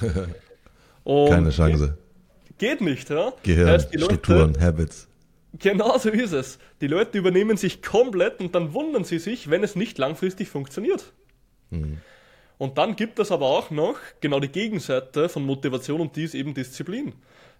Keine 1.04 1.50
Chance. 1.50 1.96
Geht 2.58 2.80
nicht, 2.80 3.08
ja? 3.08 3.32
Gehirn, 3.42 3.68
heißt, 3.68 3.94
Strukturen, 3.94 4.60
Habits. 4.60 5.08
Genau 5.58 5.96
so 5.98 6.10
ist 6.10 6.32
es. 6.32 6.58
Die 6.80 6.86
Leute 6.86 7.18
übernehmen 7.18 7.56
sich 7.56 7.82
komplett 7.82 8.40
und 8.40 8.54
dann 8.54 8.74
wundern 8.74 9.04
sie 9.04 9.18
sich, 9.18 9.50
wenn 9.50 9.64
es 9.64 9.76
nicht 9.76 9.98
langfristig 9.98 10.48
funktioniert. 10.48 11.12
Mhm. 11.70 11.98
Und 12.60 12.76
dann 12.76 12.94
gibt 12.94 13.18
es 13.18 13.32
aber 13.32 13.46
auch 13.46 13.70
noch 13.70 13.96
genau 14.20 14.38
die 14.38 14.50
Gegenseite 14.50 15.30
von 15.30 15.46
Motivation 15.46 15.98
und 16.02 16.14
die 16.14 16.24
ist 16.24 16.34
eben 16.34 16.52
Disziplin. 16.52 17.14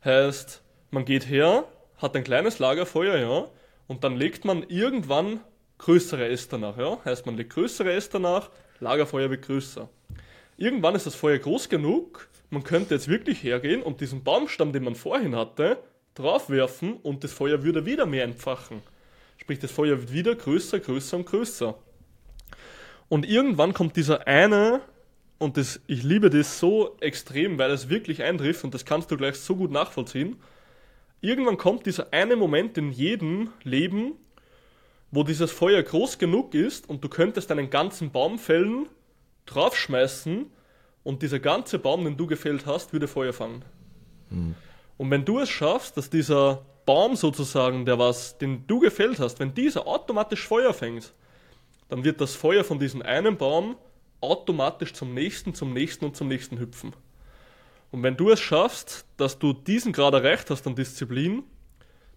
Heißt, 0.04 0.60
man 0.90 1.06
geht 1.06 1.26
her, 1.26 1.64
hat 1.96 2.14
ein 2.14 2.22
kleines 2.22 2.58
Lagerfeuer, 2.58 3.16
ja, 3.16 3.48
und 3.86 4.04
dann 4.04 4.18
legt 4.18 4.44
man 4.44 4.62
irgendwann 4.68 5.40
größere 5.78 6.28
Äste 6.28 6.58
nach, 6.58 6.76
ja. 6.76 7.02
Heißt, 7.02 7.24
man 7.24 7.38
legt 7.38 7.54
größere 7.54 7.90
Äste 7.90 8.20
nach, 8.20 8.50
Lagerfeuer 8.80 9.30
wird 9.30 9.40
größer. 9.40 9.88
Irgendwann 10.58 10.94
ist 10.94 11.06
das 11.06 11.14
Feuer 11.14 11.38
groß 11.38 11.70
genug, 11.70 12.28
man 12.50 12.62
könnte 12.62 12.92
jetzt 12.92 13.08
wirklich 13.08 13.42
hergehen 13.42 13.82
und 13.82 14.02
diesen 14.02 14.22
Baumstamm, 14.22 14.74
den 14.74 14.84
man 14.84 14.96
vorhin 14.96 15.34
hatte, 15.34 15.78
draufwerfen 16.14 16.98
und 16.98 17.24
das 17.24 17.32
Feuer 17.32 17.62
würde 17.62 17.86
wieder 17.86 18.04
mehr 18.04 18.24
entfachen. 18.24 18.82
Sprich, 19.38 19.60
das 19.60 19.70
Feuer 19.70 19.98
wird 19.98 20.12
wieder 20.12 20.34
größer, 20.34 20.78
größer 20.78 21.16
und 21.16 21.24
größer. 21.24 21.74
Und 23.08 23.26
irgendwann 23.26 23.72
kommt 23.74 23.96
dieser 23.96 24.26
eine, 24.26 24.82
und 25.40 25.56
das, 25.56 25.80
ich 25.86 26.02
liebe 26.02 26.28
das 26.28 26.58
so 26.58 26.98
extrem, 27.00 27.58
weil 27.58 27.70
es 27.70 27.88
wirklich 27.88 28.22
eintrifft 28.22 28.62
und 28.62 28.74
das 28.74 28.84
kannst 28.84 29.10
du 29.10 29.16
gleich 29.16 29.36
so 29.36 29.56
gut 29.56 29.70
nachvollziehen. 29.70 30.36
Irgendwann 31.22 31.56
kommt 31.56 31.86
dieser 31.86 32.12
eine 32.12 32.36
Moment 32.36 32.76
in 32.76 32.92
jedem 32.92 33.50
Leben, 33.62 34.12
wo 35.10 35.24
dieses 35.24 35.50
Feuer 35.50 35.82
groß 35.82 36.18
genug 36.18 36.54
ist 36.54 36.86
und 36.88 37.02
du 37.02 37.08
könntest 37.08 37.50
einen 37.50 37.70
ganzen 37.70 38.10
Baum 38.10 38.38
fällen, 38.38 38.86
draufschmeißen 39.46 40.44
und 41.04 41.22
dieser 41.22 41.40
ganze 41.40 41.78
Baum, 41.78 42.04
den 42.04 42.18
du 42.18 42.26
gefällt 42.26 42.66
hast, 42.66 42.92
würde 42.92 43.08
Feuer 43.08 43.32
fangen. 43.32 43.64
Mhm. 44.28 44.54
Und 44.98 45.10
wenn 45.10 45.24
du 45.24 45.38
es 45.38 45.48
schaffst, 45.48 45.96
dass 45.96 46.10
dieser 46.10 46.66
Baum 46.84 47.16
sozusagen, 47.16 47.86
der 47.86 47.98
was, 47.98 48.36
den 48.36 48.66
du 48.66 48.78
gefällt 48.78 49.18
hast, 49.18 49.40
wenn 49.40 49.54
dieser 49.54 49.86
automatisch 49.86 50.46
Feuer 50.46 50.74
fängt, 50.74 51.14
dann 51.88 52.04
wird 52.04 52.20
das 52.20 52.34
Feuer 52.34 52.62
von 52.62 52.78
diesem 52.78 53.00
einen 53.00 53.38
Baum 53.38 53.76
automatisch 54.20 54.92
zum 54.92 55.14
nächsten, 55.14 55.54
zum 55.54 55.72
nächsten 55.72 56.04
und 56.04 56.16
zum 56.16 56.28
nächsten 56.28 56.58
hüpfen. 56.58 56.92
Und 57.90 58.02
wenn 58.02 58.16
du 58.16 58.30
es 58.30 58.40
schaffst, 58.40 59.04
dass 59.16 59.38
du 59.38 59.52
diesen 59.52 59.92
Grad 59.92 60.14
erreicht 60.14 60.50
hast 60.50 60.66
an 60.66 60.74
Disziplin, 60.74 61.42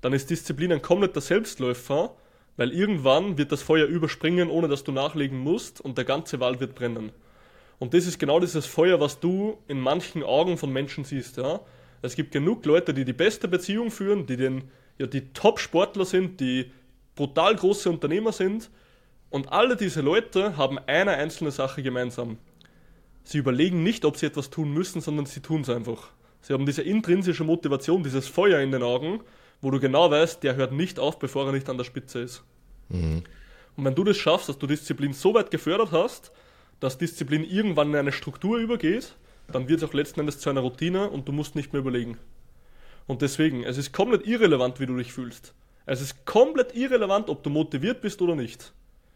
dann 0.02 0.14
ist 0.14 0.30
Disziplin 0.30 0.72
ein 0.72 0.82
kompletter 0.82 1.22
Selbstläufer, 1.22 2.16
weil 2.58 2.72
irgendwann 2.72 3.38
wird 3.38 3.52
das 3.52 3.64
Feuer 3.64 3.88
überspringen, 3.88 4.50
ohne 4.50 4.68
dass 4.68 4.84
du 4.84 4.92
nachlegen 4.92 5.40
musst 5.40 5.82
und 5.82 5.98
der 5.98 6.06
ganze 6.06 6.40
Wald 6.40 6.60
wird 6.60 6.76
brennen. 6.76 7.12
Und 7.80 7.94
das 7.94 8.06
ist 8.06 8.20
genau 8.20 8.40
dieses 8.40 8.66
Feuer, 8.66 9.00
was 9.00 9.20
du 9.20 9.58
in 9.68 9.80
manchen 9.80 10.24
Augen 10.24 10.58
von 10.58 10.72
Menschen 10.72 11.04
siehst. 11.04 11.38
Ja? 11.38 11.62
Es 12.02 12.16
gibt 12.16 12.32
genug 12.32 12.66
Leute, 12.66 12.94
die 12.94 13.06
die 13.06 13.14
beste 13.14 13.48
Beziehung 13.48 13.92
führen, 13.92 14.26
die 14.26 14.38
den, 14.38 14.66
ja, 15.00 15.08
die 15.08 15.34
Top-Sportler 15.34 16.06
sind, 16.06 16.40
die 16.40 16.72
brutal 17.16 17.56
große 17.56 17.90
Unternehmer 17.90 18.32
sind. 18.32 18.70
Und 19.34 19.52
alle 19.52 19.76
diese 19.76 20.02
Leute 20.02 20.58
haben 20.58 20.78
eine 20.86 21.14
einzelne 21.14 21.50
Sache 21.50 21.82
gemeinsam. 21.82 22.38
Sie 23.24 23.40
überlegen 23.40 23.82
nicht, 23.82 24.06
ob 24.06 24.16
sie 24.16 24.28
etwas 24.28 24.52
tun 24.52 24.72
müssen, 24.72 25.02
sondern 25.02 25.26
sie 25.26 25.40
tun 25.40 25.62
es 25.62 25.72
einfach. 25.72 26.12
Sie 26.42 26.54
haben 26.54 26.68
diese 26.68 26.84
intrinsische 26.84 27.44
Motivation, 27.44 28.04
dieses 28.04 28.28
Feuer 28.28 28.60
in 28.60 28.72
den 28.72 28.84
Augen, 28.84 29.22
wo 29.60 29.72
du 29.72 29.80
genau 29.80 30.12
weißt, 30.12 30.44
der 30.44 30.56
hört 30.56 30.72
nicht 30.72 31.00
auf, 31.00 31.18
bevor 31.18 31.48
er 31.48 31.52
nicht 31.52 31.68
an 31.68 31.80
der 31.80 31.84
Spitze 31.84 32.20
ist. 32.20 32.44
Mhm. 32.90 33.24
Und 33.76 33.86
wenn 33.86 33.96
du 33.96 34.04
das 34.04 34.18
schaffst, 34.18 34.50
dass 34.50 34.60
du 34.60 34.68
Disziplin 34.68 35.14
so 35.14 35.34
weit 35.34 35.50
gefördert 35.50 35.92
hast, 35.92 36.32
dass 36.80 37.00
Disziplin 37.00 37.44
irgendwann 37.44 37.90
in 37.90 37.96
eine 37.96 38.12
Struktur 38.12 38.60
übergeht, 38.60 39.16
dann 39.52 39.68
wird 39.68 39.82
es 39.82 39.90
auch 39.90 39.96
letzten 39.96 40.20
Endes 40.20 40.42
zu 40.42 40.52
einer 40.52 40.62
Routine 40.62 41.10
und 41.10 41.28
du 41.28 41.32
musst 41.32 41.56
nicht 41.56 41.74
mehr 41.74 41.80
überlegen. 41.80 42.20
Und 43.08 43.24
deswegen, 43.24 43.64
es 43.64 43.80
ist 43.80 43.94
komplett 43.94 44.28
irrelevant, 44.28 44.80
wie 44.80 44.86
du 44.86 44.96
dich 44.96 45.12
fühlst. 45.12 45.56
Es 45.88 46.02
ist 46.02 46.24
komplett 46.28 46.76
irrelevant, 46.76 47.30
ob 47.30 47.42
du 47.42 47.50
motiviert 47.50 48.00
bist 48.02 48.22
oder 48.22 48.36
nicht. 48.36 48.74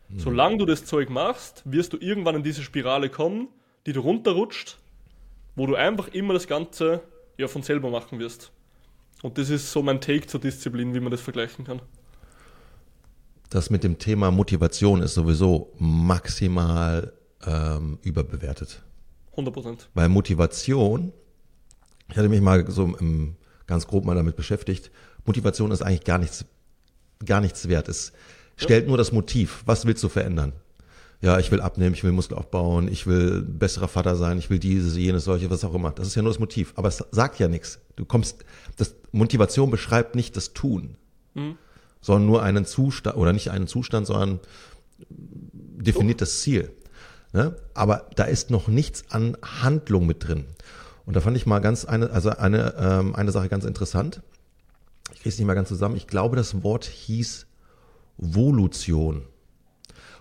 Mhm. 0.10 0.20
Solange 0.20 0.58
du 0.58 0.66
das 0.66 0.86
Zeug 0.86 1.10
machst, 1.10 1.64
wirst 1.66 1.94
du 1.94 1.98
irgendwann 1.98 2.36
in 2.36 2.44
diese 2.44 2.64
Spirale 2.64 3.10
kommen, 3.10 3.50
die 3.86 3.94
du 3.94 4.02
runterrutscht, 4.02 4.78
wo 5.56 5.66
du 5.66 5.76
einfach 5.76 6.08
immer 6.10 6.34
das 6.34 6.48
Ganze 6.48 7.02
ja 7.38 7.48
von 7.48 7.64
selber 7.64 7.90
machen 7.90 8.20
wirst. 8.20 8.52
Und 9.24 9.38
das 9.38 9.50
ist 9.50 9.72
so 9.72 9.82
mein 9.82 10.00
Take 10.02 10.28
zur 10.28 10.40
Disziplin, 10.40 10.94
wie 10.94 11.00
man 11.00 11.12
das 11.12 11.22
vergleichen 11.22 11.66
kann. 11.66 11.82
Das 13.50 13.70
mit 13.70 13.84
dem 13.84 13.98
Thema 13.98 14.30
Motivation 14.30 15.02
ist 15.02 15.14
sowieso 15.14 15.74
maximal 15.80 17.14
ähm, 17.46 17.98
überbewertet. 18.04 18.84
100 19.32 19.54
Prozent. 19.54 19.90
Weil 19.94 20.10
Motivation, 20.10 21.14
ich 22.10 22.18
hatte 22.18 22.30
mich 22.30 22.42
mal 22.42 22.70
so 22.70 22.84
im, 22.84 23.36
ganz 23.66 23.88
grob 23.88 24.06
mal 24.06 24.16
damit 24.16 24.36
beschäftigt, 24.36 24.92
Motivation 25.26 25.72
ist 25.72 25.82
eigentlich 25.82 26.04
gar 26.04 26.18
nichts, 26.18 26.46
gar 27.26 27.42
nichts 27.42 27.68
wert. 27.68 27.88
Es 27.88 28.14
stellt 28.58 28.88
nur 28.88 28.98
das 28.98 29.12
Motiv. 29.12 29.64
Was 29.66 29.86
willst 29.86 30.04
du 30.04 30.10
verändern? 30.10 30.54
Ja, 31.22 31.40
ich 31.40 31.52
will 31.52 31.62
abnehmen, 31.62 31.96
ich 31.96 32.04
will 32.04 32.12
Muskel 32.12 32.38
aufbauen, 32.38 32.88
ich 32.88 33.08
will 33.08 33.42
besserer 33.42 33.88
Vater 33.88 34.16
sein, 34.16 34.38
ich 34.38 34.52
will 34.52 34.60
dieses, 34.60 34.96
jenes, 34.96 35.24
solche, 35.24 35.50
was 35.50 35.64
auch 35.64 35.74
immer. 35.74 35.92
Das 35.92 36.08
ist 36.08 36.16
ja 36.16 36.22
nur 36.22 36.32
das 36.32 36.40
Motiv. 36.40 36.74
Aber 36.76 36.90
es 36.90 37.04
sagt 37.12 37.40
ja 37.40 37.48
nichts. 37.48 37.80
Du 37.96 38.06
kommst, 38.06 38.46
das 38.76 38.96
Motivation 39.12 39.72
beschreibt 39.72 40.16
nicht 40.16 40.36
das 40.38 40.54
Tun, 40.54 40.96
mhm. 41.34 41.58
sondern 42.02 42.28
nur 42.28 42.44
einen 42.44 42.66
Zustand, 42.66 43.18
oder 43.18 43.34
nicht 43.34 43.50
einen 43.50 43.66
Zustand, 43.66 44.06
sondern 44.06 44.40
definiert 45.10 46.22
das 46.22 46.42
Ziel. 46.42 46.72
Ne? 47.34 47.56
Aber 47.74 48.10
da 48.16 48.26
ist 48.26 48.52
noch 48.52 48.68
nichts 48.68 49.06
an 49.10 49.38
Handlung 49.42 50.06
mit 50.06 50.28
drin. 50.28 50.46
Und 51.06 51.16
da 51.16 51.22
fand 51.22 51.36
ich 51.36 51.48
mal 51.48 51.60
ganz 51.60 51.86
eine, 51.86 52.12
also 52.12 52.30
eine, 52.30 52.76
ähm, 52.78 53.16
eine 53.16 53.32
Sache 53.32 53.50
ganz 53.50 53.66
interessant. 53.66 54.22
Ich 55.14 55.22
kriege 55.22 55.30
es 55.30 55.40
nicht 55.40 55.48
mal 55.48 55.56
ganz 55.56 55.70
zusammen. 55.70 55.96
Ich 55.96 56.06
glaube, 56.06 56.36
das 56.36 56.64
Wort 56.64 56.86
hieß 56.86 57.47
Volution. 58.18 59.24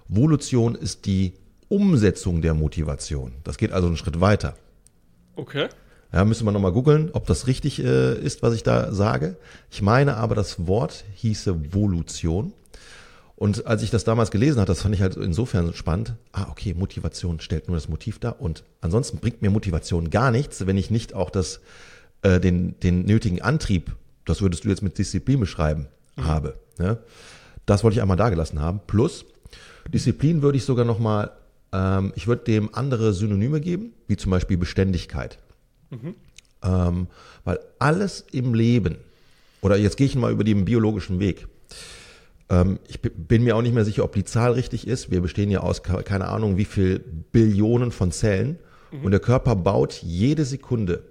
Volution 0.08 0.74
ist 0.74 1.06
die 1.06 1.34
Umsetzung 1.68 2.42
der 2.42 2.54
Motivation. 2.54 3.32
Das 3.44 3.58
geht 3.58 3.72
also 3.72 3.88
einen 3.88 3.96
Schritt 3.96 4.20
weiter. 4.20 4.54
Okay. 5.34 5.68
Ja, 6.12 6.24
müssen 6.24 6.46
wir 6.46 6.52
nochmal 6.52 6.72
googeln, 6.72 7.10
ob 7.12 7.26
das 7.26 7.46
richtig 7.46 7.82
äh, 7.82 8.14
ist, 8.14 8.42
was 8.42 8.54
ich 8.54 8.62
da 8.62 8.92
sage. 8.92 9.36
Ich 9.70 9.82
meine 9.82 10.16
aber, 10.16 10.34
das 10.34 10.66
Wort 10.66 11.04
hieße 11.14 11.74
Volution. 11.74 12.52
Und 13.34 13.66
als 13.66 13.82
ich 13.82 13.90
das 13.90 14.04
damals 14.04 14.30
gelesen 14.30 14.60
habe, 14.60 14.66
das 14.66 14.80
fand 14.80 14.94
ich 14.94 15.02
halt 15.02 15.16
insofern 15.16 15.74
spannend. 15.74 16.14
Ah, 16.32 16.46
okay, 16.50 16.72
Motivation 16.72 17.38
stellt 17.40 17.68
nur 17.68 17.76
das 17.76 17.88
Motiv 17.88 18.18
dar. 18.18 18.40
Und 18.40 18.64
ansonsten 18.80 19.18
bringt 19.18 19.42
mir 19.42 19.50
Motivation 19.50 20.08
gar 20.08 20.30
nichts, 20.30 20.66
wenn 20.66 20.78
ich 20.78 20.90
nicht 20.90 21.12
auch 21.12 21.28
das, 21.28 21.60
äh, 22.22 22.40
den, 22.40 22.80
den 22.80 23.04
nötigen 23.04 23.42
Antrieb, 23.42 23.94
das 24.24 24.40
würdest 24.40 24.64
du 24.64 24.70
jetzt 24.70 24.82
mit 24.82 24.96
Disziplin 24.96 25.38
beschreiben, 25.38 25.88
mhm. 26.16 26.24
habe. 26.24 26.58
Ne? 26.78 26.98
Das 27.66 27.84
wollte 27.84 27.96
ich 27.96 28.02
einmal 28.02 28.16
da 28.16 28.30
gelassen 28.30 28.60
haben. 28.60 28.80
Plus, 28.86 29.24
Disziplin 29.92 30.42
würde 30.42 30.58
ich 30.58 30.64
sogar 30.64 30.84
nochmal, 30.84 31.32
ähm, 31.72 32.12
ich 32.14 32.26
würde 32.26 32.44
dem 32.44 32.74
andere 32.74 33.12
Synonyme 33.12 33.60
geben, 33.60 33.92
wie 34.06 34.16
zum 34.16 34.30
Beispiel 34.30 34.56
Beständigkeit. 34.56 35.38
Mhm. 35.90 36.14
Ähm, 36.62 37.06
weil 37.44 37.58
alles 37.78 38.24
im 38.32 38.54
Leben, 38.54 38.96
oder 39.60 39.76
jetzt 39.76 39.96
gehe 39.96 40.06
ich 40.06 40.16
mal 40.16 40.32
über 40.32 40.44
den 40.44 40.64
biologischen 40.64 41.18
Weg, 41.18 41.46
ähm, 42.48 42.78
ich 42.88 43.00
bin 43.00 43.42
mir 43.42 43.56
auch 43.56 43.62
nicht 43.62 43.74
mehr 43.74 43.84
sicher, 43.84 44.04
ob 44.04 44.12
die 44.12 44.24
Zahl 44.24 44.52
richtig 44.52 44.86
ist. 44.86 45.10
Wir 45.10 45.20
bestehen 45.20 45.50
ja 45.50 45.60
aus 45.60 45.82
keine 45.82 46.28
Ahnung 46.28 46.56
wie 46.56 46.64
viel 46.64 47.00
Billionen 47.32 47.90
von 47.90 48.12
Zellen. 48.12 48.58
Mhm. 48.92 49.04
Und 49.04 49.10
der 49.10 49.20
Körper 49.20 49.56
baut 49.56 49.94
jede 50.02 50.44
Sekunde 50.44 51.02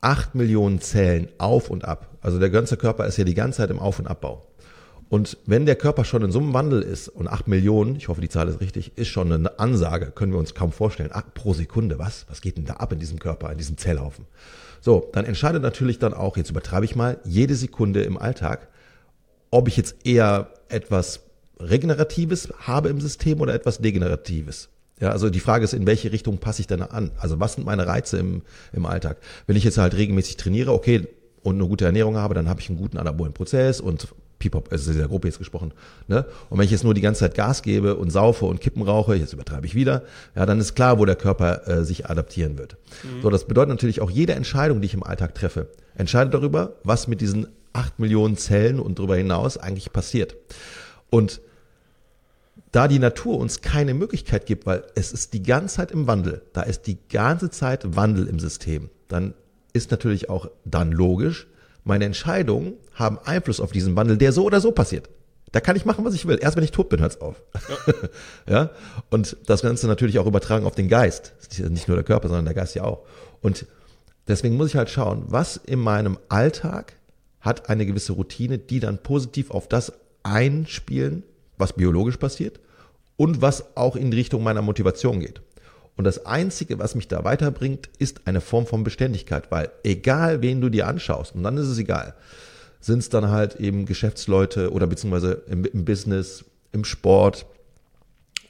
acht 0.00 0.34
Millionen 0.34 0.80
Zellen 0.80 1.28
auf 1.38 1.70
und 1.70 1.84
ab. 1.84 2.18
Also 2.20 2.38
der 2.38 2.50
ganze 2.50 2.76
Körper 2.76 3.06
ist 3.06 3.16
ja 3.16 3.24
die 3.24 3.34
ganze 3.34 3.58
Zeit 3.58 3.70
im 3.70 3.78
Auf- 3.78 3.98
und 3.98 4.06
Abbau. 4.06 4.45
Und 5.08 5.38
wenn 5.46 5.66
der 5.66 5.76
Körper 5.76 6.04
schon 6.04 6.22
in 6.22 6.32
so 6.32 6.40
einem 6.40 6.52
Wandel 6.52 6.82
ist 6.82 7.08
und 7.08 7.28
acht 7.28 7.46
Millionen, 7.46 7.96
ich 7.96 8.08
hoffe, 8.08 8.20
die 8.20 8.28
Zahl 8.28 8.48
ist 8.48 8.60
richtig, 8.60 8.96
ist 8.96 9.08
schon 9.08 9.30
eine 9.30 9.58
Ansage, 9.58 10.10
können 10.10 10.32
wir 10.32 10.38
uns 10.38 10.54
kaum 10.54 10.72
vorstellen. 10.72 11.10
Acht 11.12 11.34
pro 11.34 11.54
Sekunde, 11.54 11.98
was? 11.98 12.26
Was 12.28 12.40
geht 12.40 12.56
denn 12.56 12.64
da 12.64 12.74
ab 12.74 12.92
in 12.92 12.98
diesem 12.98 13.18
Körper, 13.18 13.50
in 13.52 13.58
diesem 13.58 13.78
Zellhaufen? 13.78 14.26
So, 14.80 15.08
dann 15.12 15.24
entscheidet 15.24 15.62
natürlich 15.62 15.98
dann 15.98 16.12
auch, 16.12 16.36
jetzt 16.36 16.50
übertreibe 16.50 16.84
ich 16.84 16.96
mal, 16.96 17.18
jede 17.24 17.54
Sekunde 17.54 18.02
im 18.02 18.18
Alltag, 18.18 18.68
ob 19.50 19.68
ich 19.68 19.76
jetzt 19.76 20.04
eher 20.04 20.50
etwas 20.68 21.20
Regeneratives 21.60 22.52
habe 22.58 22.88
im 22.88 23.00
System 23.00 23.40
oder 23.40 23.54
etwas 23.54 23.78
Degeneratives. 23.78 24.68
Ja, 25.00 25.10
also 25.10 25.30
die 25.30 25.40
Frage 25.40 25.64
ist, 25.64 25.74
in 25.74 25.86
welche 25.86 26.10
Richtung 26.10 26.38
passe 26.38 26.62
ich 26.62 26.66
denn 26.66 26.82
an? 26.82 27.12
Also 27.18 27.38
was 27.38 27.54
sind 27.54 27.64
meine 27.64 27.86
Reize 27.86 28.18
im, 28.18 28.42
im 28.72 28.86
Alltag? 28.86 29.18
Wenn 29.46 29.56
ich 29.56 29.64
jetzt 29.64 29.78
halt 29.78 29.94
regelmäßig 29.94 30.36
trainiere, 30.36 30.72
okay, 30.72 31.06
und 31.42 31.56
eine 31.56 31.68
gute 31.68 31.84
Ernährung 31.84 32.16
habe, 32.16 32.34
dann 32.34 32.48
habe 32.48 32.60
ich 32.60 32.68
einen 32.68 32.78
guten 32.78 32.98
anabolen 32.98 33.32
Prozess 33.32 33.80
und 33.80 34.08
Pipop, 34.38 34.70
also 34.70 34.92
sehr 34.92 35.08
grob 35.08 35.24
jetzt 35.24 35.38
gesprochen. 35.38 35.72
Ne? 36.08 36.26
Und 36.50 36.58
wenn 36.58 36.64
ich 36.64 36.70
jetzt 36.70 36.84
nur 36.84 36.94
die 36.94 37.00
ganze 37.00 37.20
Zeit 37.20 37.34
Gas 37.34 37.62
gebe 37.62 37.96
und 37.96 38.10
saufe 38.10 38.44
und 38.44 38.60
Kippen 38.60 38.82
rauche, 38.82 39.14
jetzt 39.14 39.32
übertreibe 39.32 39.66
ich 39.66 39.74
wieder, 39.74 40.02
ja, 40.34 40.44
dann 40.44 40.60
ist 40.60 40.74
klar, 40.74 40.98
wo 40.98 41.04
der 41.04 41.16
Körper 41.16 41.66
äh, 41.66 41.84
sich 41.84 42.06
adaptieren 42.10 42.58
wird. 42.58 42.76
Mhm. 43.02 43.22
So, 43.22 43.30
das 43.30 43.46
bedeutet 43.46 43.70
natürlich 43.70 44.00
auch 44.00 44.10
jede 44.10 44.34
Entscheidung, 44.34 44.80
die 44.80 44.86
ich 44.86 44.94
im 44.94 45.02
Alltag 45.02 45.34
treffe, 45.34 45.68
entscheidet 45.96 46.34
darüber, 46.34 46.74
was 46.84 47.08
mit 47.08 47.20
diesen 47.20 47.46
acht 47.72 47.98
Millionen 47.98 48.36
Zellen 48.36 48.80
und 48.80 48.98
darüber 48.98 49.16
hinaus 49.16 49.56
eigentlich 49.58 49.92
passiert. 49.92 50.36
Und 51.10 51.40
da 52.72 52.88
die 52.88 52.98
Natur 52.98 53.38
uns 53.38 53.60
keine 53.60 53.94
Möglichkeit 53.94 54.44
gibt, 54.46 54.66
weil 54.66 54.84
es 54.94 55.12
ist 55.12 55.32
die 55.32 55.42
ganze 55.42 55.76
Zeit 55.76 55.90
im 55.90 56.06
Wandel, 56.06 56.42
da 56.52 56.62
ist 56.62 56.82
die 56.86 56.98
ganze 57.08 57.50
Zeit 57.50 57.96
Wandel 57.96 58.26
im 58.26 58.38
System, 58.38 58.90
dann 59.08 59.34
ist 59.72 59.90
natürlich 59.90 60.28
auch 60.28 60.50
dann 60.64 60.92
logisch, 60.92 61.46
meine 61.86 62.04
Entscheidungen 62.04 62.74
haben 62.94 63.18
Einfluss 63.24 63.60
auf 63.60 63.70
diesen 63.70 63.94
Wandel, 63.94 64.18
der 64.18 64.32
so 64.32 64.44
oder 64.44 64.60
so 64.60 64.72
passiert. 64.72 65.08
Da 65.52 65.60
kann 65.60 65.76
ich 65.76 65.84
machen, 65.84 66.04
was 66.04 66.14
ich 66.14 66.26
will. 66.26 66.38
Erst 66.40 66.56
wenn 66.56 66.64
ich 66.64 66.72
tot 66.72 66.88
bin, 66.88 67.00
hört's 67.00 67.20
auf. 67.20 67.40
Ja. 67.68 67.94
ja. 68.52 68.70
Und 69.10 69.36
das 69.46 69.62
Ganze 69.62 69.86
natürlich 69.86 70.18
auch 70.18 70.26
übertragen 70.26 70.66
auf 70.66 70.74
den 70.74 70.88
Geist. 70.88 71.34
Nicht 71.70 71.86
nur 71.86 71.96
der 71.96 72.04
Körper, 72.04 72.26
sondern 72.26 72.44
der 72.44 72.54
Geist 72.54 72.74
ja 72.74 72.82
auch. 72.82 73.06
Und 73.40 73.66
deswegen 74.26 74.56
muss 74.56 74.70
ich 74.70 74.76
halt 74.76 74.90
schauen, 74.90 75.24
was 75.28 75.56
in 75.56 75.78
meinem 75.78 76.18
Alltag 76.28 76.94
hat 77.40 77.70
eine 77.70 77.86
gewisse 77.86 78.14
Routine, 78.14 78.58
die 78.58 78.80
dann 78.80 78.98
positiv 78.98 79.52
auf 79.52 79.68
das 79.68 79.92
einspielen, 80.24 81.22
was 81.56 81.74
biologisch 81.74 82.16
passiert 82.16 82.58
und 83.16 83.40
was 83.40 83.76
auch 83.76 83.94
in 83.94 84.10
die 84.10 84.16
Richtung 84.16 84.42
meiner 84.42 84.62
Motivation 84.62 85.20
geht. 85.20 85.40
Und 85.96 86.04
das 86.04 86.26
Einzige, 86.26 86.78
was 86.78 86.94
mich 86.94 87.08
da 87.08 87.24
weiterbringt, 87.24 87.88
ist 87.98 88.26
eine 88.26 88.40
Form 88.40 88.66
von 88.66 88.84
Beständigkeit, 88.84 89.50
weil 89.50 89.70
egal 89.82 90.42
wen 90.42 90.60
du 90.60 90.68
dir 90.68 90.86
anschaust, 90.86 91.34
und 91.34 91.42
dann 91.42 91.56
ist 91.56 91.68
es 91.68 91.78
egal, 91.78 92.14
sind 92.80 92.98
es 92.98 93.08
dann 93.08 93.30
halt 93.30 93.56
eben 93.56 93.86
Geschäftsleute 93.86 94.72
oder 94.72 94.86
beziehungsweise 94.86 95.42
im, 95.48 95.64
im 95.64 95.84
Business, 95.84 96.44
im 96.72 96.84
Sport, 96.84 97.46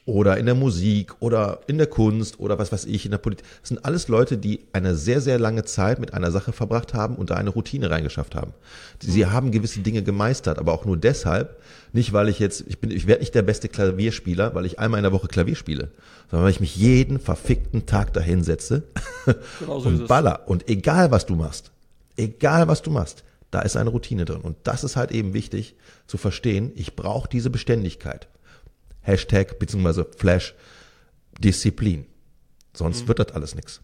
oder 0.06 0.38
in 0.38 0.46
der 0.46 0.54
Musik 0.54 1.14
oder 1.18 1.60
in 1.66 1.78
der 1.78 1.88
Kunst 1.88 2.38
oder 2.38 2.58
was 2.58 2.70
weiß 2.70 2.84
ich, 2.84 3.04
in 3.04 3.10
der 3.10 3.18
Politik. 3.18 3.44
Das 3.60 3.70
sind 3.70 3.84
alles 3.84 4.06
Leute, 4.06 4.38
die 4.38 4.60
eine 4.72 4.94
sehr, 4.94 5.20
sehr 5.20 5.38
lange 5.38 5.64
Zeit 5.64 5.98
mit 5.98 6.14
einer 6.14 6.30
Sache 6.30 6.52
verbracht 6.52 6.94
haben 6.94 7.16
und 7.16 7.30
da 7.30 7.34
eine 7.34 7.50
Routine 7.50 7.90
reingeschafft 7.90 8.36
haben. 8.36 8.52
Sie 9.00 9.26
haben 9.26 9.50
gewisse 9.50 9.80
Dinge 9.80 10.04
gemeistert, 10.04 10.58
aber 10.58 10.72
auch 10.72 10.84
nur 10.84 10.96
deshalb, 10.96 11.60
nicht 11.92 12.12
weil 12.12 12.28
ich 12.28 12.38
jetzt, 12.38 12.64
ich 12.68 12.78
bin, 12.78 12.92
ich 12.92 13.08
werde 13.08 13.20
nicht 13.20 13.34
der 13.34 13.42
beste 13.42 13.68
Klavierspieler, 13.68 14.54
weil 14.54 14.64
ich 14.64 14.78
einmal 14.78 14.98
in 14.98 15.04
der 15.04 15.12
Woche 15.12 15.26
Klavier 15.26 15.56
spiele, 15.56 15.90
sondern 16.30 16.44
weil 16.44 16.52
ich 16.52 16.60
mich 16.60 16.76
jeden 16.76 17.18
verfickten 17.18 17.84
Tag 17.84 18.12
dahin 18.12 18.44
setze 18.44 18.84
genau 19.58 19.80
so 19.80 19.88
und 19.88 20.06
baller. 20.06 20.42
Und 20.46 20.70
egal 20.70 21.10
was 21.10 21.26
du 21.26 21.34
machst, 21.34 21.72
egal 22.16 22.68
was 22.68 22.80
du 22.80 22.92
machst, 22.92 23.24
da 23.50 23.62
ist 23.62 23.76
eine 23.76 23.90
Routine 23.90 24.24
drin. 24.24 24.40
Und 24.40 24.56
das 24.64 24.84
ist 24.84 24.94
halt 24.94 25.10
eben 25.10 25.34
wichtig 25.34 25.74
zu 26.06 26.16
verstehen. 26.16 26.70
Ich 26.76 26.94
brauche 26.94 27.28
diese 27.28 27.50
Beständigkeit. 27.50 28.28
Hashtag 29.06 29.58
beziehungsweise 29.58 30.06
Flash 30.16 30.54
Disziplin. 31.38 32.06
Sonst 32.74 33.02
mhm. 33.02 33.08
wird 33.08 33.18
das 33.20 33.32
alles 33.32 33.54
nichts. 33.54 33.80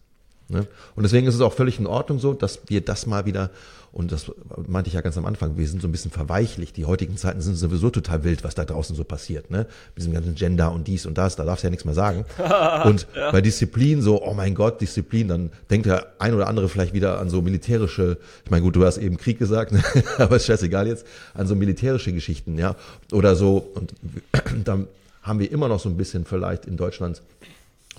Ne? 0.49 0.67
Und 0.95 1.03
deswegen 1.03 1.27
ist 1.27 1.35
es 1.35 1.41
auch 1.41 1.53
völlig 1.53 1.79
in 1.79 1.87
Ordnung 1.87 2.19
so, 2.19 2.33
dass 2.33 2.59
wir 2.67 2.81
das 2.81 3.05
mal 3.05 3.25
wieder, 3.25 3.49
und 3.91 4.11
das 4.11 4.31
meinte 4.67 4.89
ich 4.89 4.93
ja 4.93 5.01
ganz 5.01 5.17
am 5.17 5.25
Anfang, 5.25 5.57
wir 5.57 5.67
sind 5.67 5.81
so 5.81 5.87
ein 5.87 5.91
bisschen 5.91 6.11
verweichlicht. 6.11 6.75
Die 6.77 6.85
heutigen 6.85 7.15
Zeiten 7.15 7.41
sind 7.41 7.55
sowieso 7.55 7.89
total 7.89 8.23
wild, 8.23 8.43
was 8.43 8.53
da 8.53 8.65
draußen 8.65 8.95
so 8.95 9.03
passiert. 9.03 9.51
Ne? 9.51 9.59
Mit 9.59 9.97
diesem 9.97 10.13
ganzen 10.13 10.35
Gender 10.35 10.71
und 10.71 10.87
dies 10.87 11.05
und 11.05 11.17
das, 11.17 11.35
da 11.35 11.45
darfst 11.45 11.63
du 11.63 11.67
ja 11.67 11.71
nichts 11.71 11.85
mehr 11.85 11.93
sagen. 11.93 12.25
und 12.85 13.07
ja. 13.15 13.31
bei 13.31 13.41
Disziplin 13.41 14.01
so, 14.01 14.21
oh 14.21 14.33
mein 14.33 14.53
Gott, 14.53 14.81
Disziplin, 14.81 15.27
dann 15.27 15.51
denkt 15.69 15.85
der 15.85 16.13
ein 16.19 16.33
oder 16.33 16.47
andere 16.47 16.69
vielleicht 16.69 16.93
wieder 16.93 17.19
an 17.19 17.29
so 17.29 17.41
militärische, 17.41 18.17
ich 18.43 18.51
meine, 18.51 18.63
gut, 18.63 18.75
du 18.75 18.85
hast 18.85 18.97
eben 18.97 19.17
Krieg 19.17 19.39
gesagt, 19.39 19.71
ne? 19.71 19.81
aber 20.17 20.35
ist 20.35 20.45
scheißegal 20.45 20.87
jetzt, 20.87 21.05
an 21.33 21.47
so 21.47 21.55
militärische 21.55 22.11
Geschichten, 22.13 22.57
ja. 22.57 22.75
Oder 23.11 23.35
so, 23.35 23.71
und 23.75 23.93
dann 24.65 24.87
haben 25.23 25.39
wir 25.39 25.51
immer 25.51 25.67
noch 25.67 25.79
so 25.79 25.89
ein 25.89 25.97
bisschen 25.97 26.25
vielleicht 26.25 26.65
in 26.65 26.77
Deutschland, 26.77 27.23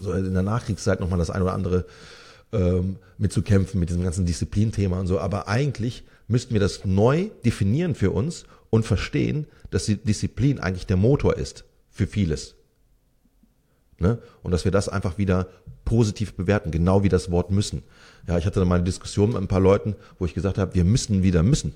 so 0.00 0.12
in 0.12 0.32
der 0.32 0.42
Nachkriegszeit 0.42 1.00
nochmal 1.00 1.18
das 1.18 1.30
ein 1.30 1.42
oder 1.42 1.54
andere 1.54 1.86
ähm, 2.52 2.96
mitzukämpfen 3.18 3.80
mit 3.80 3.88
diesem 3.88 4.02
ganzen 4.02 4.26
Disziplinthema 4.26 5.00
und 5.00 5.06
so. 5.06 5.18
Aber 5.18 5.48
eigentlich 5.48 6.04
müssten 6.28 6.52
wir 6.52 6.60
das 6.60 6.84
neu 6.84 7.30
definieren 7.44 7.94
für 7.94 8.10
uns 8.10 8.44
und 8.70 8.84
verstehen, 8.84 9.46
dass 9.70 9.86
die 9.86 9.96
Disziplin 9.96 10.60
eigentlich 10.60 10.86
der 10.86 10.96
Motor 10.96 11.36
ist 11.36 11.64
für 11.90 12.06
vieles. 12.06 12.54
Ne? 13.98 14.18
Und 14.42 14.50
dass 14.50 14.64
wir 14.64 14.72
das 14.72 14.88
einfach 14.88 15.18
wieder 15.18 15.48
positiv 15.84 16.34
bewerten, 16.34 16.70
genau 16.70 17.02
wie 17.02 17.08
das 17.08 17.30
Wort 17.30 17.50
müssen. 17.50 17.82
Ja, 18.26 18.38
ich 18.38 18.46
hatte 18.46 18.60
da 18.60 18.66
mal 18.66 18.76
eine 18.76 18.84
Diskussion 18.84 19.30
mit 19.30 19.38
ein 19.38 19.48
paar 19.48 19.60
Leuten, 19.60 19.94
wo 20.18 20.24
ich 20.24 20.34
gesagt 20.34 20.58
habe, 20.58 20.74
wir 20.74 20.84
müssen 20.84 21.22
wieder 21.22 21.42
müssen. 21.42 21.74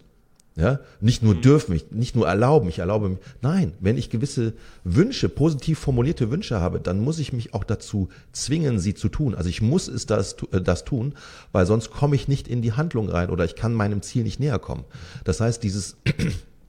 Ja, 0.59 0.81
nicht 1.01 1.23
nur 1.23 1.37
mhm. 1.37 1.43
dürfen, 1.43 1.81
nicht 1.93 2.17
nur 2.17 2.27
erlauben, 2.27 2.69
ich 2.69 2.81
erlaube 2.81 3.11
mich. 3.11 3.19
Nein, 3.43 3.75
wenn 3.79 3.97
ich 3.97 4.11
gewisse 4.11 4.55
Wünsche, 4.83 5.29
positiv 5.29 5.79
formulierte 5.79 6.33
Wünsche 6.33 6.59
habe, 6.59 6.81
dann 6.81 6.99
muss 6.99 7.21
ich 7.21 7.33
mich 7.33 7.55
auch 7.55 7.63
dazu 7.63 8.09
zwingen, 8.33 8.81
sie 8.81 8.95
zu 8.95 9.09
tun. 9.09 9.37
Also 9.37 9.49
ich 9.49 9.63
muss 9.63 9.87
es 9.87 10.07
das, 10.07 10.35
äh, 10.51 10.61
das 10.61 10.85
tun, 10.85 11.15
weil 11.53 11.65
sonst 11.65 11.93
komme 11.93 12.17
ich 12.17 12.27
nicht 12.27 12.49
in 12.49 12.61
die 12.61 12.73
Handlung 12.73 13.09
rein 13.09 13.31
oder 13.31 13.45
ich 13.45 13.55
kann 13.55 13.73
meinem 13.73 14.03
Ziel 14.03 14.25
nicht 14.25 14.41
näher 14.41 14.59
kommen. 14.59 14.83
Das 15.23 15.41
heißt, 15.41 15.63
dieses 15.63 15.97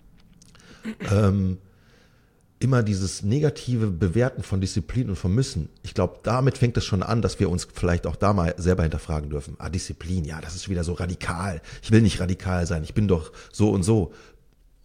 ähm, 1.12 1.58
immer 2.60 2.84
dieses 2.84 3.24
negative 3.24 3.88
Bewerten 3.88 4.44
von 4.44 4.60
Disziplin 4.60 5.10
und 5.10 5.16
von 5.16 5.34
Müssen, 5.34 5.70
ich 5.82 5.94
glaube, 5.94 6.20
damit 6.24 6.58
fängt 6.58 6.76
es 6.78 6.84
schon 6.86 7.04
an, 7.04 7.22
dass 7.22 7.40
wir 7.40 7.50
uns 7.50 7.68
vielleicht 7.74 8.06
auch 8.06 8.18
da 8.18 8.34
mal 8.34 8.54
selber 8.58 8.84
hinterfragen 8.84 9.30
dürfen. 9.30 9.56
Ah, 9.60 9.70
Disziplin, 9.70 10.26
ja, 10.26 10.42
das 10.42 10.56
ist 10.56 10.68
wieder 10.68 10.84
so 10.84 10.94
radikal. 10.94 11.62
Ich 11.82 11.92
will 11.92 12.02
nicht 12.02 12.20
radikal 12.20 12.68
sein, 12.68 12.84
ich 12.84 12.94
bin 12.94 13.08
doch 13.08 13.32
so 13.52 13.70
und 13.70 13.84
so. 13.84 14.12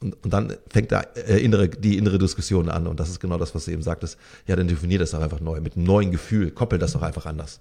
Und, 0.00 0.22
und 0.22 0.32
dann 0.32 0.56
fängt 0.70 0.92
da 0.92 1.00
äh, 1.00 1.38
innere, 1.38 1.68
die 1.68 1.96
innere 1.96 2.18
Diskussion 2.18 2.68
an. 2.68 2.86
Und 2.86 3.00
das 3.00 3.08
ist 3.08 3.20
genau 3.20 3.38
das, 3.38 3.54
was 3.54 3.64
du 3.64 3.72
eben 3.72 3.82
sagtest. 3.82 4.18
Ja, 4.46 4.54
dann 4.54 4.68
definier 4.68 4.98
das 4.98 5.10
doch 5.10 5.20
einfach 5.20 5.40
neu, 5.40 5.60
mit 5.60 5.76
einem 5.76 5.86
neuen 5.86 6.12
Gefühl. 6.12 6.50
Koppel 6.50 6.78
das 6.78 6.92
doch 6.92 7.02
einfach 7.02 7.26
anders. 7.26 7.58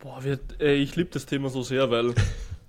Boah, 0.00 0.22
wir, 0.22 0.40
ey, 0.58 0.76
ich 0.76 0.96
liebe 0.96 1.10
das 1.10 1.24
Thema 1.24 1.48
so 1.48 1.62
sehr, 1.62 1.90
weil 1.90 2.14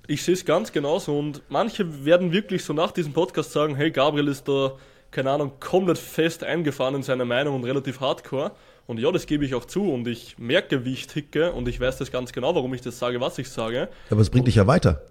ich 0.08 0.24
sehe 0.24 0.36
es 0.36 0.46
ganz 0.46 0.72
genauso. 0.72 1.18
Und 1.18 1.41
manche 1.50 2.06
werden 2.06 2.32
wirklich 2.32 2.64
so 2.64 2.72
nach 2.72 2.91
diesem 2.91 3.14
Podcast 3.14 3.52
sagen, 3.52 3.76
hey, 3.76 3.91
Gabriel 3.91 4.28
ist 4.28 4.48
da 4.48 4.78
keine 5.16 5.32
Ahnung, 5.32 5.53
komplett 5.59 5.97
fest 5.97 6.43
eingefahren 6.43 6.95
in 6.95 7.03
seiner 7.03 7.26
Meinung 7.26 7.55
und 7.55 7.63
relativ 7.63 8.01
hardcore. 8.01 8.51
Und 8.86 8.99
ja, 8.99 9.11
das 9.11 9.26
gebe 9.26 9.45
ich 9.45 9.55
auch 9.55 9.66
zu 9.66 9.91
und 9.91 10.07
ich 10.07 10.38
merke, 10.38 10.86
wie 10.86 10.93
ich 10.93 11.07
ticke 11.07 11.53
und 11.53 11.68
ich 11.68 11.80
weiß 11.80 11.97
das 11.97 12.11
ganz 12.11 12.34
genau, 12.34 12.53
warum 12.53 12.74
ich 12.74 12.82
das 12.82 12.99
sage, 12.99 13.20
was 13.20 13.39
ich 13.39 13.49
sage. 13.49 13.88
Aber 14.11 14.22
es 14.22 14.30
bringt 14.30 14.43
und, 14.43 14.47
dich 14.47 14.55
ja 14.55 14.68
weiter. 14.68 15.01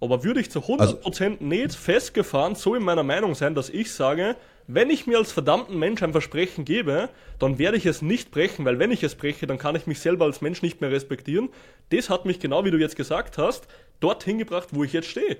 Aber 0.00 0.24
würde 0.24 0.40
ich 0.40 0.50
zu 0.50 0.58
100% 0.58 0.80
also, 0.80 1.36
nicht 1.40 1.74
festgefahren 1.74 2.54
so 2.54 2.74
in 2.74 2.82
meiner 2.82 3.04
Meinung 3.04 3.34
sein, 3.34 3.54
dass 3.54 3.70
ich 3.70 3.92
sage, 3.92 4.36
wenn 4.66 4.90
ich 4.90 5.06
mir 5.06 5.18
als 5.18 5.32
verdammten 5.32 5.78
Mensch 5.78 6.02
ein 6.02 6.12
Versprechen 6.12 6.64
gebe, 6.64 7.08
dann 7.38 7.58
werde 7.58 7.76
ich 7.76 7.86
es 7.86 8.02
nicht 8.02 8.30
brechen, 8.30 8.64
weil 8.64 8.78
wenn 8.78 8.90
ich 8.90 9.02
es 9.02 9.14
breche, 9.14 9.46
dann 9.46 9.58
kann 9.58 9.76
ich 9.76 9.86
mich 9.86 10.00
selber 10.00 10.24
als 10.24 10.40
Mensch 10.40 10.62
nicht 10.62 10.80
mehr 10.80 10.90
respektieren. 10.90 11.48
Das 11.90 12.10
hat 12.10 12.24
mich 12.26 12.40
genau 12.40 12.64
wie 12.64 12.70
du 12.70 12.78
jetzt 12.78 12.96
gesagt 12.96 13.38
hast, 13.38 13.68
dorthin 14.00 14.38
gebracht, 14.38 14.68
wo 14.72 14.84
ich 14.84 14.92
jetzt 14.92 15.08
stehe. 15.08 15.38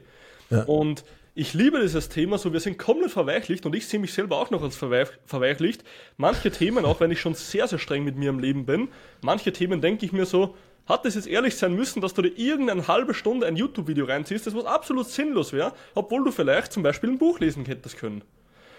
Ja. 0.50 0.62
Und 0.64 1.04
ich 1.34 1.52
liebe 1.52 1.80
dieses 1.80 2.08
Thema, 2.08 2.38
so 2.38 2.52
wir 2.52 2.60
sind 2.60 2.78
komplett 2.78 3.10
verweichlicht 3.10 3.66
und 3.66 3.74
ich 3.74 3.88
sehe 3.88 3.98
mich 3.98 4.12
selber 4.12 4.38
auch 4.38 4.50
noch 4.50 4.62
als 4.62 4.76
verweich, 4.76 5.08
verweichlicht. 5.26 5.82
Manche 6.16 6.50
Themen, 6.52 6.84
auch 6.84 7.00
wenn 7.00 7.10
ich 7.10 7.20
schon 7.20 7.34
sehr, 7.34 7.66
sehr 7.66 7.80
streng 7.80 8.04
mit 8.04 8.16
mir 8.16 8.30
im 8.30 8.38
Leben 8.38 8.66
bin, 8.66 8.88
manche 9.20 9.52
Themen 9.52 9.80
denke 9.80 10.06
ich 10.06 10.12
mir 10.12 10.26
so, 10.26 10.54
hat 10.86 11.04
es 11.06 11.14
jetzt 11.14 11.26
ehrlich 11.26 11.56
sein 11.56 11.74
müssen, 11.74 12.00
dass 12.00 12.14
du 12.14 12.22
dir 12.22 12.36
irgendeine 12.36 12.86
halbe 12.86 13.14
Stunde 13.14 13.46
ein 13.46 13.56
YouTube-Video 13.56 14.04
reinziehst, 14.04 14.46
das 14.46 14.54
was 14.54 14.64
absolut 14.64 15.08
sinnlos 15.08 15.52
wäre, 15.52 15.72
obwohl 15.94 16.24
du 16.24 16.30
vielleicht 16.30 16.72
zum 16.72 16.82
Beispiel 16.82 17.10
ein 17.10 17.18
Buch 17.18 17.40
lesen 17.40 17.64
hättest 17.64 17.98
können. 17.98 18.22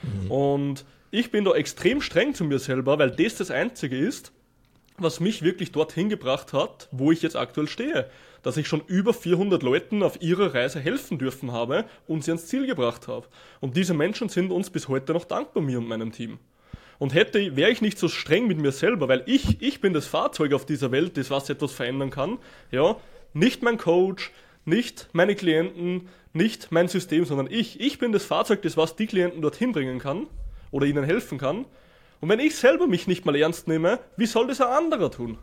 Mhm. 0.01 0.31
Und 0.31 0.85
ich 1.11 1.31
bin 1.31 1.43
da 1.43 1.53
extrem 1.53 2.01
streng 2.01 2.35
zu 2.35 2.45
mir 2.45 2.59
selber, 2.59 2.99
weil 2.99 3.11
das 3.11 3.35
das 3.35 3.51
Einzige 3.51 3.97
ist, 3.97 4.31
was 4.97 5.19
mich 5.19 5.41
wirklich 5.41 5.71
dorthin 5.71 6.09
gebracht 6.09 6.53
hat, 6.53 6.87
wo 6.91 7.11
ich 7.11 7.21
jetzt 7.21 7.35
aktuell 7.35 7.67
stehe 7.67 8.09
dass 8.45 8.57
ich 8.57 8.67
schon 8.67 8.83
über 8.85 9.11
400 9.11 9.63
Leuten 9.63 10.03
auf 10.03 10.21
ihrer 10.21 10.53
Reise 10.53 10.79
helfen 10.79 11.17
dürfen 11.17 11.51
habe 11.51 11.85
und 12.05 12.23
sie 12.23 12.29
ans 12.29 12.45
Ziel 12.45 12.67
gebracht 12.67 13.07
habe. 13.07 13.25
Und 13.59 13.75
diese 13.75 13.95
Menschen 13.95 14.29
sind 14.29 14.51
uns 14.51 14.69
bis 14.69 14.87
heute 14.87 15.13
noch 15.13 15.25
dankbar, 15.25 15.63
mir 15.63 15.79
und 15.79 15.87
meinem 15.87 16.11
Team. 16.11 16.37
Und 16.99 17.15
hätte, 17.15 17.55
wäre 17.55 17.71
ich 17.71 17.81
nicht 17.81 17.97
so 17.97 18.07
streng 18.07 18.45
mit 18.45 18.59
mir 18.59 18.71
selber, 18.71 19.07
weil 19.07 19.23
ich, 19.25 19.63
ich 19.63 19.81
bin 19.81 19.93
das 19.93 20.05
Fahrzeug 20.05 20.53
auf 20.53 20.63
dieser 20.63 20.91
Welt, 20.91 21.17
das 21.17 21.31
was 21.31 21.49
etwas 21.49 21.71
verändern 21.71 22.11
kann, 22.11 22.37
ja, 22.69 22.97
nicht 23.33 23.63
mein 23.63 23.79
Coach, 23.79 24.31
nicht 24.63 25.09
meine 25.11 25.33
Klienten, 25.33 26.07
nicht 26.31 26.71
mein 26.71 26.87
System, 26.87 27.25
sondern 27.25 27.47
ich. 27.49 27.79
Ich 27.79 27.97
bin 27.97 28.11
das 28.11 28.25
Fahrzeug, 28.25 28.61
das 28.61 28.77
was 28.77 28.95
die 28.95 29.07
Klienten 29.07 29.41
dorthin 29.41 29.71
bringen 29.71 29.97
kann 29.97 30.27
oder 30.69 30.85
ihnen 30.85 31.03
helfen 31.03 31.39
kann. 31.39 31.65
Und 32.21 32.29
wenn 32.29 32.39
ich 32.39 32.55
selber 32.55 32.87
mich 32.87 33.07
nicht 33.07 33.25
mal 33.25 33.35
ernst 33.35 33.67
nehme, 33.67 33.99
wie 34.17 34.25
soll 34.25 34.47
das 34.47 34.61
ein 34.61 34.67
anderer 34.67 35.11
tun? 35.11 35.37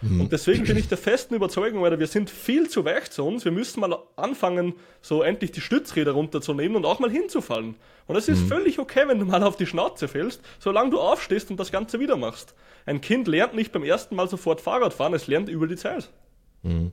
Mhm. 0.00 0.20
Und 0.22 0.32
deswegen 0.32 0.64
bin 0.64 0.76
ich 0.76 0.88
der 0.88 0.98
festen 0.98 1.34
Überzeugung, 1.34 1.82
weil 1.82 1.98
wir 1.98 2.06
sind 2.06 2.30
viel 2.30 2.68
zu 2.68 2.84
weich 2.84 3.10
zu 3.10 3.24
uns. 3.24 3.44
Wir 3.44 3.52
müssen 3.52 3.80
mal 3.80 3.98
anfangen, 4.16 4.74
so 5.02 5.22
endlich 5.22 5.50
die 5.50 5.60
Stützräder 5.60 6.12
runterzunehmen 6.12 6.76
und 6.76 6.84
auch 6.84 7.00
mal 7.00 7.10
hinzufallen. 7.10 7.74
Und 8.06 8.16
es 8.16 8.28
ist 8.28 8.42
mhm. 8.42 8.48
völlig 8.48 8.78
okay, 8.78 9.04
wenn 9.06 9.18
du 9.18 9.26
mal 9.26 9.42
auf 9.42 9.56
die 9.56 9.66
Schnauze 9.66 10.08
fällst, 10.08 10.40
solange 10.60 10.90
du 10.90 11.00
aufstehst 11.00 11.50
und 11.50 11.58
das 11.58 11.72
Ganze 11.72 11.98
wieder 11.98 12.16
machst. 12.16 12.54
Ein 12.86 13.00
Kind 13.00 13.28
lernt 13.28 13.54
nicht 13.54 13.72
beim 13.72 13.84
ersten 13.84 14.14
Mal 14.14 14.28
sofort 14.28 14.60
Fahrrad 14.60 14.94
fahren, 14.94 15.14
es 15.14 15.26
lernt 15.26 15.48
über 15.48 15.66
die 15.66 15.76
Zeit. 15.76 16.10
Mhm. 16.62 16.92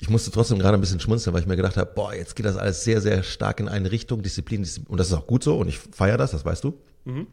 Ich 0.00 0.10
musste 0.10 0.32
trotzdem 0.32 0.58
gerade 0.58 0.76
ein 0.76 0.80
bisschen 0.80 0.98
schmunzeln, 0.98 1.32
weil 1.32 1.42
ich 1.42 1.46
mir 1.46 1.54
gedacht 1.54 1.76
habe, 1.76 1.92
boah, 1.94 2.12
jetzt 2.12 2.34
geht 2.34 2.44
das 2.44 2.56
alles 2.56 2.82
sehr, 2.82 3.00
sehr 3.00 3.22
stark 3.22 3.60
in 3.60 3.68
eine 3.68 3.92
Richtung, 3.92 4.20
Disziplin, 4.20 4.62
Disziplin. 4.62 4.90
und 4.90 4.98
das 4.98 5.06
ist 5.06 5.14
auch 5.14 5.28
gut 5.28 5.44
so 5.44 5.56
und 5.58 5.68
ich 5.68 5.78
feiere 5.78 6.18
das, 6.18 6.32
das 6.32 6.44
weißt 6.44 6.64
du. 6.64 6.76
Mhm. 7.04 7.28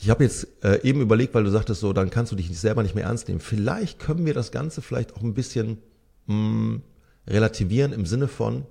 Ich 0.00 0.10
habe 0.10 0.22
jetzt 0.22 0.46
äh, 0.62 0.80
eben 0.82 1.00
überlegt, 1.00 1.34
weil 1.34 1.44
du 1.44 1.50
sagtest 1.50 1.80
so, 1.80 1.92
dann 1.92 2.10
kannst 2.10 2.30
du 2.30 2.36
dich 2.36 2.56
selber 2.56 2.82
nicht 2.82 2.94
mehr 2.94 3.04
ernst 3.04 3.26
nehmen. 3.26 3.40
Vielleicht 3.40 3.98
können 3.98 4.26
wir 4.26 4.34
das 4.34 4.52
Ganze 4.52 4.80
vielleicht 4.80 5.14
auch 5.16 5.22
ein 5.22 5.34
bisschen 5.34 5.78
mh, 6.26 6.36
mm, 6.36 6.82
relativieren 7.26 7.92
im 7.92 8.06
Sinne 8.06 8.28
von, 8.28 8.64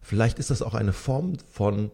vielleicht 0.00 0.38
ist 0.38 0.50
das 0.50 0.60
auch 0.60 0.74
eine 0.74 0.92
Form 0.92 1.34
von 1.50 1.90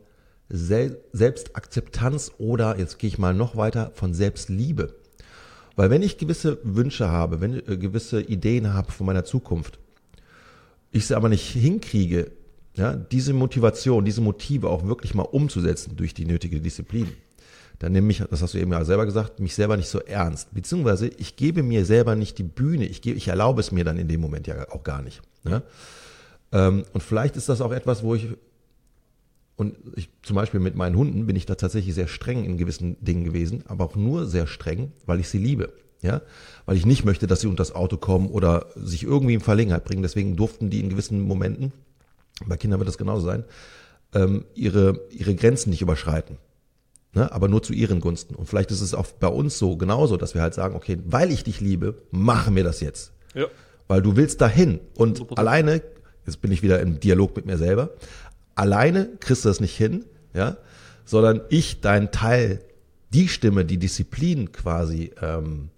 Sel 0.49 0.99
Selbstakzeptanz 1.13 2.33
oder, 2.39 2.79
jetzt 2.79 2.99
gehe 2.99 3.09
ich 3.09 3.19
mal 3.19 3.35
noch 3.35 3.57
weiter, 3.57 3.93
von 3.95 4.15
Selbstliebe. 4.15 4.95
Weil 5.77 5.91
wenn 5.91 6.03
ich 6.03 6.19
gewisse 6.19 6.59
Wünsche 6.65 7.09
habe, 7.09 7.41
wenn 7.41 7.59
ich 7.59 7.69
äh, 7.69 7.77
gewisse 7.77 8.23
Ideen 8.23 8.73
habe 8.73 8.91
von 8.91 9.07
meiner 9.07 9.25
Zukunft, 9.25 9.79
ich 10.91 11.07
sie 11.07 11.15
aber 11.15 11.29
nicht 11.29 11.51
hinkriege, 11.51 12.33
ja, 12.75 12.95
diese 12.95 13.35
Motivation, 13.35 14.05
diese 14.05 14.21
Motive 14.21 14.71
auch 14.71 14.87
wirklich 14.87 15.15
mal 15.15 15.23
umzusetzen 15.23 15.97
durch 15.97 16.15
die 16.15 16.25
nötige 16.25 16.61
Disziplin, 16.61 17.09
dann 17.79 17.93
nehme 17.93 18.11
ich, 18.11 18.19
das 18.19 18.43
hast 18.43 18.55
du 18.55 18.59
eben 18.59 18.73
ja 18.73 18.85
selber 18.85 19.07
gesagt, 19.07 19.39
mich 19.39 19.55
selber 19.55 19.77
nicht 19.77 19.89
so 19.89 20.01
ernst. 20.01 20.53
Beziehungsweise 20.53 21.07
ich 21.07 21.37
gebe 21.37 21.63
mir 21.63 21.85
selber 21.85 22.17
nicht 22.17 22.39
die 22.39 22.43
Bühne, 22.43 22.87
ich, 22.87 23.03
gebe, 23.03 23.17
ich 23.17 23.29
erlaube 23.29 23.61
es 23.61 23.71
mir 23.71 23.85
dann 23.85 23.99
in 23.99 24.09
dem 24.09 24.21
Moment 24.21 24.47
ja 24.47 24.69
auch 24.71 24.83
gar 24.83 25.01
nicht. 25.01 25.23
Ne? 25.45 25.63
Ähm, 26.51 26.85
und 26.93 27.03
vielleicht 27.03 27.37
ist 27.37 27.49
das 27.49 27.61
auch 27.61 27.73
etwas, 27.73 28.03
wo 28.03 28.15
ich, 28.15 28.29
und 29.57 29.77
ich 29.95 30.09
zum 30.23 30.37
Beispiel 30.37 30.61
mit 30.61 30.75
meinen 30.75 30.97
Hunden 30.97 31.27
bin 31.27 31.37
ich 31.37 31.47
da 31.47 31.55
tatsächlich 31.55 31.95
sehr 31.95 32.09
streng 32.09 32.45
in 32.45 32.59
gewissen 32.59 32.97
Dingen 33.05 33.25
gewesen, 33.25 33.65
aber 33.69 33.85
auch 33.85 33.97
nur 33.97 34.27
sehr 34.27 34.47
streng, 34.47 34.93
weil 35.07 35.21
ich 35.21 35.29
sie 35.29 35.39
liebe. 35.39 35.73
Ja, 36.01 36.23
weil 36.65 36.77
ich 36.77 36.87
nicht 36.87 37.05
möchte, 37.05 37.27
dass 37.27 37.41
sie 37.41 37.49
unter 37.49 37.63
das 37.63 37.75
Auto 37.75 37.97
kommen 37.97 38.29
oder 38.29 38.67
sich 38.77 39.03
irgendwie 39.03 39.35
in 39.35 39.41
Verlegenheit 39.41 39.85
bringen. 39.85 40.03
Deswegen 40.03 40.37
durften 40.37 40.71
die 40.71 40.79
in 40.79 40.91
gewissen 40.91 41.21
Momenten, 41.21 41.73
bei 42.47 42.57
Kindern 42.57 42.79
wird 42.79 42.89
das 42.89 42.99
genauso 42.99 43.27
sein, 43.27 43.45
ähm, 44.15 44.45
ihre, 44.55 45.01
ihre 45.11 45.35
Grenzen 45.35 45.71
nicht 45.71 45.83
überschreiten. 45.83 46.39
Ne? 47.13 47.31
Aber 47.33 47.49
nur 47.49 47.63
zu 47.63 47.73
ihren 47.73 48.01
Gunsten. 48.01 48.35
Und 48.35 48.47
vielleicht 48.47 48.71
ist 48.71 48.81
es 48.81 48.95
auch 48.95 49.07
bei 49.07 49.29
uns 49.29 49.59
so 49.59 49.77
genauso, 49.77 50.17
dass 50.17 50.35
wir 50.35 50.43
halt 50.43 50.55
sagen, 50.55 50.77
okay, 50.77 50.99
weil 51.05 51.31
ich 51.31 51.45
dich 51.45 51.61
liebe, 51.61 52.03
machen 52.11 52.55
wir 52.55 52.65
das 52.65 52.81
jetzt. 52.81 53.13
Ja. 53.35 53.47
Weil 53.87 54.03
du 54.03 54.17
willst 54.17 54.41
dahin. 54.41 54.81
Und 54.97 55.19
Super. 55.19 55.39
alleine, 55.39 55.83
jetzt 56.27 56.41
bin 56.41 56.53
ich 56.53 56.63
wieder 56.63 56.81
im 56.81 57.01
Dialog 57.01 57.35
mit 57.37 57.47
mir 57.47 57.59
selber, 57.59 57.91
alleine 58.55 59.09
kriegst 59.21 59.45
du 59.45 59.49
das 59.49 59.61
nicht 59.61 59.77
hin, 59.77 60.05
ja, 60.35 60.59
sondern 61.05 61.41
ich, 61.49 61.81
dein 61.81 62.11
Teil, 62.13 62.61
die 63.15 63.29
Stimme, 63.29 63.65
die 63.65 63.79
Disziplin 63.79 64.53
quasi 64.53 65.13
ähm, 65.23 65.71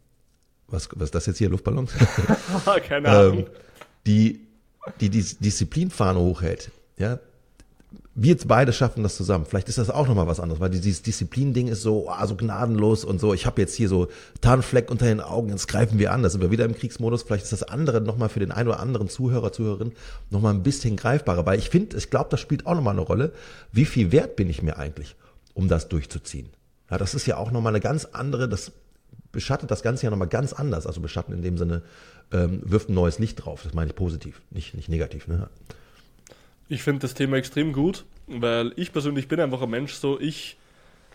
was, 0.70 0.88
was 0.94 1.04
ist 1.04 1.14
das 1.14 1.26
jetzt 1.26 1.38
hier, 1.38 1.50
Luftballons? 1.50 1.92
Keine 2.88 3.08
Ahnung. 3.08 3.38
ähm, 3.38 3.46
die, 4.06 4.46
die 5.00 5.10
die 5.10 5.22
Disziplinfahne 5.22 6.18
hochhält, 6.18 6.70
ja, 6.96 7.18
wir 8.14 8.36
beide 8.46 8.72
schaffen 8.72 9.02
das 9.02 9.16
zusammen. 9.16 9.46
Vielleicht 9.46 9.68
ist 9.68 9.78
das 9.78 9.88
auch 9.88 10.06
nochmal 10.06 10.26
was 10.26 10.40
anderes, 10.40 10.60
weil 10.60 10.70
dieses 10.70 11.02
Disziplin-Ding 11.02 11.68
ist 11.68 11.82
so, 11.82 12.10
oh, 12.10 12.26
so 12.26 12.36
gnadenlos 12.36 13.04
und 13.04 13.20
so. 13.20 13.32
Ich 13.34 13.46
habe 13.46 13.60
jetzt 13.60 13.74
hier 13.74 13.88
so 13.88 14.08
Tarnfleck 14.40 14.90
unter 14.90 15.06
den 15.06 15.20
Augen, 15.20 15.48
jetzt 15.48 15.68
greifen 15.68 15.98
wir 15.98 16.12
an. 16.12 16.22
Da 16.22 16.28
sind 16.28 16.40
wir 16.40 16.50
wieder 16.50 16.64
im 16.64 16.74
Kriegsmodus. 16.74 17.22
Vielleicht 17.22 17.44
ist 17.44 17.52
das 17.52 17.62
andere 17.62 18.00
nochmal 18.00 18.28
für 18.28 18.40
den 18.40 18.52
einen 18.52 18.68
oder 18.68 18.80
anderen 18.80 19.08
Zuhörer, 19.08 19.52
Zuhörerin 19.52 19.92
nochmal 20.28 20.54
ein 20.54 20.62
bisschen 20.62 20.96
greifbarer. 20.96 21.46
Weil 21.46 21.58
ich 21.58 21.70
finde, 21.70 21.96
ich 21.96 22.10
glaube, 22.10 22.28
das 22.30 22.40
spielt 22.40 22.66
auch 22.66 22.74
nochmal 22.74 22.94
eine 22.94 23.02
Rolle. 23.02 23.32
Wie 23.72 23.86
viel 23.86 24.12
wert 24.12 24.36
bin 24.36 24.50
ich 24.50 24.62
mir 24.62 24.76
eigentlich, 24.76 25.16
um 25.54 25.68
das 25.68 25.88
durchzuziehen? 25.88 26.50
Ja, 26.90 26.98
das 26.98 27.14
ist 27.14 27.26
ja 27.26 27.36
auch 27.36 27.52
nochmal 27.52 27.72
eine 27.72 27.80
ganz 27.80 28.04
andere, 28.04 28.48
das 28.48 28.72
beschattet 29.32 29.70
das 29.70 29.82
Ganze 29.82 30.04
ja 30.04 30.10
nochmal 30.10 30.28
ganz 30.28 30.52
anders. 30.52 30.86
Also 30.86 31.00
beschatten 31.00 31.32
in 31.32 31.42
dem 31.42 31.56
Sinne, 31.56 31.82
ähm, 32.32 32.60
wirft 32.64 32.90
ein 32.90 32.94
neues 32.94 33.18
Licht 33.18 33.44
drauf. 33.44 33.62
Das 33.62 33.72
meine 33.72 33.90
ich 33.90 33.96
positiv, 33.96 34.42
nicht, 34.50 34.74
nicht 34.74 34.88
negativ. 34.88 35.26
Ne? 35.28 35.48
Ich 36.72 36.84
finde 36.84 37.00
das 37.00 37.14
Thema 37.14 37.36
extrem 37.36 37.72
gut, 37.72 38.04
weil 38.28 38.72
ich 38.76 38.92
persönlich 38.92 39.26
bin 39.26 39.40
einfach 39.40 39.60
ein 39.60 39.70
Mensch, 39.70 39.94
so 39.94 40.20
ich, 40.20 40.56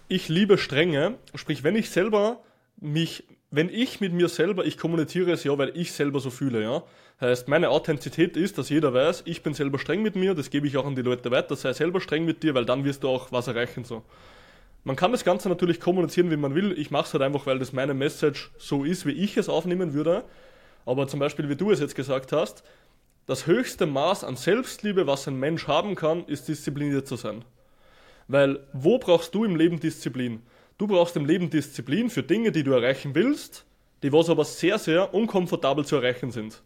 ich 0.09 0.27
liebe 0.27 0.57
Strenge. 0.57 1.15
Sprich, 1.33 1.63
wenn 1.63 1.77
ich 1.77 1.89
selber 1.89 2.41
mich, 2.81 3.23
wenn 3.51 3.69
ich 3.69 4.01
mit 4.01 4.11
mir 4.11 4.27
selber, 4.27 4.65
ich 4.65 4.77
kommuniziere 4.77 5.31
es 5.31 5.45
ja, 5.45 5.57
weil 5.57 5.71
ich 5.77 5.93
selber 5.93 6.19
so 6.19 6.29
fühle, 6.29 6.61
ja. 6.61 6.83
Heißt, 7.21 7.47
meine 7.47 7.69
Authentizität 7.69 8.35
ist, 8.35 8.57
dass 8.57 8.67
jeder 8.67 8.93
weiß, 8.93 9.23
ich 9.23 9.43
bin 9.43 9.53
selber 9.53 9.79
streng 9.79 10.01
mit 10.01 10.17
mir, 10.17 10.35
das 10.35 10.49
gebe 10.49 10.67
ich 10.67 10.75
auch 10.75 10.85
an 10.85 10.97
die 10.97 11.03
Leute 11.03 11.31
weiter, 11.31 11.55
sei 11.55 11.71
selber 11.71 12.01
streng 12.01 12.25
mit 12.25 12.43
dir, 12.43 12.53
weil 12.53 12.65
dann 12.65 12.83
wirst 12.83 13.03
du 13.03 13.07
auch 13.07 13.31
was 13.31 13.47
erreichen, 13.47 13.85
so. 13.85 14.03
Man 14.83 14.97
kann 14.97 15.13
das 15.13 15.23
Ganze 15.23 15.47
natürlich 15.47 15.79
kommunizieren, 15.79 16.31
wie 16.31 16.37
man 16.37 16.53
will. 16.53 16.77
Ich 16.77 16.91
mache 16.91 17.05
es 17.05 17.13
halt 17.13 17.23
einfach, 17.23 17.45
weil 17.45 17.59
das 17.59 17.71
meine 17.71 17.93
Message 17.93 18.51
so 18.57 18.83
ist, 18.83 19.05
wie 19.05 19.13
ich 19.13 19.37
es 19.37 19.47
aufnehmen 19.47 19.93
würde. 19.93 20.25
Aber 20.85 21.07
zum 21.07 21.21
Beispiel, 21.21 21.47
wie 21.47 21.55
du 21.55 21.71
es 21.71 21.79
jetzt 21.79 21.95
gesagt 21.95 22.33
hast, 22.33 22.63
das 23.27 23.47
höchste 23.47 23.85
Maß 23.85 24.23
an 24.23 24.35
Selbstliebe, 24.35 25.07
was 25.07 25.27
ein 25.27 25.39
Mensch 25.39 25.67
haben 25.67 25.95
kann, 25.95 26.25
ist 26.25 26.47
diszipliniert 26.47 27.07
zu 27.07 27.15
sein. 27.15 27.43
Weil 28.27 28.59
wo 28.73 28.97
brauchst 28.97 29.33
du 29.33 29.43
im 29.45 29.55
Leben 29.55 29.79
Disziplin? 29.79 30.41
Du 30.77 30.87
brauchst 30.87 31.15
im 31.15 31.25
Leben 31.25 31.49
Disziplin 31.49 32.09
für 32.09 32.23
Dinge, 32.23 32.51
die 32.51 32.63
du 32.63 32.71
erreichen 32.71 33.15
willst, 33.15 33.65
die 34.03 34.11
was 34.11 34.29
aber 34.29 34.45
sehr, 34.45 34.77
sehr 34.77 35.13
unkomfortabel 35.13 35.85
zu 35.85 35.95
erreichen 35.95 36.31
sind. 36.31 36.61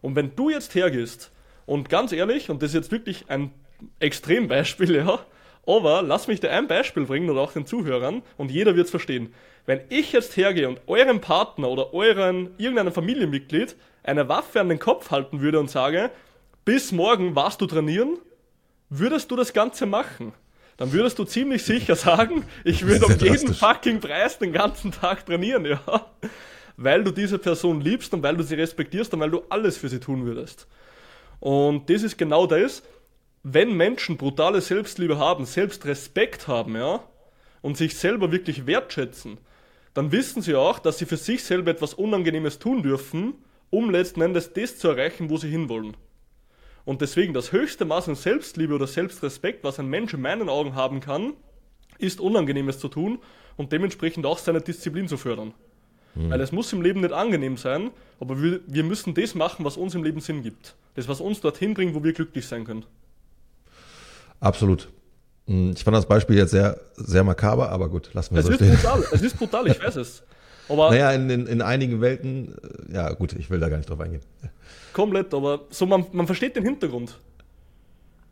Und 0.00 0.16
wenn 0.16 0.36
du 0.36 0.50
jetzt 0.50 0.74
hergehst 0.74 1.32
und 1.66 1.88
ganz 1.88 2.12
ehrlich, 2.12 2.50
und 2.50 2.62
das 2.62 2.70
ist 2.70 2.74
jetzt 2.74 2.92
wirklich 2.92 3.24
ein 3.28 3.52
Extrembeispiel, 3.98 4.94
ja, 4.96 5.20
aber 5.66 6.02
lass 6.02 6.26
mich 6.26 6.40
dir 6.40 6.50
ein 6.50 6.66
Beispiel 6.66 7.06
bringen 7.06 7.30
oder 7.30 7.40
auch 7.40 7.52
den 7.52 7.66
Zuhörern 7.66 8.22
und 8.36 8.50
jeder 8.50 8.76
wird 8.76 8.86
es 8.86 8.90
verstehen. 8.90 9.32
Wenn 9.64 9.80
ich 9.88 10.12
jetzt 10.12 10.36
hergehe 10.36 10.68
und 10.68 10.80
eurem 10.86 11.20
Partner 11.20 11.68
oder 11.68 11.94
euren 11.94 12.50
irgendeinem 12.58 12.92
Familienmitglied 12.92 13.76
eine 14.02 14.28
Waffe 14.28 14.60
an 14.60 14.68
den 14.68 14.78
Kopf 14.78 15.10
halten 15.10 15.40
würde 15.40 15.60
und 15.60 15.70
sage, 15.70 16.10
bis 16.64 16.92
morgen 16.92 17.34
warst 17.34 17.60
du 17.60 17.66
trainieren, 17.66 18.18
würdest 18.88 19.30
du 19.30 19.36
das 19.36 19.52
Ganze 19.52 19.86
machen? 19.86 20.32
Dann 20.76 20.92
würdest 20.92 21.18
du 21.18 21.24
ziemlich 21.24 21.64
sicher 21.64 21.96
sagen, 21.96 22.44
ich 22.64 22.86
würde 22.86 23.06
um 23.06 23.18
jeden 23.18 23.54
fucking 23.54 24.00
Preis 24.00 24.38
den 24.38 24.52
ganzen 24.52 24.92
Tag 24.92 25.26
trainieren, 25.26 25.64
ja. 25.64 25.80
Weil 26.76 27.04
du 27.04 27.10
diese 27.10 27.38
Person 27.38 27.80
liebst 27.80 28.12
und 28.14 28.22
weil 28.22 28.36
du 28.36 28.42
sie 28.42 28.54
respektierst 28.54 29.12
und 29.14 29.20
weil 29.20 29.30
du 29.30 29.42
alles 29.48 29.76
für 29.76 29.88
sie 29.88 30.00
tun 30.00 30.24
würdest. 30.24 30.66
Und 31.40 31.90
das 31.90 32.02
ist 32.02 32.16
genau 32.16 32.46
das, 32.46 32.82
wenn 33.42 33.76
Menschen 33.76 34.16
brutale 34.16 34.60
Selbstliebe 34.60 35.18
haben, 35.18 35.44
Selbstrespekt 35.44 36.48
haben, 36.48 36.76
ja, 36.76 37.00
und 37.60 37.76
sich 37.76 37.96
selber 37.96 38.32
wirklich 38.32 38.66
wertschätzen, 38.66 39.38
dann 39.94 40.12
wissen 40.12 40.42
sie 40.42 40.54
auch, 40.54 40.78
dass 40.78 40.98
sie 40.98 41.06
für 41.06 41.16
sich 41.16 41.44
selber 41.44 41.70
etwas 41.70 41.94
Unangenehmes 41.94 42.58
tun 42.58 42.82
dürfen, 42.82 43.34
um 43.72 43.90
letzten 43.90 44.20
Endes 44.20 44.52
das 44.52 44.78
zu 44.78 44.88
erreichen, 44.88 45.30
wo 45.30 45.38
sie 45.38 45.48
hinwollen. 45.48 45.96
Und 46.84 47.00
deswegen 47.00 47.32
das 47.32 47.52
höchste 47.52 47.86
Maß 47.86 48.08
an 48.08 48.16
Selbstliebe 48.16 48.74
oder 48.74 48.86
Selbstrespekt, 48.86 49.64
was 49.64 49.80
ein 49.80 49.88
Mensch 49.88 50.12
in 50.12 50.20
meinen 50.20 50.48
Augen 50.48 50.74
haben 50.74 51.00
kann, 51.00 51.32
ist 51.98 52.20
Unangenehmes 52.20 52.78
zu 52.78 52.88
tun 52.88 53.18
und 53.56 53.72
dementsprechend 53.72 54.26
auch 54.26 54.38
seine 54.38 54.60
Disziplin 54.60 55.08
zu 55.08 55.16
fördern. 55.16 55.54
Mhm. 56.14 56.30
Weil 56.30 56.40
es 56.42 56.52
muss 56.52 56.72
im 56.72 56.82
Leben 56.82 57.00
nicht 57.00 57.14
angenehm 57.14 57.56
sein, 57.56 57.90
aber 58.20 58.42
wir, 58.42 58.60
wir 58.66 58.84
müssen 58.84 59.14
das 59.14 59.34
machen, 59.34 59.64
was 59.64 59.78
uns 59.78 59.94
im 59.94 60.04
Leben 60.04 60.20
Sinn 60.20 60.42
gibt. 60.42 60.74
Das, 60.94 61.08
was 61.08 61.22
uns 61.22 61.40
dorthin 61.40 61.72
bringt, 61.72 61.94
wo 61.94 62.04
wir 62.04 62.12
glücklich 62.12 62.46
sein 62.46 62.64
können. 62.64 62.84
Absolut. 64.40 64.90
Hm, 65.46 65.72
ich 65.74 65.82
fand 65.82 65.96
das 65.96 66.06
Beispiel 66.06 66.36
jetzt 66.36 66.50
sehr, 66.50 66.78
sehr 66.96 67.24
makaber, 67.24 67.70
aber 67.70 67.88
gut, 67.88 68.12
lassen 68.12 68.34
wir 68.34 68.40
es 68.40 68.46
so 68.46 68.52
ist 68.52 68.56
stehen. 68.56 68.74
Brutal. 68.74 69.04
Es 69.12 69.22
ist 69.22 69.38
brutal, 69.38 69.66
ich 69.68 69.82
weiß 69.82 69.96
es. 69.96 70.22
Aber 70.68 70.90
naja, 70.90 71.12
in, 71.12 71.28
in, 71.28 71.46
in 71.46 71.62
einigen 71.62 72.00
Welten, 72.00 72.54
äh, 72.88 72.94
ja 72.94 73.12
gut, 73.12 73.32
ich 73.34 73.50
will 73.50 73.60
da 73.60 73.68
gar 73.68 73.76
nicht 73.76 73.90
drauf 73.90 74.00
eingehen. 74.00 74.22
Komplett, 74.92 75.34
aber 75.34 75.62
so 75.70 75.86
man, 75.86 76.06
man 76.12 76.26
versteht 76.26 76.56
den 76.56 76.64
Hintergrund. 76.64 77.18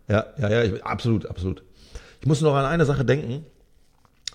Ja, 0.09 0.27
ja, 0.39 0.51
ja, 0.51 0.65
ich, 0.65 0.85
absolut, 0.85 1.27
absolut. 1.27 1.63
Ich 2.21 2.27
muss 2.27 2.41
noch 2.41 2.55
an 2.55 2.67
eine 2.67 2.85
Sache 2.85 3.05
denken, 3.05 3.47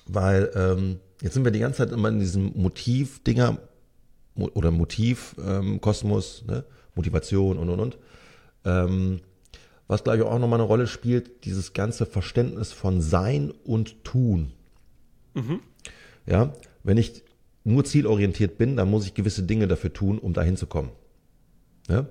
weil 0.08 0.52
ähm, 0.56 1.00
jetzt 1.22 1.34
sind 1.34 1.44
wir 1.46 1.52
die 1.52 1.60
ganze 1.60 1.80
Zeit 1.80 1.92
immer 1.92 2.10
in 2.10 2.20
diesem 2.20 2.52
Motiv-Dinger 2.56 3.58
oder 4.36 4.72
Motiv-Kosmos, 4.72 6.44
ähm, 6.48 6.54
ne? 6.54 6.64
Motivation 6.96 7.58
und 7.58 7.70
und 7.70 7.80
und. 7.80 7.98
Ähm, 8.64 9.20
was, 9.88 10.04
glaube 10.04 10.18
ich, 10.18 10.24
auch 10.24 10.40
nochmal 10.40 10.60
eine 10.60 10.68
Rolle 10.68 10.88
spielt, 10.88 11.46
dieses 11.46 11.74
ganze 11.74 12.06
Verständnis 12.06 12.72
von 12.72 13.02
Sein 13.02 13.52
und 13.64 14.04
Tun. 14.04 14.54
Mhm. 15.36 15.60
Ja, 16.26 16.54
wenn 16.84 16.98
ich 16.98 17.24
nur 17.66 17.84
zielorientiert 17.84 18.58
bin, 18.58 18.78
dann 18.78 18.90
muss 18.90 19.06
ich 19.06 19.14
gewisse 19.14 19.44
Dinge 19.44 19.68
dafür 19.68 19.92
tun, 19.92 20.20
um 20.20 20.34
dahin 20.34 20.56
zu 20.56 20.68
kommen. 20.68 20.92
Ja? 21.90 22.06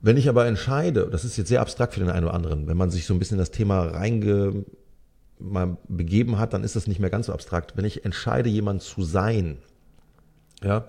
Wenn 0.00 0.16
ich 0.16 0.28
aber 0.28 0.46
entscheide, 0.46 1.08
das 1.10 1.24
ist 1.24 1.36
jetzt 1.36 1.48
sehr 1.48 1.60
abstrakt 1.60 1.94
für 1.94 2.00
den 2.00 2.10
einen 2.10 2.24
oder 2.24 2.34
anderen, 2.34 2.66
wenn 2.66 2.76
man 2.76 2.90
sich 2.90 3.06
so 3.06 3.14
ein 3.14 3.18
bisschen 3.18 3.36
in 3.36 3.40
das 3.40 3.50
Thema 3.50 3.82
reinge 3.82 4.64
mal 5.38 5.76
begeben 5.88 6.38
hat, 6.38 6.54
dann 6.54 6.64
ist 6.64 6.76
das 6.76 6.86
nicht 6.86 6.98
mehr 6.98 7.10
ganz 7.10 7.26
so 7.26 7.32
abstrakt. 7.32 7.76
Wenn 7.76 7.84
ich 7.84 8.04
entscheide, 8.04 8.48
jemand 8.48 8.82
zu 8.82 9.02
sein, 9.02 9.58
ja, 10.62 10.86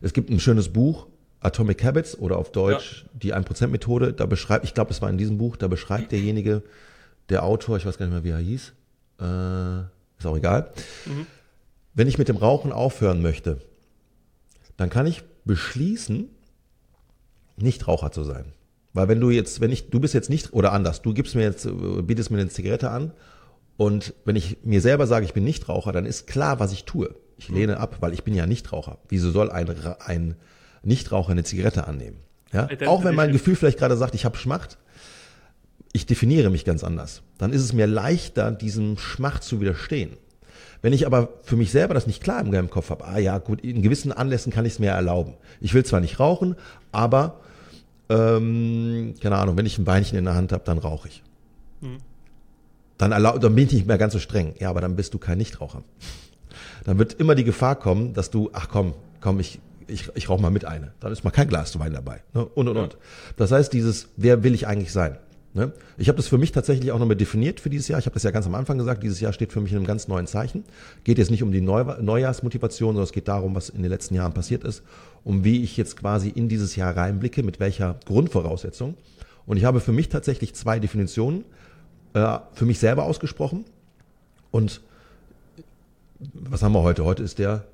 es 0.00 0.12
gibt 0.12 0.30
ein 0.30 0.38
schönes 0.38 0.72
Buch, 0.72 1.08
Atomic 1.40 1.82
Habits 1.84 2.16
oder 2.16 2.36
auf 2.36 2.52
Deutsch 2.52 3.04
ja. 3.04 3.10
die 3.14 3.34
1%-Methode, 3.34 4.12
da 4.12 4.26
beschreibt, 4.26 4.64
ich 4.64 4.74
glaube, 4.74 4.92
es 4.92 5.02
war 5.02 5.10
in 5.10 5.18
diesem 5.18 5.38
Buch, 5.38 5.56
da 5.56 5.66
beschreibt 5.66 6.12
derjenige, 6.12 6.62
der 7.28 7.42
Autor, 7.42 7.76
ich 7.76 7.86
weiß 7.86 7.98
gar 7.98 8.06
nicht 8.06 8.14
mehr, 8.14 8.24
wie 8.24 8.30
er 8.30 8.38
hieß, 8.38 8.72
äh, 9.20 9.80
ist 10.18 10.26
auch 10.26 10.36
egal. 10.36 10.70
Mhm. 11.06 11.26
Wenn 11.94 12.08
ich 12.08 12.18
mit 12.18 12.28
dem 12.28 12.36
Rauchen 12.36 12.72
aufhören 12.72 13.22
möchte, 13.22 13.60
dann 14.76 14.90
kann 14.90 15.06
ich 15.06 15.22
beschließen, 15.44 16.28
nicht 17.56 17.88
Raucher 17.88 18.12
zu 18.12 18.24
sein. 18.24 18.52
Weil 18.92 19.08
wenn 19.08 19.20
du 19.20 19.30
jetzt, 19.30 19.60
wenn 19.60 19.72
ich, 19.72 19.90
du 19.90 20.00
bist 20.00 20.14
jetzt 20.14 20.30
nicht, 20.30 20.52
oder 20.52 20.72
anders, 20.72 21.02
du 21.02 21.12
gibst 21.12 21.34
mir 21.34 21.42
jetzt, 21.42 21.68
bietest 22.02 22.30
mir 22.30 22.38
eine 22.38 22.48
Zigarette 22.48 22.90
an 22.90 23.12
und 23.76 24.14
wenn 24.24 24.36
ich 24.36 24.58
mir 24.64 24.80
selber 24.80 25.06
sage, 25.06 25.24
ich 25.24 25.34
bin 25.34 25.44
nicht 25.44 25.68
Raucher, 25.68 25.92
dann 25.92 26.06
ist 26.06 26.26
klar, 26.26 26.60
was 26.60 26.72
ich 26.72 26.84
tue. 26.84 27.14
Ich 27.36 27.48
lehne 27.48 27.76
mhm. 27.76 27.80
ab, 27.80 27.96
weil 28.00 28.12
ich 28.12 28.24
bin 28.24 28.34
ja 28.34 28.46
nicht 28.46 28.72
Raucher. 28.72 28.98
Wieso 29.08 29.30
soll 29.30 29.50
ein, 29.50 29.68
ein 30.00 30.36
Nichtraucher 30.82 31.30
eine 31.30 31.44
Zigarette 31.44 31.86
annehmen. 31.86 32.18
Ja? 32.52 32.68
Auch 32.86 33.04
wenn 33.04 33.14
mein 33.14 33.32
Gefühl 33.32 33.56
vielleicht 33.56 33.78
gerade 33.78 33.96
sagt, 33.96 34.14
ich 34.14 34.24
habe 34.24 34.36
Schmacht, 34.36 34.78
ich 35.92 36.06
definiere 36.06 36.50
mich 36.50 36.64
ganz 36.64 36.84
anders. 36.84 37.22
Dann 37.38 37.52
ist 37.52 37.62
es 37.62 37.72
mir 37.72 37.86
leichter, 37.86 38.50
diesem 38.50 38.98
Schmacht 38.98 39.42
zu 39.42 39.60
widerstehen. 39.60 40.16
Wenn 40.80 40.92
ich 40.92 41.06
aber 41.06 41.28
für 41.42 41.56
mich 41.56 41.72
selber 41.72 41.94
das 41.94 42.06
nicht 42.06 42.22
klar 42.22 42.40
im 42.44 42.70
Kopf 42.70 42.90
habe, 42.90 43.04
ah 43.04 43.18
ja, 43.18 43.38
gut, 43.38 43.60
in 43.62 43.82
gewissen 43.82 44.12
Anlässen 44.12 44.52
kann 44.52 44.64
ich 44.64 44.74
es 44.74 44.78
mir 44.78 44.90
erlauben. 44.90 45.34
Ich 45.60 45.74
will 45.74 45.84
zwar 45.84 46.00
nicht 46.00 46.20
rauchen, 46.20 46.54
aber 46.92 47.40
ähm, 48.08 49.14
keine 49.20 49.36
Ahnung, 49.36 49.56
wenn 49.56 49.66
ich 49.66 49.78
ein 49.78 49.84
Beinchen 49.84 50.18
in 50.18 50.24
der 50.24 50.34
Hand 50.34 50.52
habe, 50.52 50.62
dann 50.64 50.78
rauche 50.78 51.08
ich. 51.08 51.22
Mhm. 51.80 51.98
Dann, 52.96 53.12
erlaub, 53.12 53.40
dann 53.40 53.54
bin 53.54 53.66
ich 53.66 53.72
nicht 53.72 53.86
mehr 53.86 53.98
ganz 53.98 54.12
so 54.12 54.18
streng. 54.18 54.54
Ja, 54.58 54.70
aber 54.70 54.80
dann 54.80 54.96
bist 54.96 55.14
du 55.14 55.18
kein 55.18 55.38
Nichtraucher. 55.38 55.82
Dann 56.84 56.98
wird 56.98 57.14
immer 57.14 57.34
die 57.34 57.44
Gefahr 57.44 57.76
kommen, 57.76 58.14
dass 58.14 58.30
du, 58.30 58.50
ach 58.52 58.68
komm, 58.68 58.94
komm, 59.20 59.40
ich, 59.40 59.60
ich, 59.86 60.10
ich 60.14 60.28
rauche 60.28 60.40
mal 60.40 60.50
mit 60.50 60.64
eine. 60.64 60.92
Dann 61.00 61.12
ist 61.12 61.22
mal 61.22 61.30
kein 61.30 61.48
Glas 61.48 61.78
Wein 61.78 61.92
dabei. 61.92 62.22
Ne? 62.34 62.44
Und, 62.44 62.68
und, 62.68 62.76
ja. 62.76 62.82
und. 62.82 62.96
Das 63.36 63.52
heißt, 63.52 63.72
dieses, 63.72 64.08
wer 64.16 64.42
will 64.42 64.54
ich 64.54 64.66
eigentlich 64.66 64.92
sein? 64.92 65.18
Ne? 65.54 65.72
Ich 65.96 66.08
habe 66.08 66.16
das 66.16 66.28
für 66.28 66.38
mich 66.38 66.52
tatsächlich 66.52 66.92
auch 66.92 66.98
nochmal 66.98 67.16
definiert 67.16 67.60
für 67.60 67.70
dieses 67.70 67.88
Jahr. 67.88 67.98
Ich 67.98 68.06
habe 68.06 68.14
das 68.14 68.22
ja 68.22 68.30
ganz 68.30 68.46
am 68.46 68.54
Anfang 68.54 68.78
gesagt, 68.78 69.02
dieses 69.02 69.20
Jahr 69.20 69.32
steht 69.32 69.52
für 69.52 69.60
mich 69.60 69.72
in 69.72 69.78
einem 69.78 69.86
ganz 69.86 70.06
neuen 70.06 70.26
Zeichen. 70.26 70.64
Geht 71.04 71.18
jetzt 71.18 71.30
nicht 71.30 71.42
um 71.42 71.52
die 71.52 71.60
Neu 71.60 71.84
Neujahrsmotivation, 72.00 72.90
sondern 72.90 73.04
es 73.04 73.12
geht 73.12 73.28
darum, 73.28 73.54
was 73.54 73.70
in 73.70 73.82
den 73.82 73.90
letzten 73.90 74.14
Jahren 74.14 74.34
passiert 74.34 74.64
ist, 74.64 74.82
um 75.24 75.44
wie 75.44 75.62
ich 75.62 75.76
jetzt 75.76 75.96
quasi 75.96 76.28
in 76.28 76.48
dieses 76.48 76.76
Jahr 76.76 76.96
reinblicke, 76.96 77.42
mit 77.42 77.60
welcher 77.60 77.98
Grundvoraussetzung. 78.04 78.94
Und 79.46 79.56
ich 79.56 79.64
habe 79.64 79.80
für 79.80 79.92
mich 79.92 80.10
tatsächlich 80.10 80.54
zwei 80.54 80.78
Definitionen 80.78 81.44
äh, 82.12 82.38
für 82.52 82.66
mich 82.66 82.78
selber 82.78 83.04
ausgesprochen. 83.04 83.64
Und 84.50 84.82
was 86.34 86.62
haben 86.62 86.72
wir 86.72 86.82
heute? 86.82 87.04
Heute 87.04 87.22
ist 87.22 87.38
der, 87.38 87.64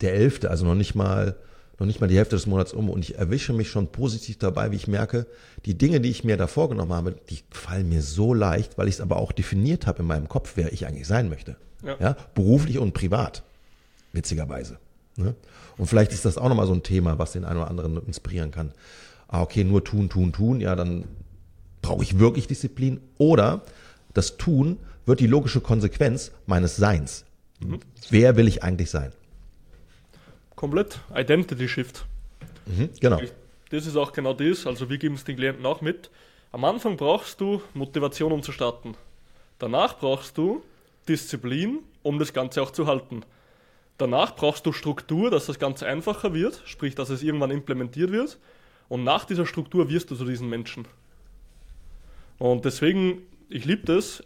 der 0.00 0.14
11., 0.14 0.44
also 0.44 0.66
noch 0.66 0.74
nicht 0.74 0.94
mal 0.94 1.36
noch 1.82 1.86
nicht 1.86 2.00
mal 2.00 2.06
die 2.06 2.16
Hälfte 2.16 2.36
des 2.36 2.46
Monats 2.46 2.72
um 2.72 2.88
und 2.88 3.00
ich 3.00 3.18
erwische 3.18 3.52
mich 3.52 3.68
schon 3.68 3.88
positiv 3.88 4.38
dabei, 4.38 4.70
wie 4.70 4.76
ich 4.76 4.86
merke, 4.86 5.26
die 5.66 5.76
Dinge, 5.76 6.00
die 6.00 6.10
ich 6.10 6.22
mir 6.22 6.36
da 6.36 6.46
vorgenommen 6.46 6.92
habe, 6.92 7.16
die 7.28 7.40
fallen 7.50 7.88
mir 7.88 8.02
so 8.02 8.34
leicht, 8.34 8.78
weil 8.78 8.86
ich 8.86 8.94
es 8.94 9.00
aber 9.00 9.16
auch 9.16 9.32
definiert 9.32 9.88
habe 9.88 10.02
in 10.02 10.06
meinem 10.06 10.28
Kopf, 10.28 10.52
wer 10.54 10.72
ich 10.72 10.86
eigentlich 10.86 11.08
sein 11.08 11.28
möchte. 11.28 11.56
Ja. 11.84 11.96
ja 11.98 12.16
beruflich 12.36 12.78
und 12.78 12.94
privat. 12.94 13.42
Witzigerweise. 14.12 14.78
Ne? 15.16 15.34
Und 15.76 15.86
vielleicht 15.86 16.12
ist 16.12 16.24
das 16.24 16.38
auch 16.38 16.48
nochmal 16.48 16.68
so 16.68 16.72
ein 16.72 16.84
Thema, 16.84 17.18
was 17.18 17.32
den 17.32 17.44
einen 17.44 17.58
oder 17.58 17.68
anderen 17.68 18.06
inspirieren 18.06 18.52
kann. 18.52 18.72
Ah, 19.26 19.42
okay, 19.42 19.64
nur 19.64 19.82
tun, 19.82 20.08
tun, 20.08 20.32
tun, 20.32 20.60
ja, 20.60 20.76
dann 20.76 21.06
brauche 21.80 22.04
ich 22.04 22.20
wirklich 22.20 22.46
Disziplin. 22.46 23.00
Oder 23.18 23.62
das 24.14 24.36
Tun 24.36 24.78
wird 25.04 25.18
die 25.18 25.26
logische 25.26 25.60
Konsequenz 25.60 26.30
meines 26.46 26.76
Seins. 26.76 27.24
Mhm. 27.58 27.80
Wer 28.10 28.36
will 28.36 28.46
ich 28.46 28.62
eigentlich 28.62 28.90
sein? 28.90 29.10
Komplett 30.62 31.00
Identity 31.12 31.68
Shift. 31.68 32.04
Mhm, 32.66 32.90
genau. 33.00 33.20
Das 33.70 33.84
ist 33.84 33.96
auch 33.96 34.12
genau 34.12 34.32
das. 34.32 34.64
Also 34.64 34.88
wir 34.88 34.96
geben 34.96 35.16
es 35.16 35.24
den 35.24 35.34
Klienten 35.34 35.66
auch 35.66 35.80
mit. 35.80 36.08
Am 36.52 36.64
Anfang 36.64 36.96
brauchst 36.96 37.40
du 37.40 37.60
Motivation, 37.74 38.30
um 38.30 38.44
zu 38.44 38.52
starten. 38.52 38.94
Danach 39.58 39.98
brauchst 39.98 40.38
du 40.38 40.62
Disziplin, 41.08 41.80
um 42.04 42.20
das 42.20 42.32
Ganze 42.32 42.62
auch 42.62 42.70
zu 42.70 42.86
halten. 42.86 43.24
Danach 43.98 44.36
brauchst 44.36 44.64
du 44.64 44.70
Struktur, 44.70 45.32
dass 45.32 45.46
das 45.46 45.58
Ganze 45.58 45.84
einfacher 45.84 46.32
wird, 46.32 46.62
sprich, 46.64 46.94
dass 46.94 47.10
es 47.10 47.24
irgendwann 47.24 47.50
implementiert 47.50 48.12
wird. 48.12 48.38
Und 48.88 49.02
nach 49.02 49.24
dieser 49.24 49.46
Struktur 49.46 49.90
wirst 49.90 50.12
du 50.12 50.14
zu 50.14 50.24
diesen 50.24 50.48
Menschen. 50.48 50.86
Und 52.38 52.64
deswegen, 52.64 53.22
ich 53.48 53.64
liebe 53.64 53.84
das, 53.84 54.22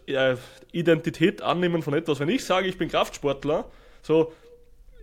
Identität 0.71 1.41
annehmen 1.41 1.81
von 1.81 1.95
etwas. 1.95 2.19
Wenn 2.19 2.29
ich 2.29 2.45
sage, 2.45 2.67
ich 2.67 2.77
bin 2.77 2.89
Kraftsportler, 2.89 3.65
so, 4.03 4.31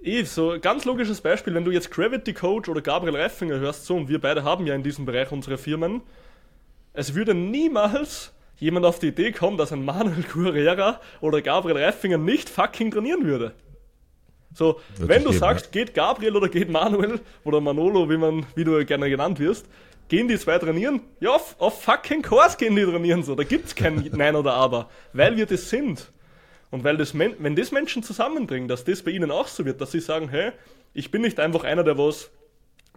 Eh, 0.05 0.23
so 0.25 0.59
ganz 0.61 0.85
logisches 0.85 1.23
Beispiel, 1.23 1.55
wenn 1.55 1.65
du 1.65 1.71
jetzt 1.71 1.91
Gravity 1.91 2.35
Coach 2.35 2.69
oder 2.69 2.83
Gabriel 2.83 3.17
Reifinger 3.17 3.59
hörst, 3.59 3.87
so, 3.87 3.97
und 3.97 4.09
wir 4.11 4.21
beide 4.21 4.45
haben 4.45 4.67
ja 4.67 4.75
in 4.75 4.83
diesem 4.83 5.07
Bereich 5.07 5.33
unsere 5.33 5.57
Firmen, 5.57 6.03
es 6.93 7.15
würde 7.15 7.33
niemals 7.33 8.33
jemand 8.59 8.85
auf 8.85 8.99
die 8.99 9.09
Idee 9.09 9.33
kommen, 9.33 9.57
dass 9.57 9.73
ein 9.73 9.83
Manuel 9.83 10.23
Guerrera 10.23 11.01
oder 11.23 11.41
Gabriel 11.41 11.79
Reifinger 11.79 12.19
nicht 12.19 12.51
fucking 12.51 12.91
trainieren 12.91 13.25
würde. 13.25 13.55
So, 14.53 14.79
Wird 14.97 15.09
wenn 15.09 15.23
du 15.25 15.31
geben, 15.31 15.41
sagst, 15.41 15.73
geht 15.73 15.95
Gabriel 15.95 16.37
oder 16.37 16.51
geht 16.51 16.69
Manuel 16.69 17.21
oder 17.43 17.63
Manolo, 17.63 18.09
wie 18.11 18.19
man, 18.19 18.45
wie 18.55 18.65
du 18.65 18.85
gerne 18.85 19.09
genannt 19.09 19.41
wirst, 19.41 19.67
gehen 20.09 20.29
die 20.29 20.39
zwei 20.39 20.59
trainieren? 20.59 21.01
Ja, 21.19 21.31
auf, 21.31 21.57
auf 21.59 21.83
fucking 21.83 22.21
Kurs 22.21 22.59
gehen 22.59 22.77
die 22.77 22.85
trainieren 22.85 23.23
so. 23.23 23.35
Da 23.35 23.43
gibt's 23.43 23.75
kein 23.75 24.07
Nein 24.13 24.37
oder 24.37 24.53
Aber, 24.53 24.91
weil 25.15 25.39
wir 25.39 25.47
das 25.47 25.71
sind. 25.71 26.13
Und 26.75 26.83
weil 26.83 26.97
das, 26.97 27.17
wenn 27.17 27.55
das 27.55 27.71
Menschen 27.71 28.03
zusammenbringen, 28.03 28.67
dass 28.67 28.83
das 28.83 29.03
bei 29.03 29.13
ihnen 29.13 29.31
auch 29.31 29.47
so 29.47 29.65
wird, 29.65 29.81
dass 29.81 29.93
sie 29.93 30.01
sagen, 30.01 30.29
hey, 30.29 30.51
ich 30.93 31.13
bin 31.13 31.23
nicht 31.23 31.39
einfach 31.39 31.63
einer, 31.63 31.85
der 31.85 31.97
was 31.99 32.31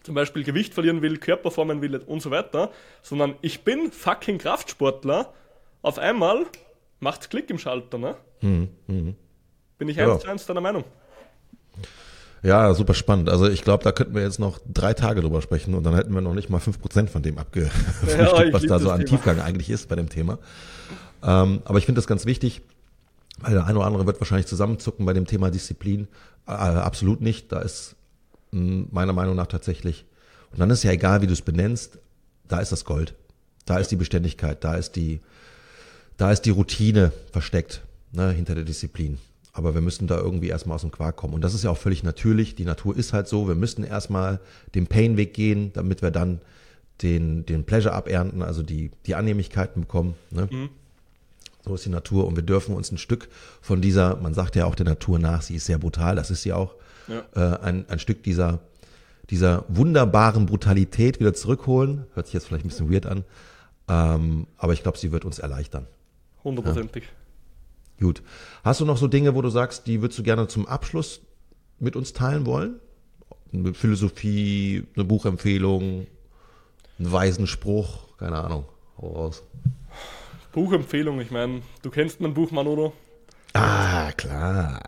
zum 0.02 0.16
Beispiel 0.16 0.44
Gewicht 0.44 0.74
verlieren 0.74 1.04
will, 1.04 1.20
Körper 1.20 1.52
formen 1.52 1.80
will 1.84 1.96
und 1.96 2.20
so 2.24 2.32
weiter, 2.32 2.72
sondern 3.04 3.36
ich 3.42 3.64
bin 3.64 3.92
fucking 3.92 4.40
Kraftsportler, 4.40 5.32
auf 5.84 6.00
einmal 6.00 6.48
macht's 7.00 7.30
Klick 7.30 7.52
im 7.52 7.60
Schalter, 7.60 8.00
ne? 8.00 8.16
Mhm. 8.42 8.70
Mhm. 8.88 9.16
Bin 9.78 9.90
ich 9.90 10.00
eins 10.00 10.10
ja. 10.10 10.20
zu 10.22 10.28
eins 10.28 10.48
deiner 10.48 10.62
Meinung. 10.62 10.84
Ja, 12.42 12.74
super 12.74 12.96
spannend. 12.96 13.30
Also 13.30 13.48
ich 13.48 13.64
glaube, 13.64 13.84
da 13.84 13.92
könnten 13.92 14.16
wir 14.16 14.24
jetzt 14.24 14.40
noch 14.40 14.58
drei 14.68 14.96
Tage 14.96 15.22
drüber 15.22 15.44
sprechen 15.44 15.76
und 15.76 15.84
dann 15.84 15.94
hätten 15.94 16.16
wir 16.16 16.22
noch 16.22 16.34
nicht 16.34 16.50
mal 16.50 16.60
fünf 16.60 16.82
Prozent 16.82 17.12
von 17.12 17.22
dem 17.22 17.38
abgefrühstückt, 17.38 18.48
ja, 18.48 18.54
was 18.54 18.64
da 18.64 18.80
so 18.80 18.90
an. 18.90 19.06
Tiefgang 19.06 19.40
eigentlich 19.40 19.70
ist 19.70 19.88
bei 19.88 19.96
dem 19.96 20.10
Thema. 20.10 20.40
Ähm, 21.22 21.62
aber 21.64 21.78
ich 21.78 21.86
finde 21.86 22.00
das 22.00 22.08
ganz 22.08 22.26
wichtig, 22.26 22.64
weil 23.40 23.54
der 23.54 23.66
eine 23.66 23.78
oder 23.78 23.88
andere 23.88 24.06
wird 24.06 24.20
wahrscheinlich 24.20 24.48
zusammenzucken 24.48 25.06
bei 25.06 25.14
dem 25.14 25.26
Thema 25.26 25.52
Disziplin. 25.52 26.08
Äh, 26.48 26.52
absolut 26.52 27.22
nicht. 27.22 27.52
Da 27.52 27.60
ist 27.60 27.96
mh, 28.52 28.60
hm, 28.60 28.88
meiner 28.92 29.14
Meinung 29.14 29.36
nach 29.36 29.48
tatsächlich, 29.48 30.06
und 30.52 30.60
dann 30.60 30.70
ist 30.70 30.84
ja 30.84 30.92
egal, 30.92 31.22
wie 31.22 31.28
du 31.28 31.34
es 31.34 31.42
benennst, 31.42 32.00
da 32.48 32.60
ist 32.60 32.72
das 32.72 32.86
Gold. 32.86 33.16
Da 33.66 33.78
ist 33.78 33.92
die 33.92 33.96
Beständigkeit, 33.96 34.64
da 34.64 34.76
ist 34.76 34.96
die, 34.96 35.20
da 36.16 36.32
ist 36.32 36.44
die 36.44 36.52
Routine 36.52 37.12
versteckt, 37.32 37.84
ne, 38.14 38.32
hinter 38.32 38.56
der 38.56 38.64
Disziplin. 38.64 39.18
Aber 39.52 39.74
wir 39.74 39.82
müssen 39.82 40.08
da 40.08 40.18
irgendwie 40.18 40.50
erstmal 40.50 40.76
aus 40.76 40.82
dem 40.82 40.92
Quark 40.92 41.16
kommen. 41.16 41.34
Und 41.34 41.42
das 41.42 41.54
ist 41.54 41.64
ja 41.64 41.72
auch 41.72 41.78
völlig 41.78 42.04
natürlich. 42.04 42.56
Die 42.56 42.64
Natur 42.64 42.96
ist 42.96 43.12
halt 43.12 43.28
so. 43.28 43.48
Wir 43.48 43.56
müssen 43.56 43.84
erstmal 43.84 44.40
den 44.76 44.88
Pain-Weg 44.88 45.34
gehen, 45.34 45.74
damit 45.74 46.02
wir 46.02 46.12
dann 46.12 46.42
den, 47.02 47.46
den 47.46 47.66
Pleasure 47.66 47.94
abernten, 47.94 48.44
also 48.44 48.62
die, 48.62 48.92
die 49.06 49.16
Annehmlichkeiten 49.16 49.82
bekommen. 49.82 50.16
Ne? 50.30 50.48
Mhm. 50.52 50.70
So 51.68 51.76
ist 51.76 51.86
die 51.86 51.90
Natur 51.90 52.26
und 52.26 52.36
wir 52.36 52.44
dürfen 52.44 52.76
uns 52.76 52.92
ein 52.92 52.98
Stück 52.98 53.28
von 53.62 53.82
dieser, 53.82 54.16
man 54.18 54.34
sagt 54.34 54.56
ja 54.56 54.66
auch 54.66 54.76
der 54.76 54.86
Natur 54.86 55.20
nach, 55.20 55.42
sie 55.42 55.56
ist 55.56 55.66
sehr 55.66 55.78
brutal, 55.78 56.16
das 56.16 56.32
ist 56.32 56.44
sie 56.44 56.54
auch, 56.54 56.76
ja. 57.08 57.24
äh, 57.36 57.60
ein, 57.60 57.90
ein 57.90 58.00
Stück 58.00 58.24
dieser, 58.24 58.60
dieser 59.30 59.66
wunderbaren 59.68 60.46
Brutalität 60.46 61.20
wieder 61.20 61.34
zurückholen. 61.34 62.06
Hört 62.14 62.28
sich 62.28 62.34
jetzt 62.34 62.48
vielleicht 62.48 62.66
ein 62.66 62.70
bisschen 62.70 62.92
weird 62.92 63.06
an, 63.06 63.26
ähm, 63.90 64.48
aber 64.58 64.74
ich 64.74 64.84
glaube, 64.84 64.98
sie 64.98 65.12
wird 65.12 65.26
uns 65.26 65.40
erleichtern. 65.40 65.88
Hundertprozentig. 66.44 67.04
Ja. 67.04 68.06
Gut. 68.06 68.22
Hast 68.64 68.80
du 68.80 68.86
noch 68.86 68.98
so 68.98 69.08
Dinge, 69.08 69.36
wo 69.36 69.42
du 69.42 69.50
sagst, 69.50 69.88
die 69.88 70.02
würdest 70.02 70.20
du 70.20 70.24
gerne 70.24 70.48
zum 70.48 70.68
Abschluss 70.68 71.22
mit 71.80 71.96
uns 71.96 72.14
teilen 72.14 72.46
wollen? 72.46 72.80
Eine 73.52 73.74
Philosophie, 73.74 74.86
eine 74.96 75.04
Buchempfehlung, 75.04 76.08
einen 77.00 77.12
weisen 77.12 77.48
Spruch, 77.48 78.18
keine 78.18 78.38
Ahnung. 78.38 78.66
Hau 78.98 79.08
raus. 79.14 79.44
Buchempfehlung, 80.58 81.22
ich 81.22 81.30
meine, 81.30 81.62
du 81.84 81.92
kennst 81.92 82.20
mein 82.20 82.34
Buch, 82.34 82.50
Manolo. 82.50 82.92
Ah, 83.54 84.12
klar. 84.14 84.82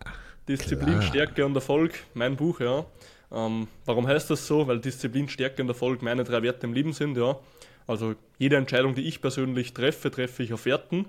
Disziplin, 0.48 0.98
klar. 0.98 1.02
Stärke 1.04 1.46
und 1.46 1.54
Erfolg, 1.54 1.94
mein 2.16 2.36
Buch, 2.36 2.60
ja. 2.60 2.88
Ähm, 3.32 3.68
warum 3.86 4.08
heißt 4.08 4.32
das 4.32 4.48
so? 4.48 4.66
Weil 4.66 4.80
Disziplin, 4.80 5.30
Stärke 5.30 5.62
und 5.62 5.68
Erfolg 5.68 6.02
meine 6.02 6.24
drei 6.24 6.42
Werte 6.42 6.66
im 6.66 6.74
Leben 6.74 6.92
sind, 6.92 7.16
ja. 7.18 7.38
Also 7.86 8.16
jede 8.40 8.56
Entscheidung, 8.56 8.96
die 8.96 9.04
ich 9.04 9.22
persönlich 9.22 9.74
treffe, 9.74 10.10
treffe 10.10 10.42
ich 10.42 10.54
auf 10.54 10.66
Werten. 10.66 11.06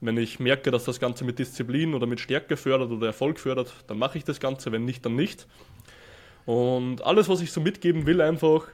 Wenn 0.00 0.16
ich 0.16 0.40
merke, 0.40 0.70
dass 0.70 0.84
das 0.84 1.00
Ganze 1.00 1.26
mit 1.26 1.38
Disziplin 1.38 1.92
oder 1.92 2.06
mit 2.06 2.20
Stärke 2.20 2.56
fördert 2.56 2.90
oder 2.90 3.08
Erfolg 3.08 3.38
fördert, 3.38 3.74
dann 3.88 3.98
mache 3.98 4.16
ich 4.16 4.24
das 4.24 4.40
Ganze, 4.40 4.72
wenn 4.72 4.86
nicht, 4.86 5.04
dann 5.04 5.16
nicht. 5.16 5.46
Und 6.46 7.04
alles, 7.04 7.28
was 7.28 7.42
ich 7.42 7.52
so 7.52 7.60
mitgeben 7.60 8.06
will, 8.06 8.22
einfach, 8.22 8.68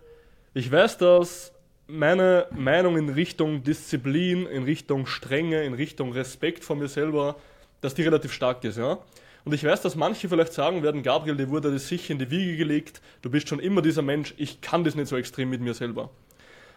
ich 0.55 0.71
weiß, 0.71 0.99
dass 0.99 1.54
meine 1.87 2.47
Meinung 2.57 2.97
in 2.97 3.09
Richtung 3.09 3.63
Disziplin, 3.63 4.47
in 4.47 4.65
Richtung 4.65 5.07
Strenge, 5.07 5.65
in 5.65 5.75
Richtung 5.75 6.13
Respekt 6.13 6.65
vor 6.65 6.77
mir 6.77 6.89
selber, 6.89 7.37
dass 7.81 7.95
die 7.95 8.03
relativ 8.03 8.33
stark 8.33 8.65
ist, 8.65 8.79
ja. 8.79 8.99
Und 9.45 9.53
ich 9.53 9.63
weiß, 9.63 9.83
dass 9.83 9.95
manche 9.95 10.29
vielleicht 10.29 10.55
sagen 10.55 10.83
werden, 10.83 11.03
Gabriel, 11.03 11.37
dir 11.37 11.51
wurde 11.51 11.71
das 11.71 11.89
sicher 11.89 12.13
in 12.13 12.19
die 12.19 12.31
Wiege 12.31 12.57
gelegt, 12.57 13.03
du 13.21 13.29
bist 13.29 13.49
schon 13.49 13.61
immer 13.61 13.83
dieser 13.83 14.01
Mensch, 14.01 14.33
ich 14.39 14.63
kann 14.63 14.85
das 14.85 14.95
nicht 14.95 15.09
so 15.09 15.17
extrem 15.17 15.51
mit 15.51 15.61
mir 15.61 15.75
selber. 15.75 16.09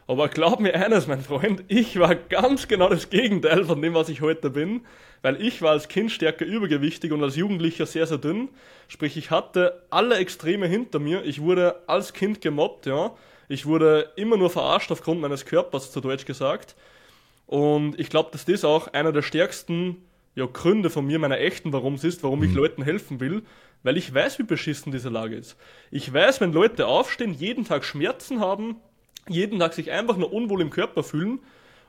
Aber 0.05 0.29
glaub 0.29 0.59
mir 0.59 0.73
eines, 0.73 1.07
mein 1.07 1.21
Freund, 1.21 1.63
ich 1.67 1.99
war 1.99 2.15
ganz 2.15 2.67
genau 2.67 2.89
das 2.89 3.09
Gegenteil 3.09 3.65
von 3.65 3.81
dem, 3.81 3.93
was 3.93 4.09
ich 4.09 4.21
heute 4.21 4.49
bin, 4.49 4.81
weil 5.21 5.41
ich 5.41 5.61
war 5.61 5.71
als 5.71 5.87
Kind 5.87 6.11
stärker 6.11 6.45
übergewichtig 6.45 7.11
und 7.11 7.23
als 7.23 7.35
Jugendlicher 7.35 7.85
sehr, 7.85 8.07
sehr 8.07 8.17
dünn. 8.17 8.49
Sprich, 8.87 9.17
ich 9.17 9.31
hatte 9.31 9.83
alle 9.89 10.15
Extreme 10.15 10.67
hinter 10.67 10.99
mir. 10.99 11.25
Ich 11.25 11.41
wurde 11.41 11.83
als 11.87 12.13
Kind 12.13 12.39
gemobbt, 12.39 12.85
ja. 12.85 13.15
Ich 13.47 13.65
wurde 13.65 14.11
immer 14.15 14.37
nur 14.37 14.49
verarscht 14.49 14.91
aufgrund 14.91 15.21
meines 15.21 15.45
Körpers, 15.45 15.91
zu 15.91 16.01
Deutsch 16.01 16.25
gesagt. 16.25 16.75
Und 17.45 17.99
ich 17.99 18.09
glaube, 18.09 18.29
dass 18.31 18.45
das 18.45 18.65
auch 18.65 18.87
einer 18.89 19.13
der 19.13 19.21
stärksten 19.21 20.03
ja, 20.35 20.45
Gründe 20.45 20.89
von 20.89 21.05
mir, 21.05 21.17
meiner 21.17 21.39
echten 21.39 21.71
Warums 21.73 22.03
ist, 22.03 22.23
warum 22.23 22.43
ich 22.43 22.51
mhm. 22.51 22.57
Leuten 22.57 22.83
helfen 22.83 23.19
will, 23.19 23.43
weil 23.83 23.97
ich 23.97 24.13
weiß, 24.13 24.37
wie 24.39 24.43
beschissen 24.43 24.91
diese 24.91 25.09
Lage 25.09 25.35
ist. 25.35 25.55
Ich 25.91 26.11
weiß, 26.11 26.41
wenn 26.41 26.51
Leute 26.51 26.87
aufstehen, 26.87 27.33
jeden 27.33 27.65
Tag 27.65 27.85
Schmerzen 27.85 28.39
haben, 28.39 28.75
jeden 29.29 29.59
Tag 29.59 29.73
sich 29.73 29.91
einfach 29.91 30.17
nur 30.17 30.31
unwohl 30.33 30.61
im 30.61 30.69
Körper 30.69 31.03
fühlen. 31.03 31.39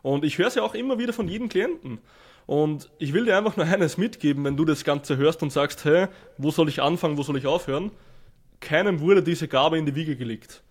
Und 0.02 0.24
ich 0.24 0.38
höre 0.38 0.46
es 0.46 0.54
ja 0.54 0.62
auch 0.62 0.74
immer 0.74 0.98
wieder 0.98 1.12
von 1.12 1.28
jedem 1.28 1.48
Klienten. 1.48 1.98
Und 2.46 2.88
ich 2.98 3.12
will 3.12 3.24
dir 3.24 3.36
einfach 3.36 3.56
nur 3.56 3.66
eines 3.66 3.98
mitgeben, 3.98 4.44
wenn 4.44 4.56
du 4.56 4.64
das 4.64 4.84
Ganze 4.84 5.16
hörst 5.16 5.42
und 5.42 5.52
sagst, 5.52 5.84
hey, 5.84 6.06
wo 6.36 6.50
soll 6.50 6.68
ich 6.68 6.80
anfangen, 6.80 7.18
wo 7.18 7.22
soll 7.22 7.36
ich 7.36 7.46
aufhören? 7.46 7.90
Keinem 8.60 9.00
wurde 9.00 9.22
diese 9.22 9.48
Gabe 9.48 9.76
in 9.76 9.86
die 9.86 9.94
Wiege 9.94 10.16
gelegt. 10.16 10.62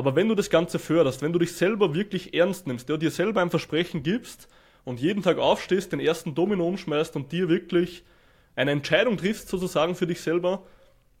Aber 0.00 0.16
wenn 0.16 0.30
du 0.30 0.34
das 0.34 0.48
Ganze 0.48 0.78
förderst, 0.78 1.20
wenn 1.20 1.34
du 1.34 1.38
dich 1.38 1.52
selber 1.52 1.92
wirklich 1.92 2.32
ernst 2.32 2.66
nimmst, 2.66 2.88
ja, 2.88 2.96
dir 2.96 3.10
selber 3.10 3.42
ein 3.42 3.50
Versprechen 3.50 4.02
gibst 4.02 4.48
und 4.82 4.98
jeden 4.98 5.22
Tag 5.22 5.36
aufstehst, 5.36 5.92
den 5.92 6.00
ersten 6.00 6.34
Domino 6.34 6.66
umschmeißt 6.66 7.16
und 7.16 7.32
dir 7.32 7.50
wirklich 7.50 8.02
eine 8.56 8.70
Entscheidung 8.70 9.18
triffst, 9.18 9.50
sozusagen 9.50 9.94
für 9.94 10.06
dich 10.06 10.22
selber, 10.22 10.62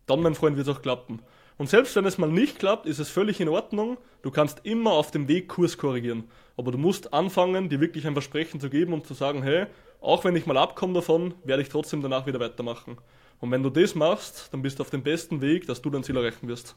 dann, 0.06 0.22
mein 0.22 0.34
Freund, 0.34 0.56
wird 0.56 0.66
es 0.66 0.74
auch 0.74 0.80
klappen. 0.80 1.20
Und 1.58 1.68
selbst 1.68 1.94
wenn 1.94 2.06
es 2.06 2.16
mal 2.16 2.30
nicht 2.30 2.58
klappt, 2.58 2.86
ist 2.86 3.00
es 3.00 3.10
völlig 3.10 3.38
in 3.38 3.50
Ordnung. 3.50 3.98
Du 4.22 4.30
kannst 4.30 4.60
immer 4.62 4.92
auf 4.92 5.10
dem 5.10 5.28
Weg 5.28 5.48
Kurs 5.48 5.76
korrigieren. 5.76 6.24
Aber 6.56 6.72
du 6.72 6.78
musst 6.78 7.12
anfangen, 7.12 7.68
dir 7.68 7.80
wirklich 7.80 8.06
ein 8.06 8.14
Versprechen 8.14 8.60
zu 8.60 8.70
geben 8.70 8.94
und 8.94 9.06
zu 9.06 9.12
sagen, 9.12 9.42
hey, 9.42 9.66
auch 10.00 10.24
wenn 10.24 10.36
ich 10.36 10.46
mal 10.46 10.56
abkomme 10.56 10.94
davon, 10.94 11.34
werde 11.44 11.62
ich 11.62 11.68
trotzdem 11.68 12.00
danach 12.00 12.24
wieder 12.24 12.40
weitermachen. 12.40 12.96
Und 13.40 13.50
wenn 13.50 13.62
du 13.62 13.68
das 13.68 13.94
machst, 13.94 14.48
dann 14.52 14.62
bist 14.62 14.78
du 14.78 14.84
auf 14.84 14.88
dem 14.88 15.02
besten 15.02 15.42
Weg, 15.42 15.66
dass 15.66 15.82
du 15.82 15.90
dein 15.90 16.02
Ziel 16.02 16.16
erreichen 16.16 16.48
wirst. 16.48 16.76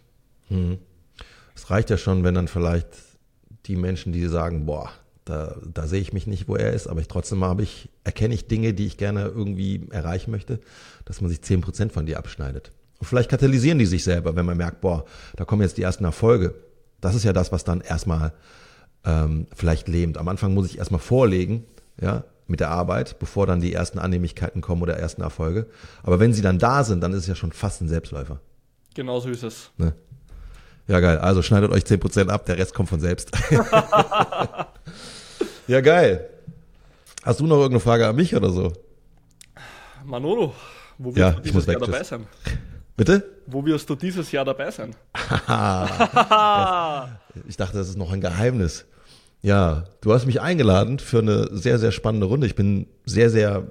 Hm. 0.49 0.79
Es 1.55 1.69
reicht 1.69 1.89
ja 1.89 1.97
schon, 1.97 2.23
wenn 2.23 2.33
dann 2.33 2.47
vielleicht 2.47 2.87
die 3.65 3.75
Menschen, 3.75 4.11
die 4.11 4.25
sagen, 4.27 4.65
boah, 4.65 4.89
da, 5.25 5.55
da 5.65 5.87
sehe 5.87 6.01
ich 6.01 6.11
mich 6.11 6.27
nicht, 6.27 6.47
wo 6.47 6.55
er 6.55 6.73
ist, 6.73 6.87
aber 6.87 6.99
ich 6.99 7.07
trotzdem 7.07 7.43
habe 7.43 7.63
ich, 7.63 7.89
erkenne 8.03 8.33
ich 8.33 8.47
Dinge, 8.47 8.73
die 8.73 8.85
ich 8.85 8.97
gerne 8.97 9.23
irgendwie 9.23 9.87
erreichen 9.91 10.31
möchte, 10.31 10.59
dass 11.05 11.21
man 11.21 11.29
sich 11.29 11.41
zehn 11.41 11.61
Prozent 11.61 11.93
von 11.93 12.05
dir 12.05 12.17
abschneidet. 12.17 12.71
Und 12.99 13.07
vielleicht 13.07 13.29
katalysieren 13.29 13.79
die 13.79 13.85
sich 13.85 14.03
selber, 14.03 14.35
wenn 14.35 14.45
man 14.45 14.57
merkt, 14.57 14.81
boah, 14.81 15.05
da 15.35 15.45
kommen 15.45 15.61
jetzt 15.61 15.77
die 15.77 15.81
ersten 15.81 16.03
Erfolge. 16.03 16.55
Das 16.99 17.15
ist 17.15 17.23
ja 17.23 17.33
das, 17.33 17.51
was 17.51 17.63
dann 17.63 17.81
erstmal 17.81 18.33
ähm, 19.05 19.47
vielleicht 19.53 19.87
lähmt. 19.87 20.17
Am 20.17 20.27
Anfang 20.27 20.53
muss 20.53 20.67
ich 20.67 20.77
erstmal 20.77 20.99
vorlegen, 20.99 21.65
ja, 22.01 22.23
mit 22.47 22.59
der 22.59 22.69
Arbeit, 22.69 23.19
bevor 23.19 23.47
dann 23.47 23.61
die 23.61 23.73
ersten 23.73 23.99
Annehmlichkeiten 23.99 24.61
kommen 24.61 24.81
oder 24.81 24.97
ersten 24.97 25.21
Erfolge. 25.21 25.67
Aber 26.03 26.19
wenn 26.19 26.33
sie 26.33 26.41
dann 26.41 26.59
da 26.59 26.83
sind, 26.83 27.01
dann 27.01 27.13
ist 27.13 27.19
es 27.19 27.27
ja 27.27 27.35
schon 27.35 27.51
fast 27.51 27.81
ein 27.81 27.87
Selbstläufer. 27.87 28.39
Genau 28.93 29.19
so 29.19 29.29
ist 29.29 29.43
es. 29.43 29.71
Ne? 29.77 29.93
Ja, 30.87 30.99
geil. 30.99 31.17
Also 31.19 31.41
schneidet 31.41 31.71
euch 31.71 31.83
10% 31.83 32.29
ab, 32.29 32.45
der 32.45 32.57
Rest 32.57 32.73
kommt 32.73 32.89
von 32.89 32.99
selbst. 32.99 33.31
ja, 35.67 35.81
geil. 35.81 36.29
Hast 37.23 37.39
du 37.39 37.47
noch 37.47 37.57
irgendeine 37.57 37.79
Frage 37.79 38.07
an 38.07 38.15
mich 38.15 38.35
oder 38.35 38.49
so? 38.49 38.73
Manolo, 40.03 40.53
wo 40.97 41.11
Ja, 41.11 41.37
wirst 41.37 41.39
du 41.39 41.47
ich 41.47 41.53
muss 41.53 41.65
dieses 41.65 41.79
Jahr 41.79 41.91
dabei 41.91 42.03
sein? 42.03 42.27
Bitte? 42.97 43.23
Wo 43.47 43.65
wirst 43.65 43.89
du 43.89 43.95
dieses 43.95 44.31
Jahr 44.31 44.45
dabei 44.45 44.71
sein? 44.71 44.95
Ich 47.47 47.57
dachte, 47.57 47.77
das 47.77 47.89
ist 47.89 47.97
noch 47.97 48.11
ein 48.11 48.21
Geheimnis. 48.21 48.85
Ja, 49.41 49.85
du 50.01 50.13
hast 50.13 50.25
mich 50.25 50.39
eingeladen 50.39 50.99
für 50.99 51.19
eine 51.19 51.47
sehr, 51.51 51.79
sehr 51.79 51.91
spannende 51.91 52.27
Runde. 52.27 52.45
Ich 52.45 52.55
bin 52.55 52.85
sehr, 53.05 53.29
sehr 53.29 53.67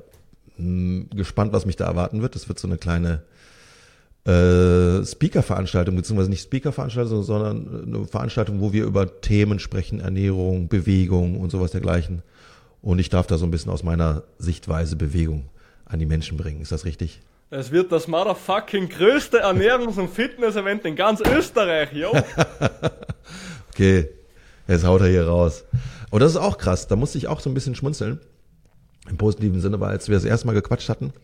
mh, 0.56 1.06
gespannt, 1.14 1.52
was 1.52 1.64
mich 1.64 1.76
da 1.76 1.86
erwarten 1.86 2.22
wird. 2.22 2.34
Das 2.34 2.48
wird 2.48 2.58
so 2.58 2.66
eine 2.66 2.78
kleine 2.78 3.22
äh, 4.24 5.04
Speaker-Veranstaltung, 5.04 5.96
beziehungsweise 5.96 6.30
nicht 6.30 6.42
Speaker-Veranstaltung, 6.42 7.22
sondern 7.22 7.84
eine 7.86 8.06
Veranstaltung, 8.06 8.60
wo 8.60 8.72
wir 8.72 8.84
über 8.84 9.20
Themen 9.20 9.58
sprechen, 9.58 10.00
Ernährung, 10.00 10.68
Bewegung 10.68 11.40
und 11.40 11.50
sowas 11.50 11.72
dergleichen. 11.72 12.22
Und 12.82 12.98
ich 12.98 13.08
darf 13.08 13.26
da 13.26 13.38
so 13.38 13.46
ein 13.46 13.50
bisschen 13.50 13.72
aus 13.72 13.82
meiner 13.82 14.22
Sichtweise 14.38 14.96
Bewegung 14.96 15.44
an 15.84 15.98
die 15.98 16.06
Menschen 16.06 16.36
bringen. 16.36 16.60
Ist 16.60 16.72
das 16.72 16.84
richtig? 16.84 17.20
Es 17.50 17.70
wird 17.70 17.92
das 17.92 18.08
motherfucking 18.08 18.88
größte 18.88 19.44
Ernährungs- 19.44 19.98
und 19.98 20.08
Fitness-Event 20.08 20.84
in 20.84 20.96
ganz 20.96 21.20
Österreich, 21.20 21.92
yo. 21.92 22.12
Okay, 23.74 24.10
jetzt 24.68 24.84
haut 24.84 25.00
er 25.00 25.08
hier 25.08 25.26
raus. 25.26 25.64
Und 26.10 26.20
das 26.20 26.32
ist 26.32 26.36
auch 26.36 26.58
krass, 26.58 26.88
da 26.88 26.96
musste 26.96 27.16
ich 27.16 27.26
auch 27.26 27.40
so 27.40 27.48
ein 27.48 27.54
bisschen 27.54 27.74
schmunzeln. 27.74 28.20
Im 29.08 29.16
positiven 29.16 29.62
Sinne, 29.62 29.80
weil 29.80 29.90
als 29.90 30.08
wir 30.08 30.14
das 30.14 30.26
erste 30.26 30.46
Mal 30.46 30.52
gequatscht 30.52 30.90
hatten, 30.90 31.14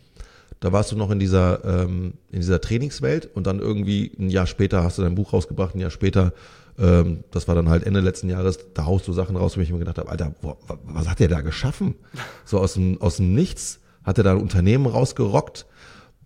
da 0.61 0.73
warst 0.73 0.91
du 0.93 0.97
noch 0.97 1.11
in 1.11 1.19
dieser, 1.19 1.65
ähm, 1.65 2.15
in 2.31 2.41
dieser 2.41 2.61
Trainingswelt 2.61 3.29
und 3.35 3.47
dann 3.47 3.61
irgendwie 3.61 4.13
ein 4.19 4.29
Jahr 4.31 4.47
später 4.47 4.83
hast 4.83 4.99
du 4.99 5.03
dein 5.03 5.15
Buch 5.15 5.33
rausgebracht, 5.33 5.75
ein 5.75 5.81
Jahr 5.81 5.91
später, 5.91 6.33
ähm, 6.79 7.25
das 7.31 7.47
war 7.49 7.55
dann 7.55 7.69
halt 7.69 7.85
Ende 7.85 8.01
letzten 8.01 8.29
Jahres, 8.29 8.59
da 8.75 8.85
haust 8.87 9.07
du 9.07 9.13
Sachen 9.13 9.37
raus, 9.37 9.57
wo 9.57 9.61
ich 9.61 9.71
mir 9.73 9.79
gedacht 9.79 9.99
habe, 9.99 10.09
Alter, 10.11 10.35
wa- 10.43 10.57
was 10.85 11.09
hat 11.09 11.21
der 11.21 11.29
da 11.29 11.41
geschaffen? 11.43 11.95
So 12.45 12.59
aus 12.59 12.75
dem, 12.75 13.01
aus 13.01 13.17
dem 13.17 13.35
Nichts 13.35 13.81
hat 14.05 14.19
er 14.19 14.25
da 14.25 14.33
ein 14.33 14.41
Unternehmen 14.41 14.87
rausgerockt 14.87 15.67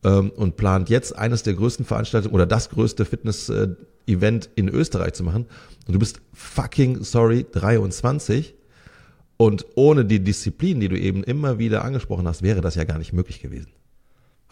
ähm, 0.04 0.30
und 0.30 0.56
plant 0.56 0.88
jetzt 0.88 1.16
eines 1.16 1.42
der 1.42 1.54
größten 1.54 1.84
Veranstaltungen 1.84 2.34
oder 2.34 2.46
das 2.46 2.70
größte 2.70 3.04
Fitness-Event 3.04 4.50
in 4.54 4.68
Österreich 4.68 5.12
zu 5.14 5.24
machen. 5.24 5.46
Und 5.86 5.92
du 5.94 5.98
bist 5.98 6.20
fucking, 6.32 7.02
sorry, 7.04 7.44
23. 7.50 8.54
Und 9.36 9.66
ohne 9.74 10.04
die 10.04 10.20
Disziplin, 10.22 10.78
die 10.80 10.88
du 10.88 10.96
eben 10.98 11.24
immer 11.24 11.58
wieder 11.58 11.84
angesprochen 11.84 12.28
hast, 12.28 12.42
wäre 12.42 12.60
das 12.60 12.76
ja 12.76 12.84
gar 12.84 12.98
nicht 12.98 13.12
möglich 13.12 13.40
gewesen. 13.40 13.68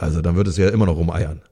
Also 0.00 0.20
dann 0.22 0.34
würdest 0.36 0.58
du 0.58 0.62
ja 0.62 0.70
immer 0.70 0.86
noch 0.86 0.96
rumeiern. 0.96 1.42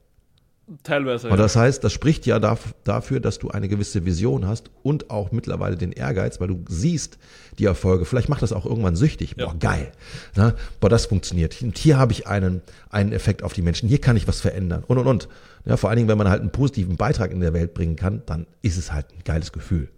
Teilweise. 0.83 1.29
Und 1.29 1.37
das 1.39 1.55
heißt, 1.55 1.83
das 1.83 1.91
spricht 1.93 2.27
ja 2.27 2.37
daf- 2.37 2.73
dafür, 2.83 3.19
dass 3.19 3.39
du 3.39 3.49
eine 3.49 3.67
gewisse 3.67 4.05
Vision 4.05 4.45
hast 4.47 4.69
und 4.83 5.09
auch 5.09 5.31
mittlerweile 5.31 5.75
den 5.75 5.91
Ehrgeiz, 5.91 6.39
weil 6.39 6.47
du 6.47 6.63
siehst 6.69 7.17
die 7.57 7.65
Erfolge. 7.65 8.05
Vielleicht 8.05 8.29
macht 8.29 8.43
das 8.43 8.53
auch 8.53 8.67
irgendwann 8.67 8.95
süchtig. 8.95 9.35
Boah, 9.35 9.47
Ja. 9.47 9.53
geil. 9.59 9.91
Na, 10.35 10.53
boah, 10.79 10.89
das 10.89 11.07
funktioniert. 11.07 11.59
Und 11.63 11.77
hier 11.79 11.97
habe 11.97 12.11
ich 12.11 12.27
einen, 12.27 12.61
einen 12.91 13.13
Effekt 13.13 13.41
auf 13.41 13.53
die 13.53 13.63
Menschen. 13.63 13.89
Hier 13.89 13.99
kann 13.99 14.15
ich 14.15 14.27
was 14.27 14.41
verändern. 14.41 14.83
Und, 14.85 14.99
und, 14.99 15.07
und. 15.07 15.27
Ja, 15.65 15.75
vor 15.75 15.89
allen 15.89 15.97
Dingen, 15.97 16.07
wenn 16.09 16.19
man 16.19 16.29
halt 16.29 16.41
einen 16.41 16.51
positiven 16.51 16.97
Beitrag 16.97 17.31
in 17.31 17.39
der 17.39 17.53
Welt 17.53 17.73
bringen 17.73 17.95
kann, 17.95 18.21
dann 18.27 18.45
ist 18.61 18.77
es 18.77 18.91
halt 18.93 19.07
ein 19.11 19.23
geiles 19.25 19.51
Gefühl. 19.51 19.89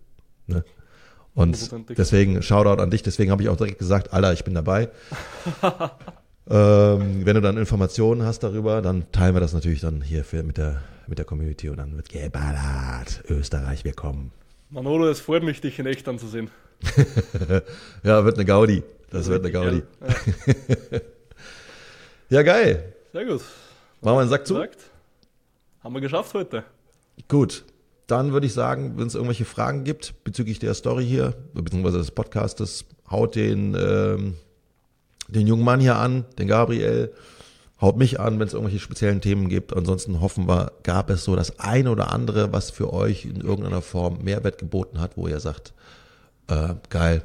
Ne? 0.47 0.63
Und 1.33 1.69
deswegen, 1.97 2.41
Shoutout 2.41 2.81
an 2.81 2.91
dich. 2.91 3.03
Deswegen 3.03 3.29
habe 3.31 3.43
ich 3.43 3.49
auch 3.49 3.57
direkt 3.57 3.77
gesagt, 3.79 4.13
Alter, 4.13 4.31
ich 4.31 4.45
bin 4.45 4.53
dabei. 4.53 4.89
Ähm, 6.49 7.25
wenn 7.25 7.35
du 7.35 7.41
dann 7.41 7.57
Informationen 7.57 8.23
hast 8.23 8.39
darüber, 8.39 8.81
dann 8.81 9.11
teilen 9.11 9.35
wir 9.35 9.39
das 9.41 9.53
natürlich 9.53 9.81
dann 9.81 10.01
hier 10.01 10.23
für, 10.23 10.43
mit, 10.43 10.57
der, 10.57 10.81
mit 11.07 11.17
der 11.17 11.25
Community 11.25 11.69
und 11.69 11.77
dann 11.77 11.95
wird 11.95 12.09
geballert. 12.09 13.23
Österreich, 13.29 13.83
wir 13.85 13.93
kommen. 13.93 14.31
Manolo, 14.69 15.07
es 15.07 15.19
freut 15.19 15.43
mich, 15.43 15.61
dich 15.61 15.77
in 15.79 15.85
echt 15.85 16.07
anzusehen. 16.07 16.49
Ja, 18.03 18.25
wird 18.25 18.37
eine 18.37 18.45
Gaudi. 18.45 18.81
Das 19.11 19.27
wird 19.27 19.43
eine 19.43 19.51
Gaudi. 19.51 19.83
Ja, 20.01 20.99
Ja, 22.29 22.43
geil. 22.43 22.93
sehr 23.11 23.25
gut. 23.25 23.41
Machen 24.01 24.15
wir 24.15 24.19
einen 24.21 24.29
Sack 24.29 24.47
zu? 24.47 24.63
Haben 25.83 25.93
wir 25.93 26.01
geschafft 26.01 26.33
heute. 26.33 26.63
Gut. 27.27 27.65
Dann 28.07 28.33
würde 28.33 28.47
ich 28.47 28.53
sagen, 28.53 28.93
wenn 28.97 29.07
es 29.07 29.15
irgendwelche 29.15 29.45
Fragen 29.45 29.83
gibt 29.83 30.23
bezüglich 30.23 30.59
der 30.59 30.73
Story 30.73 31.05
hier, 31.05 31.33
beziehungsweise 31.53 31.97
des 31.99 32.11
Podcastes, 32.11 32.85
haut 33.09 33.35
den, 33.35 33.75
ähm, 33.79 34.35
den 35.31 35.47
jungen 35.47 35.63
Mann 35.63 35.79
hier 35.79 35.97
an, 35.97 36.25
den 36.37 36.47
Gabriel, 36.47 37.13
haut 37.79 37.97
mich 37.97 38.19
an, 38.19 38.39
wenn 38.39 38.47
es 38.47 38.53
irgendwelche 38.53 38.79
speziellen 38.79 39.21
Themen 39.21 39.49
gibt. 39.49 39.75
Ansonsten 39.75 40.21
hoffen 40.21 40.47
wir, 40.47 40.71
gab 40.83 41.09
es 41.09 41.23
so 41.23 41.35
das 41.35 41.59
eine 41.59 41.89
oder 41.91 42.11
andere, 42.11 42.53
was 42.53 42.69
für 42.69 42.93
euch 42.93 43.25
in 43.25 43.41
irgendeiner 43.41 43.81
Form 43.81 44.19
Mehrwert 44.23 44.59
geboten 44.59 44.99
hat, 44.99 45.17
wo 45.17 45.27
ihr 45.27 45.39
sagt, 45.39 45.73
äh, 46.47 46.75
geil, 46.89 47.23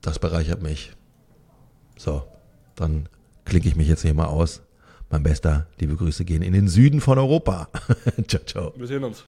das 0.00 0.18
bereichert 0.18 0.62
mich. 0.62 0.92
So, 1.96 2.24
dann 2.74 3.08
klicke 3.44 3.68
ich 3.68 3.76
mich 3.76 3.88
jetzt 3.88 4.02
hier 4.02 4.14
mal 4.14 4.26
aus. 4.26 4.62
Mein 5.10 5.22
Bester, 5.22 5.68
liebe 5.78 5.94
Grüße 5.94 6.24
gehen 6.24 6.42
in 6.42 6.52
den 6.52 6.66
Süden 6.66 7.00
von 7.00 7.18
Europa. 7.18 7.68
ciao, 8.26 8.42
ciao. 8.44 8.72
Wir 8.76 8.88
sehen 8.88 9.04
uns. 9.04 9.22